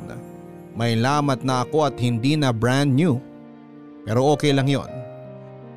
may 0.76 0.98
lamat 0.98 1.44
na 1.44 1.64
ako 1.64 1.88
at 1.88 1.96
hindi 2.00 2.36
na 2.36 2.52
brand 2.52 2.92
new. 2.92 3.20
Pero 4.04 4.36
okay 4.36 4.52
lang 4.52 4.68
yon. 4.68 4.90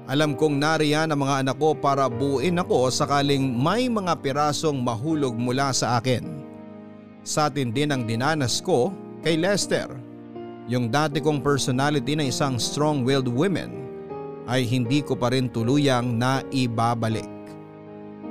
Alam 0.09 0.41
kong 0.41 0.57
nariyan 0.57 1.12
ang 1.12 1.20
mga 1.20 1.45
anak 1.45 1.57
ko 1.61 1.76
para 1.76 2.09
buuin 2.09 2.57
ako 2.57 2.89
sakaling 2.89 3.45
may 3.45 3.93
mga 3.93 4.18
pirasong 4.24 4.80
mahulog 4.80 5.36
mula 5.36 5.68
sa 5.70 6.01
akin. 6.01 6.47
Sa 7.28 7.52
atin 7.52 7.76
din 7.76 7.92
ang 7.92 8.08
dinanas 8.08 8.64
ko 8.64 8.88
kay 9.20 9.36
Lester. 9.36 9.84
Yung 10.64 10.88
dati 10.88 11.20
kong 11.20 11.44
personality 11.44 12.16
na 12.16 12.24
isang 12.24 12.56
strong-willed 12.56 13.28
woman 13.28 13.84
ay 14.48 14.64
hindi 14.64 15.04
ko 15.04 15.12
pa 15.12 15.28
rin 15.28 15.52
tuluyang 15.52 16.16
naibabalik. 16.16 17.28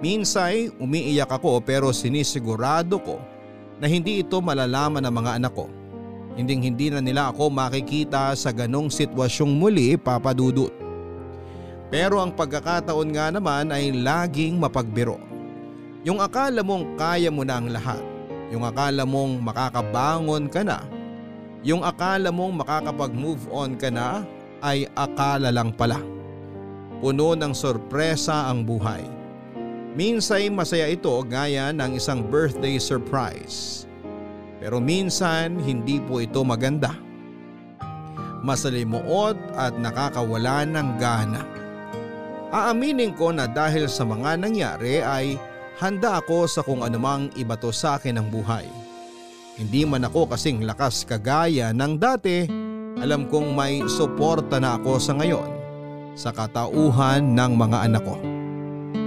Minsay 0.02 0.74
umiiyak 0.82 1.30
ako 1.30 1.62
pero 1.62 1.94
sinisigurado 1.94 2.98
ko 2.98 3.22
na 3.78 3.86
hindi 3.86 4.26
ito 4.26 4.42
malalaman 4.42 5.06
ng 5.06 5.14
mga 5.14 5.32
anak 5.46 5.54
ko. 5.54 5.70
Hinding 6.34 6.66
hindi 6.66 6.90
na 6.90 6.98
nila 6.98 7.30
ako 7.30 7.54
makikita 7.54 8.34
sa 8.34 8.50
ganong 8.50 8.90
sitwasyong 8.90 9.62
muli 9.62 9.94
papadudot. 9.94 10.74
Pero 11.94 12.18
ang 12.18 12.34
pagkakataon 12.34 13.10
nga 13.14 13.30
naman 13.30 13.70
ay 13.70 13.94
laging 13.94 14.58
mapagbiro. 14.58 15.22
Yung 16.02 16.18
akala 16.18 16.66
mong 16.66 16.98
kaya 16.98 17.30
mo 17.30 17.46
na 17.46 17.62
ang 17.62 17.70
lahat. 17.70 18.07
Yung 18.48 18.64
akala 18.64 19.04
mong 19.04 19.44
makakabangon 19.44 20.48
ka 20.48 20.64
na. 20.64 20.80
Yung 21.68 21.84
akala 21.84 22.32
mong 22.32 22.64
makakapag-move 22.64 23.44
on 23.52 23.76
ka 23.76 23.92
na 23.92 24.24
ay 24.64 24.88
akala 24.96 25.52
lang 25.52 25.76
pala. 25.76 26.00
Puno 27.04 27.36
ng 27.36 27.54
sorpresa 27.54 28.48
ang 28.48 28.64
buhay. 28.64 29.04
Minsay 29.98 30.48
masaya 30.54 30.88
ito 30.88 31.12
gaya 31.26 31.74
ng 31.74 31.98
isang 31.98 32.22
birthday 32.22 32.78
surprise. 32.78 33.90
Pero 34.62 34.78
minsan 34.82 35.58
hindi 35.58 36.02
po 36.02 36.22
ito 36.22 36.42
maganda. 36.42 36.94
Masalimuot 38.46 39.38
at 39.58 39.74
nakakawala 39.76 40.64
ng 40.66 40.90
gana. 41.02 41.42
Aaminin 42.54 43.12
ko 43.12 43.36
na 43.36 43.44
dahil 43.44 43.92
sa 43.92 44.08
mga 44.08 44.40
nangyari 44.40 45.04
ay 45.04 45.36
handa 45.78 46.18
ako 46.18 46.50
sa 46.50 46.66
kung 46.66 46.82
anumang 46.82 47.30
ibato 47.38 47.70
sa 47.70 48.02
akin 48.02 48.18
ng 48.18 48.28
buhay. 48.34 48.66
Hindi 49.58 49.86
man 49.86 50.06
ako 50.06 50.34
kasing 50.34 50.66
lakas 50.66 51.06
kagaya 51.06 51.74
ng 51.74 51.94
dati, 51.98 52.46
alam 52.98 53.30
kong 53.30 53.54
may 53.54 53.86
suporta 53.86 54.58
na 54.58 54.78
ako 54.78 54.98
sa 54.98 55.14
ngayon 55.18 55.50
sa 56.18 56.34
katauhan 56.34 57.22
ng 57.38 57.52
mga 57.54 57.78
anak 57.90 58.04
ko. 58.06 58.18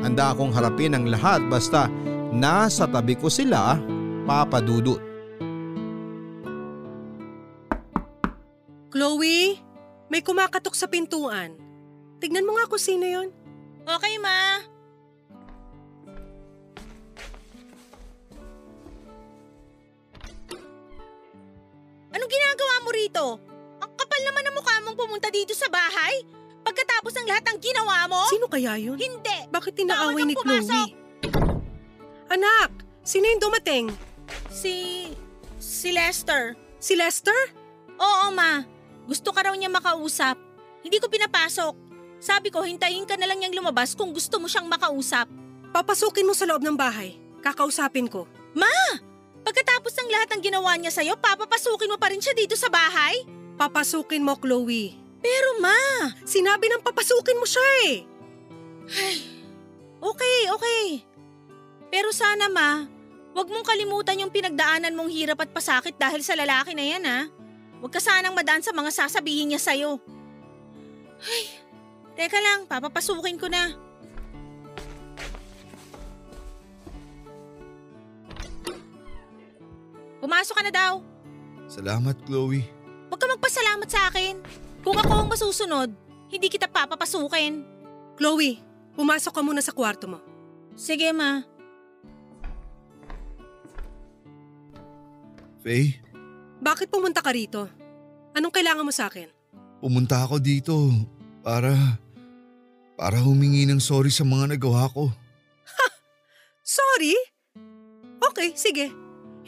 Handa 0.07 0.31
akong 0.31 0.55
harapin 0.55 0.95
ang 0.95 1.11
lahat 1.11 1.43
basta 1.51 1.91
nasa 2.31 2.87
tabi 2.87 3.19
ko 3.19 3.27
sila 3.27 3.79
papadudot. 4.27 5.03
Chloe, 8.91 9.59
may 10.11 10.23
kumakatok 10.23 10.75
sa 10.75 10.91
pintuan. 10.91 11.55
Tignan 12.19 12.43
mo 12.43 12.59
nga 12.59 12.67
kung 12.67 12.83
sino 12.83 13.07
yon. 13.07 13.31
Okay, 13.87 14.19
ma. 14.19 14.67
Anong 22.11 22.31
ginagawa 22.31 22.75
mo 22.83 22.91
rito? 22.91 23.25
Ang 23.81 23.93
kapal 23.95 24.21
naman 24.27 24.43
ng 24.47 24.55
mukha 24.59 24.75
mong 24.83 24.97
pumunta 24.99 25.29
dito 25.31 25.55
sa 25.55 25.71
bahay? 25.71 26.27
Pagkatapos 26.61 27.13
ng 27.17 27.27
lahat 27.31 27.45
ng 27.49 27.59
ginawa 27.63 28.05
mo? 28.11 28.21
Sino 28.29 28.47
kaya 28.51 28.77
yun? 28.77 28.99
Hindi! 28.99 29.49
Bakit 29.49 29.73
tinaaway 29.79 30.23
ni 30.27 30.35
pumasok. 30.37 30.89
Chloe? 30.91 30.99
Anak, 32.31 32.71
sino 33.03 33.27
yung 33.27 33.43
dumating? 33.43 33.85
Si... 34.53 35.07
si 35.59 35.89
Lester. 35.91 36.55
Si 36.79 36.95
Lester? 36.99 37.55
Oo, 37.97 38.31
ma. 38.35 38.63
Gusto 39.07 39.35
ka 39.35 39.47
raw 39.47 39.55
niya 39.57 39.73
makausap. 39.73 40.39
Hindi 40.85 40.97
ko 41.03 41.11
pinapasok. 41.11 41.75
Sabi 42.21 42.53
ko, 42.53 42.61
hintayin 42.63 43.09
ka 43.09 43.17
na 43.17 43.25
lang 43.25 43.41
niyang 43.41 43.57
lumabas 43.57 43.97
kung 43.97 44.13
gusto 44.13 44.37
mo 44.37 44.47
siyang 44.47 44.69
makausap. 44.69 45.27
Papasukin 45.73 46.29
mo 46.29 46.37
sa 46.37 46.45
loob 46.45 46.61
ng 46.61 46.77
bahay. 46.77 47.17
Kakausapin 47.41 48.11
ko. 48.11 48.29
Pagkatapos 49.51 49.99
ng 49.99 50.11
lahat 50.15 50.29
ng 50.31 50.43
ginawa 50.47 50.79
niya 50.79 50.95
sa'yo, 50.95 51.19
papapasukin 51.19 51.91
mo 51.91 51.99
pa 51.99 52.07
rin 52.15 52.23
siya 52.23 52.39
dito 52.39 52.55
sa 52.55 52.71
bahay? 52.71 53.27
Papasukin 53.59 54.23
mo, 54.23 54.39
Chloe. 54.39 54.95
Pero 55.19 55.59
ma, 55.59 55.75
Sinabi 56.23 56.71
ng 56.71 56.87
papasukin 56.87 57.35
mo 57.35 57.43
siya 57.43 57.67
eh. 57.91 58.07
okay, 59.99 60.39
okay. 60.55 60.85
Pero 61.91 62.15
sana 62.15 62.47
ma, 62.47 62.87
wag 63.35 63.51
mong 63.51 63.67
kalimutan 63.67 64.23
yung 64.23 64.31
pinagdaanan 64.31 64.95
mong 64.95 65.11
hirap 65.11 65.43
at 65.43 65.51
pasakit 65.51 65.99
dahil 65.99 66.23
sa 66.23 66.39
lalaki 66.39 66.71
na 66.71 66.87
yan 66.87 67.03
ha. 67.11 67.27
Huwag 67.83 67.91
ka 67.91 67.99
sanang 67.99 68.39
madaan 68.39 68.63
sa 68.63 68.71
mga 68.71 68.95
sasabihin 68.95 69.51
niya 69.51 69.59
sa'yo. 69.59 69.99
Ay, 71.27 71.51
teka 72.15 72.39
lang, 72.39 72.71
papapasukin 72.71 73.35
ko 73.35 73.51
na. 73.51 73.75
Pumasok 80.21 80.55
ka 80.55 80.63
na 80.63 80.73
daw. 80.73 80.93
Salamat, 81.67 82.17
Chloe. 82.25 82.63
Huwag 83.09 83.19
ka 83.19 83.27
magpasalamat 83.27 83.89
sa 83.89 84.07
akin. 84.09 84.39
Kung 84.81 84.97
ako 84.97 85.13
ang 85.13 85.29
masusunod, 85.29 85.89
hindi 86.29 86.47
kita 86.47 86.69
papapasukin. 86.69 87.65
Chloe, 88.15 88.61
pumasok 88.95 89.33
ka 89.33 89.41
muna 89.41 89.61
sa 89.61 89.73
kwarto 89.73 90.07
mo. 90.07 90.19
Sige 90.77 91.11
ma. 91.11 91.43
Faye, 95.61 96.01
Bakit 96.61 96.89
pumunta 96.89 97.21
ka 97.21 97.33
rito? 97.33 97.69
Anong 98.33 98.53
kailangan 98.53 98.85
mo 98.85 98.93
sa 98.93 99.09
akin? 99.09 99.29
pumunta 99.81 100.21
ako 100.21 100.37
dito 100.37 100.77
para... 101.41 101.73
para 103.01 103.17
humingi 103.17 103.65
ng 103.65 103.81
sorry 103.81 104.13
sa 104.13 104.29
mga 104.29 104.57
nagawa 104.57 104.93
ko. 104.93 105.09
Sorry? 106.61 107.17
Okay, 108.21 108.53
sige. 108.53 108.93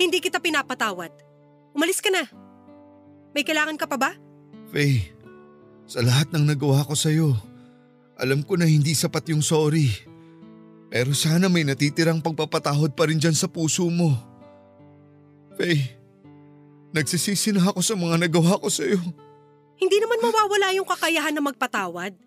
Hindi 0.03 0.19
kita 0.19 0.43
pinapatawad. 0.43 1.15
Umalis 1.79 2.03
ka 2.03 2.11
na. 2.11 2.27
May 3.31 3.47
kailangan 3.47 3.79
ka 3.79 3.87
pa 3.87 3.95
ba? 3.95 4.11
Faye, 4.75 5.15
sa 5.87 6.03
lahat 6.03 6.35
ng 6.35 6.43
nagawa 6.43 6.83
ko 6.83 6.99
sa'yo, 6.99 7.39
alam 8.19 8.43
ko 8.43 8.59
na 8.59 8.67
hindi 8.67 8.99
sapat 8.99 9.31
yung 9.31 9.47
sorry. 9.47 9.95
Pero 10.91 11.15
sana 11.15 11.47
may 11.47 11.63
natitirang 11.63 12.19
pagpapatahod 12.19 12.99
pa 12.99 13.07
rin 13.07 13.23
dyan 13.23 13.33
sa 13.33 13.47
puso 13.47 13.87
mo. 13.87 14.19
Faye, 15.55 15.95
nagsisisi 16.91 17.55
na 17.55 17.71
ako 17.71 17.79
sa 17.79 17.95
mga 17.95 18.27
nagawa 18.27 18.59
ko 18.59 18.67
sa'yo. 18.67 18.99
Hindi 19.79 19.97
naman 20.03 20.19
mawawala 20.19 20.75
yung 20.75 20.89
kakayahan 20.91 21.33
na 21.33 21.47
magpatawad. 21.47 22.19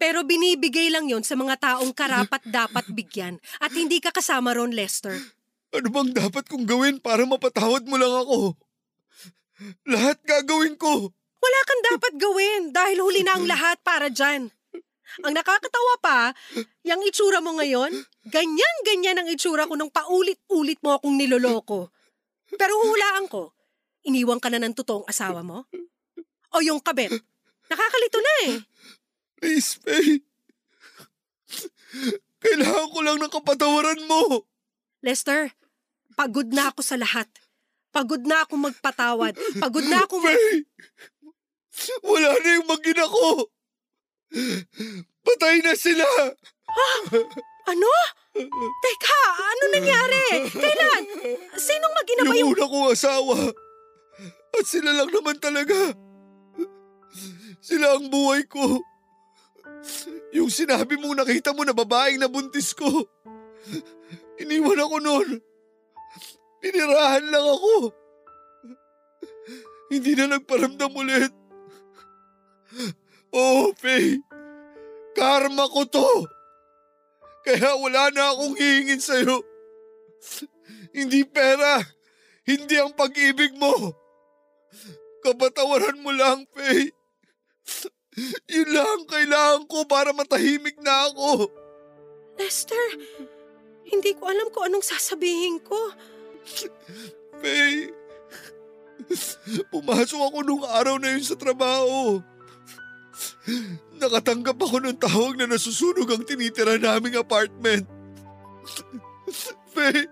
Pero 0.00 0.24
binibigay 0.24 0.88
lang 0.88 1.12
yon 1.12 1.20
sa 1.20 1.36
mga 1.36 1.60
taong 1.60 1.92
karapat 1.92 2.40
dapat 2.48 2.88
bigyan 2.96 3.36
at 3.60 3.68
hindi 3.76 4.00
ka 4.00 4.08
kasama 4.08 4.56
ron, 4.56 4.72
Lester. 4.72 5.20
Ano 5.70 5.88
bang 5.94 6.10
dapat 6.10 6.44
kong 6.50 6.66
gawin 6.66 6.98
para 6.98 7.22
mapatawad 7.22 7.86
mo 7.86 7.94
lang 7.94 8.10
ako? 8.10 8.58
Lahat 9.86 10.18
gagawin 10.26 10.74
ko. 10.74 11.14
Wala 11.40 11.60
kang 11.62 11.82
dapat 11.94 12.12
gawin 12.18 12.62
dahil 12.74 12.98
huli 12.98 13.22
na 13.22 13.38
ang 13.38 13.46
lahat 13.46 13.78
para 13.86 14.10
dyan. 14.10 14.50
Ang 15.22 15.34
nakakatawa 15.34 15.94
pa, 16.02 16.18
yung 16.86 17.02
itsura 17.06 17.38
mo 17.38 17.54
ngayon, 17.58 17.90
ganyan-ganyan 18.26 19.22
ang 19.22 19.28
itsura 19.30 19.66
ko 19.66 19.74
nung 19.74 19.90
paulit-ulit 19.90 20.78
mo 20.82 20.98
akong 20.98 21.14
niloloko. 21.14 21.90
Pero 22.54 22.74
hulaan 22.78 23.30
ko, 23.30 23.54
iniwan 24.06 24.42
ka 24.42 24.50
na 24.50 24.58
ng 24.62 24.74
totoong 24.74 25.06
asawa 25.06 25.42
mo? 25.46 25.66
O 26.50 26.62
yung 26.62 26.82
kabit? 26.82 27.14
Nakakalito 27.70 28.18
na 28.18 28.32
eh. 28.46 28.52
Please, 29.38 29.78
Faye. 29.78 30.26
Kailangan 32.42 32.88
ko 32.90 32.98
lang 33.02 33.18
ng 33.22 33.32
kapatawaran 33.32 34.02
mo. 34.06 34.46
Lester, 35.02 35.54
pagod 36.20 36.52
na 36.52 36.68
ako 36.68 36.84
sa 36.84 37.00
lahat. 37.00 37.24
Pagod 37.88 38.20
na 38.28 38.44
ako 38.44 38.60
magpatawad. 38.60 39.32
Pagod 39.56 39.88
na 39.88 40.04
ako 40.04 40.20
mag... 40.20 40.36
Wala 42.04 42.36
na 42.44 42.50
yung 42.60 42.68
magina 42.68 43.08
ko. 43.08 43.48
Patay 45.24 45.64
na 45.64 45.72
sila. 45.72 46.04
Ano? 47.72 47.88
Teka, 48.84 49.22
ano 49.32 49.62
nangyari? 49.72 50.24
Kailan? 50.52 51.02
Sinong 51.56 51.94
magina 51.96 52.20
ba 52.20 52.36
Yung 52.36 52.36
yung... 52.36 52.52
una 52.52 52.68
kong 52.68 52.88
asawa. 52.92 53.36
At 54.60 54.64
sila 54.68 54.92
lang 54.92 55.08
naman 55.08 55.40
talaga. 55.40 55.96
Sila 57.64 57.96
ang 57.96 58.12
buhay 58.12 58.44
ko. 58.44 58.84
Yung 60.36 60.52
sinabi 60.52 61.00
mong 61.00 61.24
nakita 61.24 61.56
mo 61.56 61.64
na 61.64 61.72
babaeng 61.72 62.20
nabuntis 62.20 62.76
ko. 62.76 63.08
Iniwan 64.36 64.84
ako 64.84 64.96
noon. 65.00 65.49
Pinirahan 66.70 67.26
lang 67.34 67.46
ako. 67.50 67.90
Hindi 69.90 70.14
na 70.14 70.38
nagparamdam 70.38 70.94
ulit. 70.94 71.34
Oh, 73.34 73.74
Faye. 73.74 74.22
Karma 75.18 75.66
ko 75.66 75.82
to. 75.90 76.30
Kaya 77.42 77.74
wala 77.74 78.14
na 78.14 78.30
akong 78.30 78.54
hihingin 78.54 79.02
sa'yo. 79.02 79.42
Hindi 80.94 81.26
pera. 81.26 81.82
Hindi 82.46 82.78
ang 82.78 82.94
pag-ibig 82.94 83.58
mo. 83.58 83.90
Kapatawaran 85.26 85.98
mo 85.98 86.14
lang, 86.14 86.46
Faye. 86.54 86.94
Yun 88.46 88.70
lang 88.70 88.86
ang 88.86 89.06
kailangan 89.10 89.64
ko 89.66 89.90
para 89.90 90.14
matahimik 90.14 90.78
na 90.78 91.10
ako. 91.10 91.50
Lester, 92.38 92.94
hindi 93.90 94.14
ko 94.14 94.30
alam 94.30 94.54
kung 94.54 94.70
anong 94.70 94.86
sasabihin 94.86 95.58
ko. 95.66 95.74
Faye, 97.40 97.90
Pumasok 99.72 100.20
ako 100.30 100.38
nung 100.44 100.64
araw 100.64 101.00
na 101.00 101.16
yun 101.16 101.24
sa 101.24 101.34
trabaho. 101.34 102.20
Nakatanggap 103.96 104.56
ako 104.56 104.76
ng 104.80 104.96
tawag 105.00 105.34
na 105.36 105.50
nasusunog 105.50 106.08
ang 106.08 106.24
tinitira 106.24 106.76
naming 106.78 107.18
apartment. 107.18 107.88
Faye, 109.74 110.06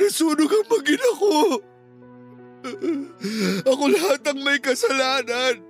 nasunog 0.00 0.50
ang 0.50 0.66
magina 0.66 1.10
ko. 1.16 1.34
Ako 3.62 3.82
lahat 3.94 4.20
ang 4.26 4.40
may 4.42 4.58
kasalanan. 4.58 5.62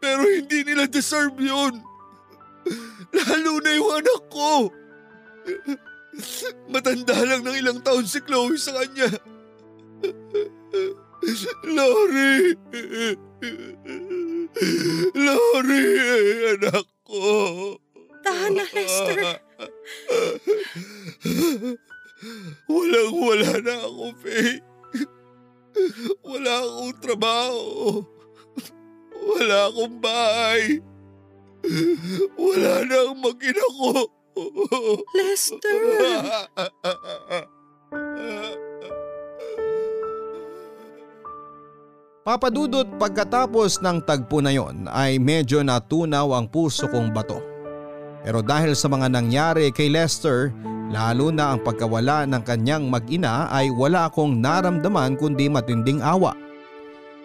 Pero 0.00 0.22
hindi 0.24 0.64
nila 0.64 0.88
deserve 0.88 1.36
yun. 1.36 1.84
Lalo 3.12 3.52
na 3.60 3.70
yung 3.76 3.92
anak 3.92 4.22
ko. 4.32 4.72
Matanda 6.70 7.16
lang 7.26 7.42
ng 7.42 7.56
ilang 7.58 7.80
taon 7.82 8.06
si 8.06 8.22
Chloe 8.22 8.58
sa 8.58 8.72
kanya. 8.78 9.10
Lori! 11.64 12.54
Lori, 15.14 15.86
anak 16.54 16.86
ko. 17.02 17.24
Tahan 18.24 18.52
na, 18.56 18.64
Lester. 18.72 19.18
Walang 22.70 23.14
wala 23.20 23.52
na 23.60 23.74
ako, 23.84 24.04
Faye. 24.22 24.62
Wala 26.22 26.52
akong 26.62 26.96
trabaho. 27.02 28.00
Wala 29.24 29.56
akong 29.68 29.96
bahay. 29.98 30.78
Wala 32.38 32.72
na 32.84 32.96
ang 33.10 33.18
mag-ina 33.18 33.66
ko. 33.80 34.08
Lester. 35.14 35.78
Papadudot 42.24 42.88
pagkatapos 42.96 43.84
ng 43.84 44.00
tagpo 44.08 44.40
na 44.40 44.48
yon 44.48 44.88
ay 44.88 45.20
medyo 45.20 45.60
natunaw 45.60 46.32
ang 46.32 46.48
puso 46.48 46.88
kong 46.88 47.12
bato. 47.12 47.36
Pero 48.24 48.40
dahil 48.40 48.72
sa 48.72 48.88
mga 48.88 49.12
nangyari 49.12 49.68
kay 49.68 49.92
Lester, 49.92 50.48
lalo 50.88 51.28
na 51.28 51.52
ang 51.52 51.60
pagkawala 51.60 52.24
ng 52.24 52.40
kanyang 52.40 52.88
mag-ina 52.88 53.52
ay 53.52 53.68
wala 53.68 54.08
akong 54.08 54.40
naramdaman 54.40 55.20
kundi 55.20 55.52
matinding 55.52 56.00
awa. 56.00 56.32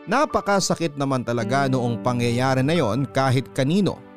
Napakasakit 0.03 0.99
naman 0.99 1.23
talaga 1.23 1.71
noong 1.71 2.03
pangyayari 2.03 2.59
na 2.59 2.75
yon 2.75 3.07
kahit 3.07 3.47
kanino. 3.55 4.08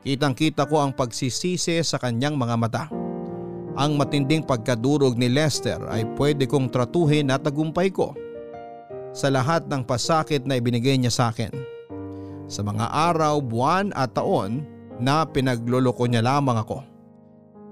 Kitang 0.00 0.32
kita 0.32 0.64
ko 0.64 0.80
ang 0.80 0.96
pagsisisi 0.96 1.76
sa 1.84 2.00
kanyang 2.00 2.32
mga 2.40 2.56
mata. 2.56 2.84
Ang 3.76 4.00
matinding 4.00 4.42
pagkadurog 4.48 5.14
ni 5.20 5.28
Lester 5.28 5.76
ay 5.92 6.08
pwede 6.16 6.48
kong 6.48 6.72
tratuhin 6.72 7.28
na 7.28 7.36
tagumpay 7.36 7.92
ko 7.92 8.16
sa 9.12 9.28
lahat 9.28 9.68
ng 9.68 9.84
pasakit 9.84 10.48
na 10.48 10.56
ibinigay 10.56 10.96
niya 10.96 11.12
sa 11.12 11.24
akin. 11.28 11.52
Sa 12.50 12.64
mga 12.66 12.88
araw, 12.90 13.38
buwan 13.44 13.94
at 13.94 14.16
taon 14.16 14.64
na 14.98 15.22
pinagluloko 15.22 16.08
niya 16.08 16.24
lamang 16.24 16.58
ako. 16.58 16.82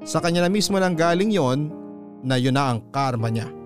Sa 0.07 0.23
kanya 0.23 0.47
na 0.47 0.51
mismo 0.53 0.79
lang 0.79 0.95
galing 0.95 1.35
yon 1.35 1.73
na 2.23 2.39
yun 2.39 2.55
na 2.55 2.71
ang 2.77 2.85
karma 2.95 3.33
niya. 3.33 3.58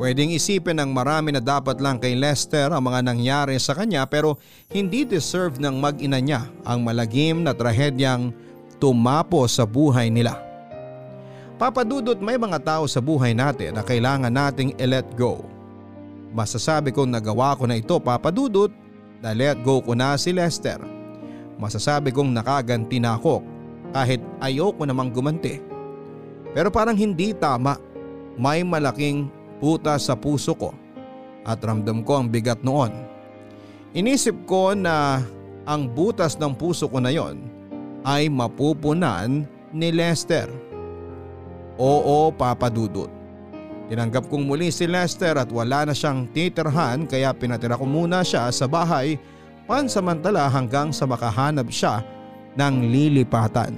Pwedeng 0.00 0.32
isipin 0.32 0.80
ng 0.80 0.96
marami 0.96 1.36
na 1.36 1.44
dapat 1.44 1.76
lang 1.76 2.00
kay 2.00 2.16
Lester 2.16 2.72
ang 2.72 2.80
mga 2.88 3.04
nangyari 3.04 3.60
sa 3.60 3.76
kanya 3.76 4.08
pero 4.08 4.40
hindi 4.72 5.04
deserve 5.04 5.60
ng 5.60 5.76
mag-ina 5.76 6.16
niya 6.16 6.48
ang 6.64 6.80
malagim 6.80 7.44
na 7.44 7.52
trahedyang 7.52 8.32
tumapo 8.80 9.44
sa 9.44 9.68
buhay 9.68 10.08
nila. 10.08 10.40
Papadudot 11.60 12.16
may 12.16 12.40
mga 12.40 12.64
tao 12.64 12.88
sa 12.88 13.04
buhay 13.04 13.36
natin 13.36 13.76
na 13.76 13.84
kailangan 13.84 14.32
nating 14.32 14.72
i-let 14.80 15.04
go 15.20 15.44
Masasabi 16.30 16.94
kong 16.94 17.10
nagawa 17.10 17.58
ko 17.58 17.66
na 17.66 17.74
ito 17.74 17.98
papadudot 17.98 18.70
na 19.18 19.34
let 19.34 19.58
go 19.66 19.82
ko 19.82 19.98
na 19.98 20.14
si 20.14 20.30
Lester. 20.30 20.78
Masasabi 21.58 22.14
kong 22.14 22.30
nakaganti 22.30 23.02
na 23.02 23.18
ako 23.18 23.42
kahit 23.90 24.22
ayoko 24.38 24.86
namang 24.86 25.10
gumanti. 25.10 25.58
Pero 26.54 26.70
parang 26.70 26.94
hindi 26.94 27.34
tama. 27.34 27.76
May 28.38 28.62
malaking 28.62 29.26
puta 29.60 30.00
sa 30.00 30.16
puso 30.16 30.56
ko 30.56 30.72
at 31.44 31.60
ramdam 31.60 32.00
ko 32.02 32.24
ang 32.24 32.26
bigat 32.32 32.64
noon. 32.64 32.90
Inisip 33.92 34.48
ko 34.48 34.72
na 34.72 35.20
ang 35.68 35.86
butas 35.86 36.40
ng 36.40 36.56
puso 36.56 36.88
ko 36.88 36.98
na 36.98 37.12
yon 37.12 37.44
ay 38.02 38.32
mapupunan 38.32 39.44
ni 39.70 39.88
Lester. 39.92 40.48
Oo 41.76 42.32
papadudot. 42.32 43.12
Tinanggap 43.90 44.30
kong 44.30 44.46
muli 44.46 44.70
si 44.70 44.86
Lester 44.86 45.34
at 45.34 45.50
wala 45.50 45.90
na 45.90 45.94
siyang 45.94 46.30
titirhan 46.30 47.10
kaya 47.10 47.34
pinatira 47.34 47.74
ko 47.74 47.82
muna 47.82 48.22
siya 48.22 48.46
sa 48.54 48.70
bahay 48.70 49.18
pansamantala 49.66 50.46
hanggang 50.46 50.94
sa 50.94 51.10
makahanap 51.10 51.66
siya 51.66 51.98
ng 52.54 52.86
lilipatan. 52.86 53.74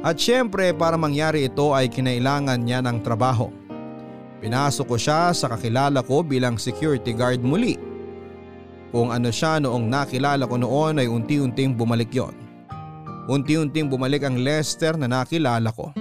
At 0.00 0.16
syempre 0.16 0.72
para 0.72 0.96
mangyari 0.96 1.50
ito 1.50 1.76
ay 1.76 1.92
kinailangan 1.92 2.60
niya 2.64 2.80
ng 2.80 3.04
trabaho. 3.04 3.52
Pinasok 4.38 4.86
ko 4.86 4.96
siya 4.96 5.34
sa 5.34 5.50
kakilala 5.50 6.06
ko 6.06 6.22
bilang 6.22 6.54
security 6.56 7.10
guard 7.10 7.42
muli. 7.42 7.74
Kung 8.94 9.10
ano 9.10 9.28
siya 9.28 9.58
noong 9.58 9.90
nakilala 9.90 10.46
ko 10.46 10.56
noon 10.56 11.02
ay 11.02 11.10
unti-unting 11.10 11.74
bumalik 11.74 12.14
yon. 12.14 12.32
Unti-unting 13.28 13.92
bumalik 13.92 14.24
ang 14.24 14.40
Lester 14.40 14.96
na 14.96 15.10
nakilala 15.10 15.68
ko. 15.74 15.92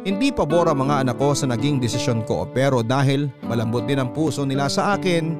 Hindi 0.00 0.32
pabor 0.32 0.72
ang 0.72 0.88
mga 0.88 1.06
anak 1.06 1.20
ko 1.20 1.36
sa 1.36 1.46
naging 1.46 1.78
desisyon 1.78 2.24
ko 2.24 2.48
pero 2.48 2.80
dahil 2.80 3.28
malambot 3.44 3.84
din 3.84 4.00
ang 4.00 4.10
puso 4.10 4.42
nila 4.48 4.66
sa 4.66 4.96
akin, 4.96 5.36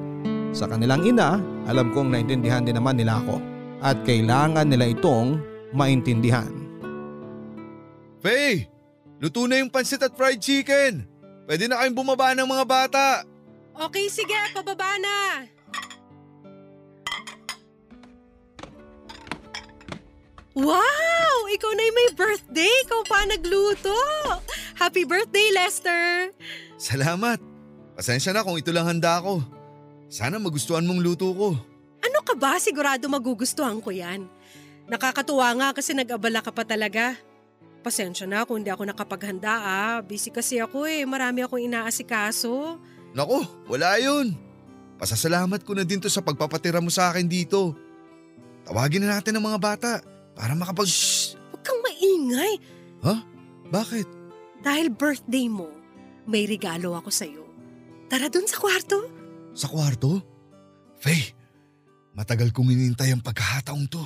sa 0.53 0.69
kanilang 0.69 1.03
ina, 1.03 1.41
alam 1.65 1.91
kong 1.91 2.13
naintindihan 2.13 2.63
din 2.63 2.77
naman 2.77 2.95
nila 2.95 3.19
ako 3.19 3.41
at 3.81 3.97
kailangan 4.05 4.69
nila 4.69 4.93
itong 4.93 5.41
maintindihan. 5.73 6.53
Faye, 8.21 8.69
luto 9.17 9.49
na 9.49 9.59
yung 9.59 9.73
pansit 9.73 10.05
at 10.05 10.13
fried 10.13 10.39
chicken. 10.39 11.10
Pwede 11.45 11.65
na 11.67 11.81
kayong 11.81 11.97
bumaba 11.97 12.33
ng 12.37 12.47
mga 12.47 12.65
bata. 12.65 13.05
Okay, 13.89 14.07
sige. 14.11 14.37
Pababa 14.53 14.95
na. 15.01 15.47
Wow! 20.51 21.47
Ikaw 21.47 21.71
na 21.73 21.83
yung 21.87 21.97
may 21.97 22.09
birthday. 22.11 22.73
Ikaw 22.87 23.01
pa 23.07 23.23
nagluto. 23.23 23.95
Happy 24.75 25.07
birthday, 25.07 25.47
Lester! 25.55 26.35
Salamat. 26.75 27.39
Pasensya 27.95 28.35
na 28.35 28.43
kung 28.43 28.59
ito 28.59 28.73
lang 28.75 28.87
handa 28.87 29.23
ko. 29.23 29.39
Sana 30.11 30.41
magustuhan 30.43 30.83
mong 30.83 30.99
luto 30.99 31.31
ko. 31.31 31.49
Ano 32.03 32.19
ka 32.25 32.35
ba? 32.35 32.59
Sigurado 32.59 33.07
magugustuhan 33.07 33.79
ko 33.79 33.95
yan. 33.95 34.27
Nakakatuwa 34.91 35.55
nga 35.55 35.67
kasi 35.71 35.95
nag-abala 35.95 36.43
ka 36.43 36.51
pa 36.51 36.67
talaga. 36.67 37.15
Pasensya 37.81 38.29
na 38.29 38.45
kung 38.45 38.61
hindi 38.61 38.69
ako 38.69 38.85
nakapaghanda 38.85 39.53
ah. 39.57 39.97
Busy 40.05 40.29
kasi 40.29 40.61
ako 40.61 40.85
eh. 40.85 41.01
Marami 41.03 41.41
akong 41.41 41.65
inaasikaso. 41.65 42.77
Nako, 43.17 43.65
wala 43.67 43.97
yun. 43.97 44.37
Pasasalamat 45.01 45.65
ko 45.65 45.73
na 45.73 45.81
din 45.81 45.97
to 45.97 46.07
sa 46.07 46.21
pagpapatira 46.21 46.77
mo 46.77 46.93
sa 46.93 47.09
akin 47.09 47.25
dito. 47.25 47.73
Tawagin 48.69 49.01
na 49.01 49.17
natin 49.17 49.33
ang 49.33 49.49
mga 49.49 49.57
bata 49.57 49.91
para 50.37 50.53
makapag… 50.53 50.85
Shh! 50.85 51.33
Huwag 51.49 51.65
kang 51.65 51.81
maingay. 51.81 52.53
Ha? 53.01 53.15
Bakit? 53.73 54.07
Dahil 54.61 54.93
birthday 54.93 55.49
mo, 55.49 55.73
may 56.29 56.45
regalo 56.45 56.93
ako 56.93 57.09
sa'yo. 57.09 57.43
Tara 58.05 58.29
dun 58.29 58.45
sa 58.45 58.61
kwarto. 58.61 59.09
Sa 59.57 59.65
kwarto? 59.65 60.21
Faye, 61.01 61.33
matagal 62.13 62.53
kong 62.53 62.69
inintay 62.69 63.09
ang 63.09 63.25
pagkakataong 63.25 63.89
to. 63.89 64.05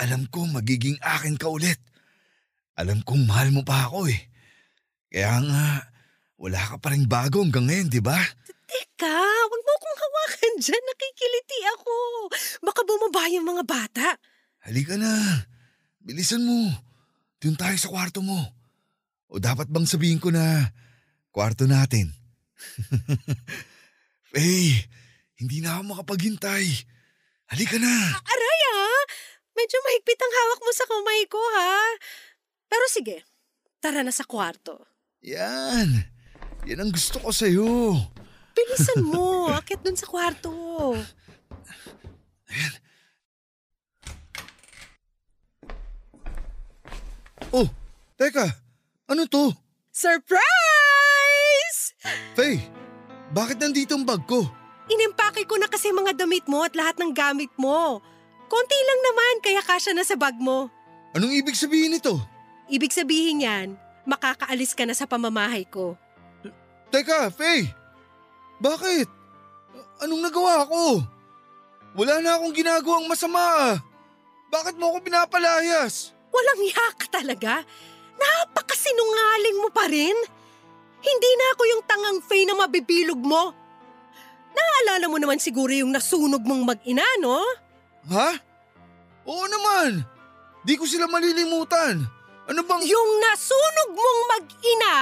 Alam 0.00 0.24
ko 0.32 0.48
magiging 0.48 0.96
akin 1.04 1.36
ka 1.36 1.52
ulit. 1.52 1.78
Alam 2.74 3.06
kong 3.06 3.30
mahal 3.30 3.54
mo 3.54 3.62
pa 3.62 3.86
ako 3.86 4.10
eh. 4.10 4.20
Kaya 5.14 5.38
nga, 5.46 5.66
wala 6.34 6.58
ka 6.58 6.76
pa 6.82 6.90
rin 6.90 7.06
bago 7.06 7.38
hanggang 7.38 7.70
ngayon, 7.70 7.86
di 7.86 8.02
ba? 8.02 8.18
Teka, 8.66 9.14
huwag 9.14 9.62
mo 9.62 9.72
akong 9.78 9.98
hawakan 10.02 10.54
dyan. 10.58 10.82
Nakikiliti 10.82 11.58
ako. 11.78 11.94
Baka 12.66 12.80
bumaba 12.82 13.22
yung 13.30 13.46
mga 13.46 13.62
bata. 13.62 14.06
Halika 14.66 14.98
na. 14.98 15.14
Bilisan 16.02 16.42
mo. 16.42 16.74
Doon 17.38 17.54
tayo 17.54 17.78
sa 17.78 17.92
kwarto 17.94 18.26
mo. 18.26 18.42
O 19.30 19.38
dapat 19.38 19.70
bang 19.70 19.86
sabihin 19.86 20.18
ko 20.18 20.34
na 20.34 20.74
kwarto 21.30 21.70
natin? 21.70 22.10
Faye, 24.34 24.90
hindi 25.38 25.62
na 25.62 25.78
ako 25.78 25.94
makapaghintay. 25.94 26.66
Halika 27.54 27.78
na. 27.78 27.94
Aray 28.18 28.60
ah! 28.74 29.02
Medyo 29.54 29.78
mahigpit 29.78 30.18
ang 30.18 30.34
hawak 30.34 30.60
mo 30.66 30.72
sa 30.74 30.86
kamay 30.90 31.22
ko 31.30 31.38
ha. 31.38 31.74
Pero 32.74 32.90
sige, 32.90 33.22
tara 33.78 34.02
na 34.02 34.10
sa 34.10 34.26
kwarto. 34.26 34.82
Yan. 35.22 35.94
Yan 36.66 36.82
ang 36.82 36.90
gusto 36.90 37.22
ko 37.22 37.30
sa'yo. 37.30 37.94
Bilisan 38.50 39.06
mo. 39.06 39.46
Akit 39.54 39.78
dun 39.78 39.94
sa 39.94 40.10
kwarto. 40.10 40.50
Ayan. 42.50 42.74
Oh, 47.54 47.70
teka. 48.18 48.50
Ano 49.06 49.30
to? 49.30 49.54
Surprise! 49.94 50.42
Faye, 52.34 52.58
Bakit 53.30 53.62
nandito 53.62 53.94
ang 53.94 54.02
bag 54.02 54.26
ko? 54.26 54.42
Inimpake 54.90 55.46
ko 55.46 55.62
na 55.62 55.70
kasi 55.70 55.94
mga 55.94 56.18
damit 56.18 56.50
mo 56.50 56.66
at 56.66 56.74
lahat 56.74 56.98
ng 56.98 57.14
gamit 57.14 57.54
mo. 57.54 58.02
Konti 58.50 58.78
lang 58.82 59.00
naman 59.06 59.34
kaya 59.46 59.62
kasya 59.62 59.94
na 59.94 60.02
sa 60.02 60.18
bag 60.18 60.34
mo. 60.42 60.66
Anong 61.14 61.38
ibig 61.38 61.54
sabihin 61.54 61.94
nito? 61.94 62.33
Ibig 62.68 62.92
sabihin 62.92 63.44
yan, 63.44 63.68
makakaalis 64.08 64.72
ka 64.72 64.88
na 64.88 64.96
sa 64.96 65.04
pamamahay 65.04 65.68
ko. 65.68 65.96
Teka, 66.88 67.28
Faye! 67.34 67.68
Bakit? 68.62 69.08
Anong 70.00 70.22
nagawa 70.24 70.64
ko? 70.64 71.02
Wala 71.94 72.18
na 72.22 72.38
akong 72.38 72.54
ginagawang 72.54 73.06
masama 73.06 73.40
ah. 73.40 73.74
Bakit 74.50 74.78
mo 74.78 74.94
ako 74.94 74.98
pinapalayas? 75.02 76.14
Walang 76.30 76.60
hiya 76.62 76.86
ka 76.98 77.06
talaga. 77.10 77.62
Napakasinungaling 78.14 79.58
mo 79.58 79.68
pa 79.70 79.86
rin. 79.90 80.14
Hindi 81.04 81.30
na 81.36 81.46
ako 81.54 81.62
yung 81.68 81.82
tangang 81.84 82.18
Faye 82.24 82.46
na 82.46 82.54
mabibilog 82.56 83.18
mo. 83.20 83.52
Naalala 84.54 85.06
mo 85.10 85.18
naman 85.18 85.42
siguro 85.42 85.74
yung 85.74 85.90
nasunog 85.90 86.42
mong 86.46 86.62
mag-ina, 86.62 87.04
no? 87.18 87.42
Ha? 88.08 88.30
Oo 89.26 89.44
naman. 89.50 90.06
Di 90.62 90.78
ko 90.78 90.86
sila 90.86 91.10
malilimutan. 91.10 92.13
Ano 92.44 92.60
bang... 92.64 92.82
Yung 92.84 93.10
nasunog 93.24 93.90
mong 93.96 94.20
mag-ina, 94.36 94.94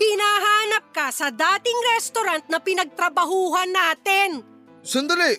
hinahanap 0.00 0.84
ka 0.92 1.12
sa 1.12 1.28
dating 1.28 1.78
restaurant 1.96 2.44
na 2.48 2.58
pinagtrabahuhan 2.58 3.68
natin. 3.68 4.40
Sandali. 4.80 5.36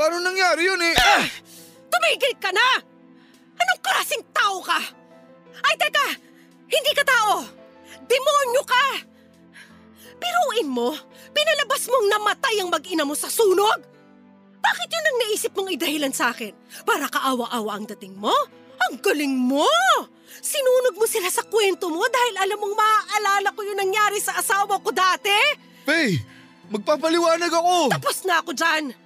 Paano 0.00 0.16
nangyari 0.24 0.64
yun 0.64 0.80
eh? 0.80 0.96
Ah! 0.96 1.24
Tumigil 1.92 2.32
ka 2.40 2.48
na! 2.48 2.80
Anong 3.60 3.80
klaseng 3.84 4.24
tao 4.32 4.64
ka? 4.64 4.80
Ay, 5.60 5.76
teka! 5.76 6.08
Hindi 6.64 6.92
ka 6.96 7.04
tao! 7.04 7.44
Demonyo 8.08 8.62
ka! 8.64 8.86
Piruin 10.16 10.68
mo, 10.72 10.96
pinalabas 11.36 11.84
mong 11.92 12.06
namatay 12.08 12.64
ang 12.64 12.72
mag-ina 12.72 13.04
mo 13.04 13.12
sa 13.12 13.28
sunog? 13.28 13.84
Bakit 14.60 14.88
yun 14.88 15.08
ang 15.08 15.18
naisip 15.24 15.52
mong 15.52 15.72
idahilan 15.72 16.12
sa 16.12 16.32
akin? 16.32 16.52
Para 16.88 17.08
kaawa-awa 17.08 17.76
ang 17.76 17.84
dating 17.88 18.16
mo? 18.16 18.32
Ang 18.88 18.94
galing 19.02 19.34
mo! 19.34 19.68
Sinunog 20.40 20.96
mo 20.96 21.04
sila 21.04 21.28
sa 21.28 21.44
kwento 21.44 21.92
mo 21.92 22.00
dahil 22.08 22.34
alam 22.40 22.58
mong 22.58 22.76
maaalala 22.76 23.48
ko 23.52 23.60
yung 23.60 23.76
nangyari 23.76 24.16
sa 24.16 24.40
asawa 24.40 24.80
ko 24.80 24.88
dati? 24.88 25.36
Faye, 25.84 26.22
magpapaliwanag 26.72 27.52
ako! 27.52 27.92
Tapos 27.92 28.24
na 28.24 28.40
ako 28.40 28.56
dyan! 28.56 28.96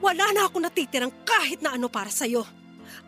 Wala 0.00 0.24
na 0.32 0.48
ako 0.48 0.64
natitirang 0.64 1.12
kahit 1.22 1.60
na 1.60 1.76
ano 1.76 1.86
para 1.92 2.08
sa'yo. 2.08 2.42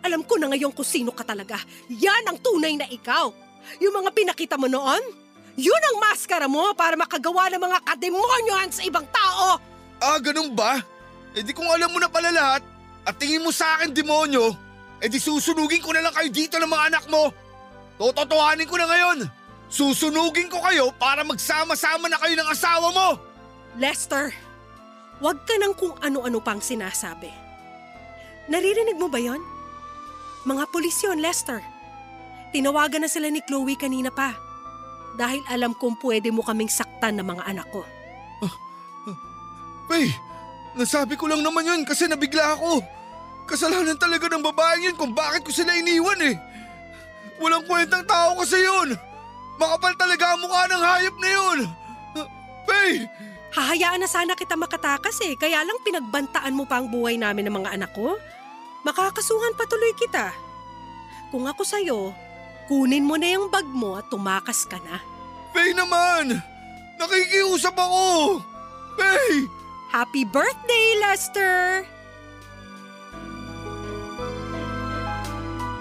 Alam 0.05 0.23
ko 0.23 0.37
na 0.39 0.53
ngayon 0.53 0.71
kung 0.71 0.87
sino 0.87 1.11
ka 1.11 1.25
talaga. 1.25 1.59
Yan 1.89 2.29
ang 2.29 2.39
tunay 2.39 2.77
na 2.77 2.87
ikaw. 2.87 3.33
Yung 3.81 3.95
mga 3.97 4.11
pinakita 4.13 4.61
mo 4.61 4.69
noon, 4.69 5.01
yun 5.57 5.83
ang 5.93 5.97
maskara 6.01 6.47
mo 6.47 6.73
para 6.77 6.95
makagawa 6.95 7.49
ng 7.53 7.63
mga 7.63 7.79
kademonyohan 7.87 8.71
sa 8.71 8.85
ibang 8.85 9.09
tao. 9.09 9.57
Ah, 10.03 10.21
ganun 10.21 10.53
ba? 10.53 10.81
Eh 11.33 11.41
di 11.41 11.57
kung 11.57 11.69
alam 11.69 11.89
mo 11.89 11.99
na 11.99 12.13
pala 12.13 12.29
lahat 12.29 12.63
at 13.09 13.15
tingin 13.17 13.41
mo 13.41 13.49
sa 13.49 13.81
akin 13.81 13.95
demonyo, 13.97 14.53
eh 15.03 15.11
di 15.11 15.19
susunugin 15.19 15.83
ko 15.83 15.91
na 15.91 16.07
lang 16.07 16.15
kayo 16.15 16.31
dito 16.31 16.63
ng 16.63 16.71
mga 16.71 16.87
anak 16.95 17.05
mo. 17.11 17.35
Tototohanin 17.99 18.71
ko 18.71 18.79
na 18.79 18.87
ngayon. 18.87 19.19
Susunugin 19.67 20.47
ko 20.47 20.63
kayo 20.63 20.95
para 20.95 21.27
magsama-sama 21.27 22.07
na 22.07 22.23
kayo 22.23 22.39
ng 22.39 22.49
asawa 22.55 22.89
mo. 22.95 23.09
Lester, 23.83 24.31
wag 25.19 25.43
ka 25.43 25.59
nang 25.59 25.75
kung 25.75 25.99
ano-ano 25.99 26.39
pang 26.39 26.63
sinasabi. 26.63 27.35
Naririnig 28.47 28.95
mo 28.95 29.11
ba 29.11 29.19
yon? 29.19 29.43
Mga 30.47 30.71
pulis 30.71 30.99
yun, 31.03 31.19
Lester. 31.19 31.59
Tinawagan 32.55 33.03
na 33.03 33.11
sila 33.11 33.27
ni 33.27 33.43
Chloe 33.43 33.75
kanina 33.75 34.13
pa. 34.13 34.39
Dahil 35.19 35.43
alam 35.51 35.75
kong 35.75 35.99
pwede 35.99 36.31
mo 36.31 36.47
kaming 36.47 36.71
saktan 36.71 37.19
ng 37.19 37.27
mga 37.27 37.43
anak 37.51 37.67
ko. 37.75 37.83
Faye, 39.91 40.15
nasabi 40.79 41.19
ko 41.19 41.27
lang 41.27 41.43
naman 41.43 41.67
yun 41.67 41.83
kasi 41.83 42.07
nabigla 42.07 42.55
ako. 42.55 43.02
Kasalanan 43.53 44.01
talaga 44.01 44.33
ng 44.33 44.41
babaeng 44.41 44.89
yun 44.89 44.97
kung 44.97 45.13
bakit 45.13 45.45
ko 45.45 45.53
sila 45.53 45.77
iniwan 45.77 46.17
eh. 46.25 46.41
Walang 47.37 47.69
kwentang 47.69 48.01
tao 48.09 48.33
kasi 48.41 48.65
yun. 48.65 48.97
Makapal 49.61 49.93
talaga 50.01 50.33
ang 50.33 50.41
mukha 50.41 50.65
ng 50.73 50.81
hayop 50.81 51.17
na 51.21 51.29
yun. 51.29 51.59
Faye! 52.65 53.05
Hahayaan 53.53 54.01
na 54.01 54.09
sana 54.09 54.33
kita 54.33 54.57
makatakas 54.57 55.21
eh, 55.29 55.37
kaya 55.37 55.61
lang 55.61 55.77
pinagbantaan 55.85 56.57
mo 56.57 56.65
pa 56.65 56.81
ang 56.81 56.89
buhay 56.89 57.21
namin 57.21 57.45
ng 57.45 57.61
mga 57.61 57.77
anak 57.77 57.93
ko. 57.93 58.17
Makakasuhan 58.89 59.53
patuloy 59.53 59.93
kita. 60.01 60.33
Kung 61.29 61.45
ako 61.45 61.61
sa'yo, 61.61 62.01
kunin 62.73 63.05
mo 63.05 63.21
na 63.21 63.37
yung 63.37 63.53
bag 63.53 63.69
mo 63.69 64.01
at 64.01 64.09
tumakas 64.09 64.65
ka 64.65 64.81
na. 64.81 64.97
Faye 65.53 65.77
naman! 65.77 66.41
Nakikiusap 66.97 67.77
ako! 67.77 68.41
Faye! 68.97 69.45
Happy 69.93 70.25
birthday, 70.25 70.97
Lester! 71.05 71.85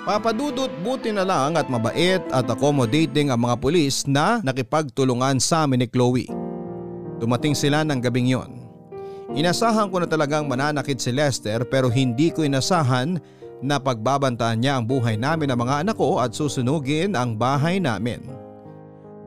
Papadudot 0.02 0.74
buti 0.82 1.14
na 1.14 1.22
lang 1.22 1.54
at 1.54 1.70
mabait 1.70 2.26
at 2.34 2.46
accommodating 2.50 3.30
ang 3.30 3.46
mga 3.46 3.56
pulis 3.62 4.10
na 4.10 4.42
nakipagtulungan 4.42 5.38
sa 5.38 5.70
amin 5.70 5.86
ni 5.86 5.88
Chloe. 5.88 6.26
Dumating 7.22 7.54
sila 7.54 7.86
ng 7.86 8.02
gabing 8.02 8.34
yon. 8.34 8.66
Inasahan 9.38 9.94
ko 9.94 10.02
na 10.02 10.10
talagang 10.10 10.50
mananakit 10.50 10.98
si 10.98 11.14
Lester 11.14 11.62
pero 11.70 11.86
hindi 11.86 12.34
ko 12.34 12.42
inasahan 12.42 13.22
na 13.62 13.78
pagbabantaan 13.78 14.58
niya 14.58 14.82
ang 14.82 14.90
buhay 14.90 15.22
namin 15.22 15.54
ng 15.54 15.60
mga 15.62 15.86
anak 15.86 15.96
ko 16.02 16.18
at 16.18 16.34
susunugin 16.34 17.14
ang 17.14 17.38
bahay 17.38 17.78
namin. 17.78 18.26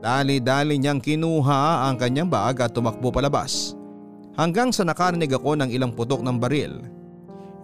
Dali-dali 0.03 0.75
niyang 0.75 0.99
kinuha 0.99 1.87
ang 1.87 1.95
kanyang 1.95 2.27
bag 2.27 2.59
at 2.59 2.75
tumakbo 2.75 3.15
palabas. 3.15 3.79
Hanggang 4.35 4.75
sa 4.75 4.83
nakarinig 4.83 5.31
ako 5.31 5.55
ng 5.55 5.71
ilang 5.71 5.95
putok 5.95 6.19
ng 6.19 6.35
baril. 6.35 6.83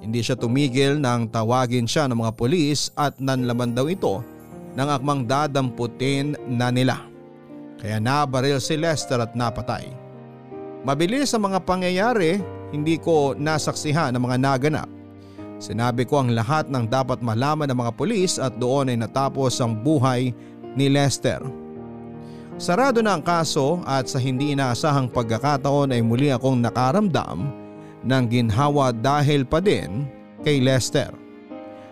Hindi 0.02 0.26
siya 0.26 0.34
tumigil 0.34 0.98
nang 0.98 1.30
tawagin 1.30 1.86
siya 1.86 2.10
ng 2.10 2.18
mga 2.18 2.34
polis 2.34 2.90
at 2.98 3.22
nanlaman 3.22 3.78
daw 3.78 3.86
ito 3.86 4.26
ng 4.74 4.88
akmang 4.90 5.30
dadamputin 5.30 6.34
na 6.50 6.74
nila. 6.74 7.06
Kaya 7.78 8.02
nabaril 8.02 8.58
si 8.58 8.78
Lester 8.82 9.22
at 9.22 9.38
napatay. 9.38 9.94
Mabilis 10.82 11.30
ang 11.38 11.46
mga 11.46 11.62
pangyayari, 11.62 12.42
hindi 12.74 12.98
ko 12.98 13.38
nasaksihan 13.38 14.18
ang 14.18 14.26
mga 14.26 14.38
naganap. 14.42 14.90
Sinabi 15.62 16.10
ko 16.10 16.26
ang 16.26 16.34
lahat 16.34 16.74
ng 16.74 16.90
dapat 16.90 17.22
malaman 17.22 17.70
ng 17.70 17.78
mga 17.78 17.94
polis 17.94 18.42
at 18.42 18.58
doon 18.58 18.90
ay 18.90 18.98
natapos 18.98 19.62
ang 19.62 19.78
buhay 19.78 20.34
ni 20.74 20.90
Lester. 20.90 21.38
Sarado 22.58 23.06
na 23.06 23.14
ang 23.14 23.22
kaso 23.22 23.82
at 23.86 24.10
sa 24.10 24.18
hindi 24.18 24.58
inaasahang 24.58 25.14
pagkakataon 25.14 25.94
ay 25.94 26.02
muli 26.02 26.34
akong 26.34 26.58
nakaramdam 26.58 27.61
ng 28.06 28.24
ginhawa 28.30 28.94
dahil 28.94 29.46
pa 29.46 29.62
din 29.62 30.10
kay 30.42 30.62
Lester. 30.62 31.14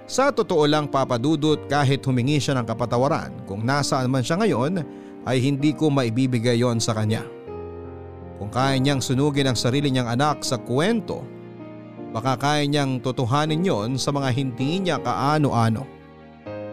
Sa 0.10 0.34
totoo 0.34 0.66
lang 0.66 0.90
papadudot 0.90 1.70
kahit 1.70 2.02
humingi 2.02 2.42
siya 2.42 2.58
ng 2.58 2.66
kapatawaran 2.66 3.46
kung 3.46 3.62
nasaan 3.62 4.10
man 4.10 4.26
siya 4.26 4.42
ngayon 4.42 4.82
ay 5.30 5.38
hindi 5.38 5.70
ko 5.70 5.94
maibibigay 5.94 6.66
yon 6.66 6.82
sa 6.82 6.98
kanya. 6.98 7.22
Kung 8.42 8.50
kaya 8.50 8.80
niyang 8.82 9.04
sunugin 9.04 9.52
ang 9.52 9.58
sarili 9.60 9.94
niyang 9.94 10.10
anak 10.10 10.42
sa 10.42 10.58
kwento, 10.58 11.22
baka 12.10 12.40
kaya 12.42 12.66
niyang 12.66 12.98
totohanin 13.06 13.62
yon 13.62 13.90
sa 14.02 14.10
mga 14.10 14.34
hindi 14.34 14.82
niya 14.82 14.98
kaano-ano. 14.98 15.86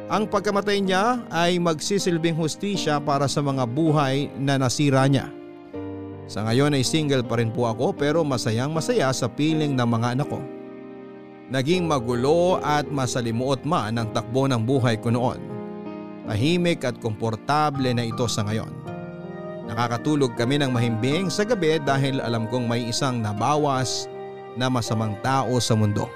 Ang 0.07 0.31
pagkamatay 0.31 0.81
niya 0.81 1.27
ay 1.29 1.59
magsisilbing 1.59 2.39
hustisya 2.39 3.03
para 3.03 3.27
sa 3.27 3.43
mga 3.43 3.67
buhay 3.67 4.31
na 4.39 4.57
nasira 4.57 5.05
niya. 5.11 5.27
Sa 6.27 6.43
ngayon 6.43 6.75
ay 6.75 6.83
single 6.83 7.23
pa 7.23 7.39
rin 7.39 7.55
po 7.55 7.71
ako 7.71 7.95
pero 7.95 8.27
masayang 8.27 8.75
masaya 8.75 9.15
sa 9.15 9.31
piling 9.31 9.79
ng 9.79 9.89
mga 9.89 10.19
anak 10.19 10.29
ko. 10.31 10.43
Naging 11.47 11.87
magulo 11.87 12.59
at 12.59 12.91
masalimuot 12.91 13.63
man 13.63 13.95
ang 14.03 14.11
takbo 14.11 14.51
ng 14.51 14.59
buhay 14.67 14.99
ko 14.99 15.15
noon. 15.15 15.39
Tahimik 16.27 16.83
at 16.83 16.99
komportable 16.99 17.95
na 17.95 18.03
ito 18.03 18.27
sa 18.27 18.43
ngayon. 18.43 18.71
Nakakatulog 19.71 20.35
kami 20.35 20.59
ng 20.59 20.75
mahimbing 20.75 21.31
sa 21.31 21.47
gabi 21.47 21.79
dahil 21.79 22.19
alam 22.19 22.51
kong 22.51 22.67
may 22.67 22.91
isang 22.91 23.23
nabawas 23.23 24.11
na 24.59 24.67
masamang 24.67 25.15
tao 25.23 25.59
sa 25.63 25.79
mundo. 25.79 26.11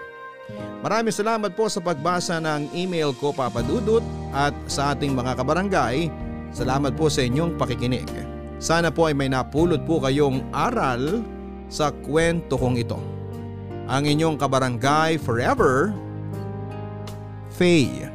Maraming 0.82 1.14
salamat 1.14 1.54
po 1.54 1.70
sa 1.70 1.78
pagbasa 1.78 2.42
ng 2.42 2.74
email 2.74 3.14
ko 3.14 3.30
Papa 3.30 3.62
Dudut 3.62 4.02
at 4.34 4.56
sa 4.66 4.96
ating 4.96 5.14
mga 5.14 5.38
kabarangay. 5.38 6.10
Salamat 6.50 6.98
po 6.98 7.06
sa 7.06 7.22
inyong 7.22 7.54
pakikinig. 7.54 8.29
Sana 8.60 8.92
po 8.92 9.08
ay 9.08 9.16
may 9.16 9.32
napulot 9.32 9.80
po 9.88 10.04
kayong 10.04 10.44
aral 10.52 11.24
sa 11.72 11.88
kwento 12.04 12.60
kong 12.60 12.76
ito. 12.76 13.00
Ang 13.88 14.04
inyong 14.04 14.36
kabarangay 14.36 15.16
forever, 15.16 15.96
Faye. 17.56 18.12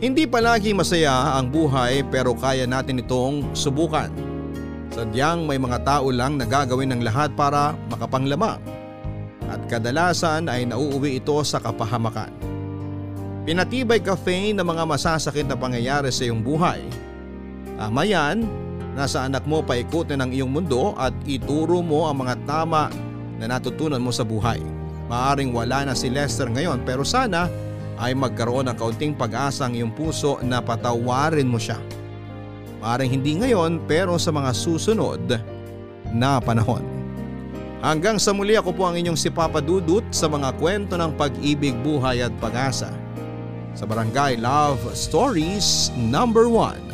Hindi 0.00 0.24
palagi 0.24 0.72
masaya 0.72 1.36
ang 1.36 1.52
buhay 1.52 2.04
pero 2.08 2.32
kaya 2.32 2.64
natin 2.64 3.04
itong 3.04 3.52
subukan. 3.52 4.08
Sadyang 4.92 5.44
may 5.44 5.60
mga 5.60 5.84
tao 5.84 6.08
lang 6.08 6.40
na 6.40 6.48
gagawin 6.48 6.96
ng 6.96 7.02
lahat 7.04 7.32
para 7.36 7.76
makapanglamang 7.92 8.60
at 9.52 9.60
kadalasan 9.68 10.48
ay 10.48 10.64
nauuwi 10.64 11.20
ito 11.20 11.36
sa 11.44 11.60
kapahamakan. 11.60 12.32
Pinatibay 13.44 14.00
ka 14.00 14.16
Faye 14.16 14.56
ng 14.56 14.64
mga 14.64 14.84
masasakit 14.88 15.44
na 15.44 15.56
pangyayari 15.56 16.08
sa 16.08 16.24
iyong 16.24 16.40
buhay. 16.40 16.80
Tama 17.74 18.06
yan 18.06 18.64
Nasa 18.94 19.26
anak 19.26 19.42
mo 19.50 19.58
paikutin 19.58 20.22
ang 20.22 20.30
iyong 20.30 20.54
mundo 20.54 20.94
at 20.94 21.10
ituro 21.26 21.82
mo 21.82 22.06
ang 22.06 22.22
mga 22.22 22.38
tama 22.46 22.86
na 23.42 23.50
natutunan 23.50 23.98
mo 23.98 24.14
sa 24.14 24.22
buhay. 24.22 24.62
Maaring 25.10 25.50
wala 25.50 25.90
na 25.90 25.94
si 25.98 26.06
Lester 26.06 26.46
ngayon 26.46 26.86
pero 26.86 27.02
sana 27.02 27.50
ay 27.98 28.14
magkaroon 28.14 28.70
ng 28.70 28.78
kaunting 28.78 29.18
pag-asa 29.18 29.66
ang 29.66 29.74
iyong 29.74 29.90
puso 29.90 30.38
na 30.46 30.62
patawarin 30.62 31.50
mo 31.50 31.58
siya. 31.58 31.78
Maaring 32.78 33.10
hindi 33.18 33.34
ngayon 33.34 33.82
pero 33.90 34.14
sa 34.14 34.30
mga 34.30 34.54
susunod 34.54 35.42
na 36.14 36.38
panahon. 36.38 36.86
Hanggang 37.82 38.16
sa 38.22 38.30
muli 38.30 38.54
ako 38.54 38.78
po 38.78 38.86
ang 38.86 38.94
inyong 38.94 39.18
si 39.18 39.28
Papa 39.28 39.58
Dudut 39.58 40.06
sa 40.14 40.30
mga 40.30 40.54
kwento 40.56 40.94
ng 40.94 41.18
pag-ibig, 41.18 41.74
buhay 41.82 42.22
at 42.22 42.32
pag-asa. 42.38 42.94
Sa 43.74 43.84
Barangay 43.84 44.38
Love 44.38 44.80
Stories 44.94 45.90
number 45.98 46.46
1. 46.46 46.93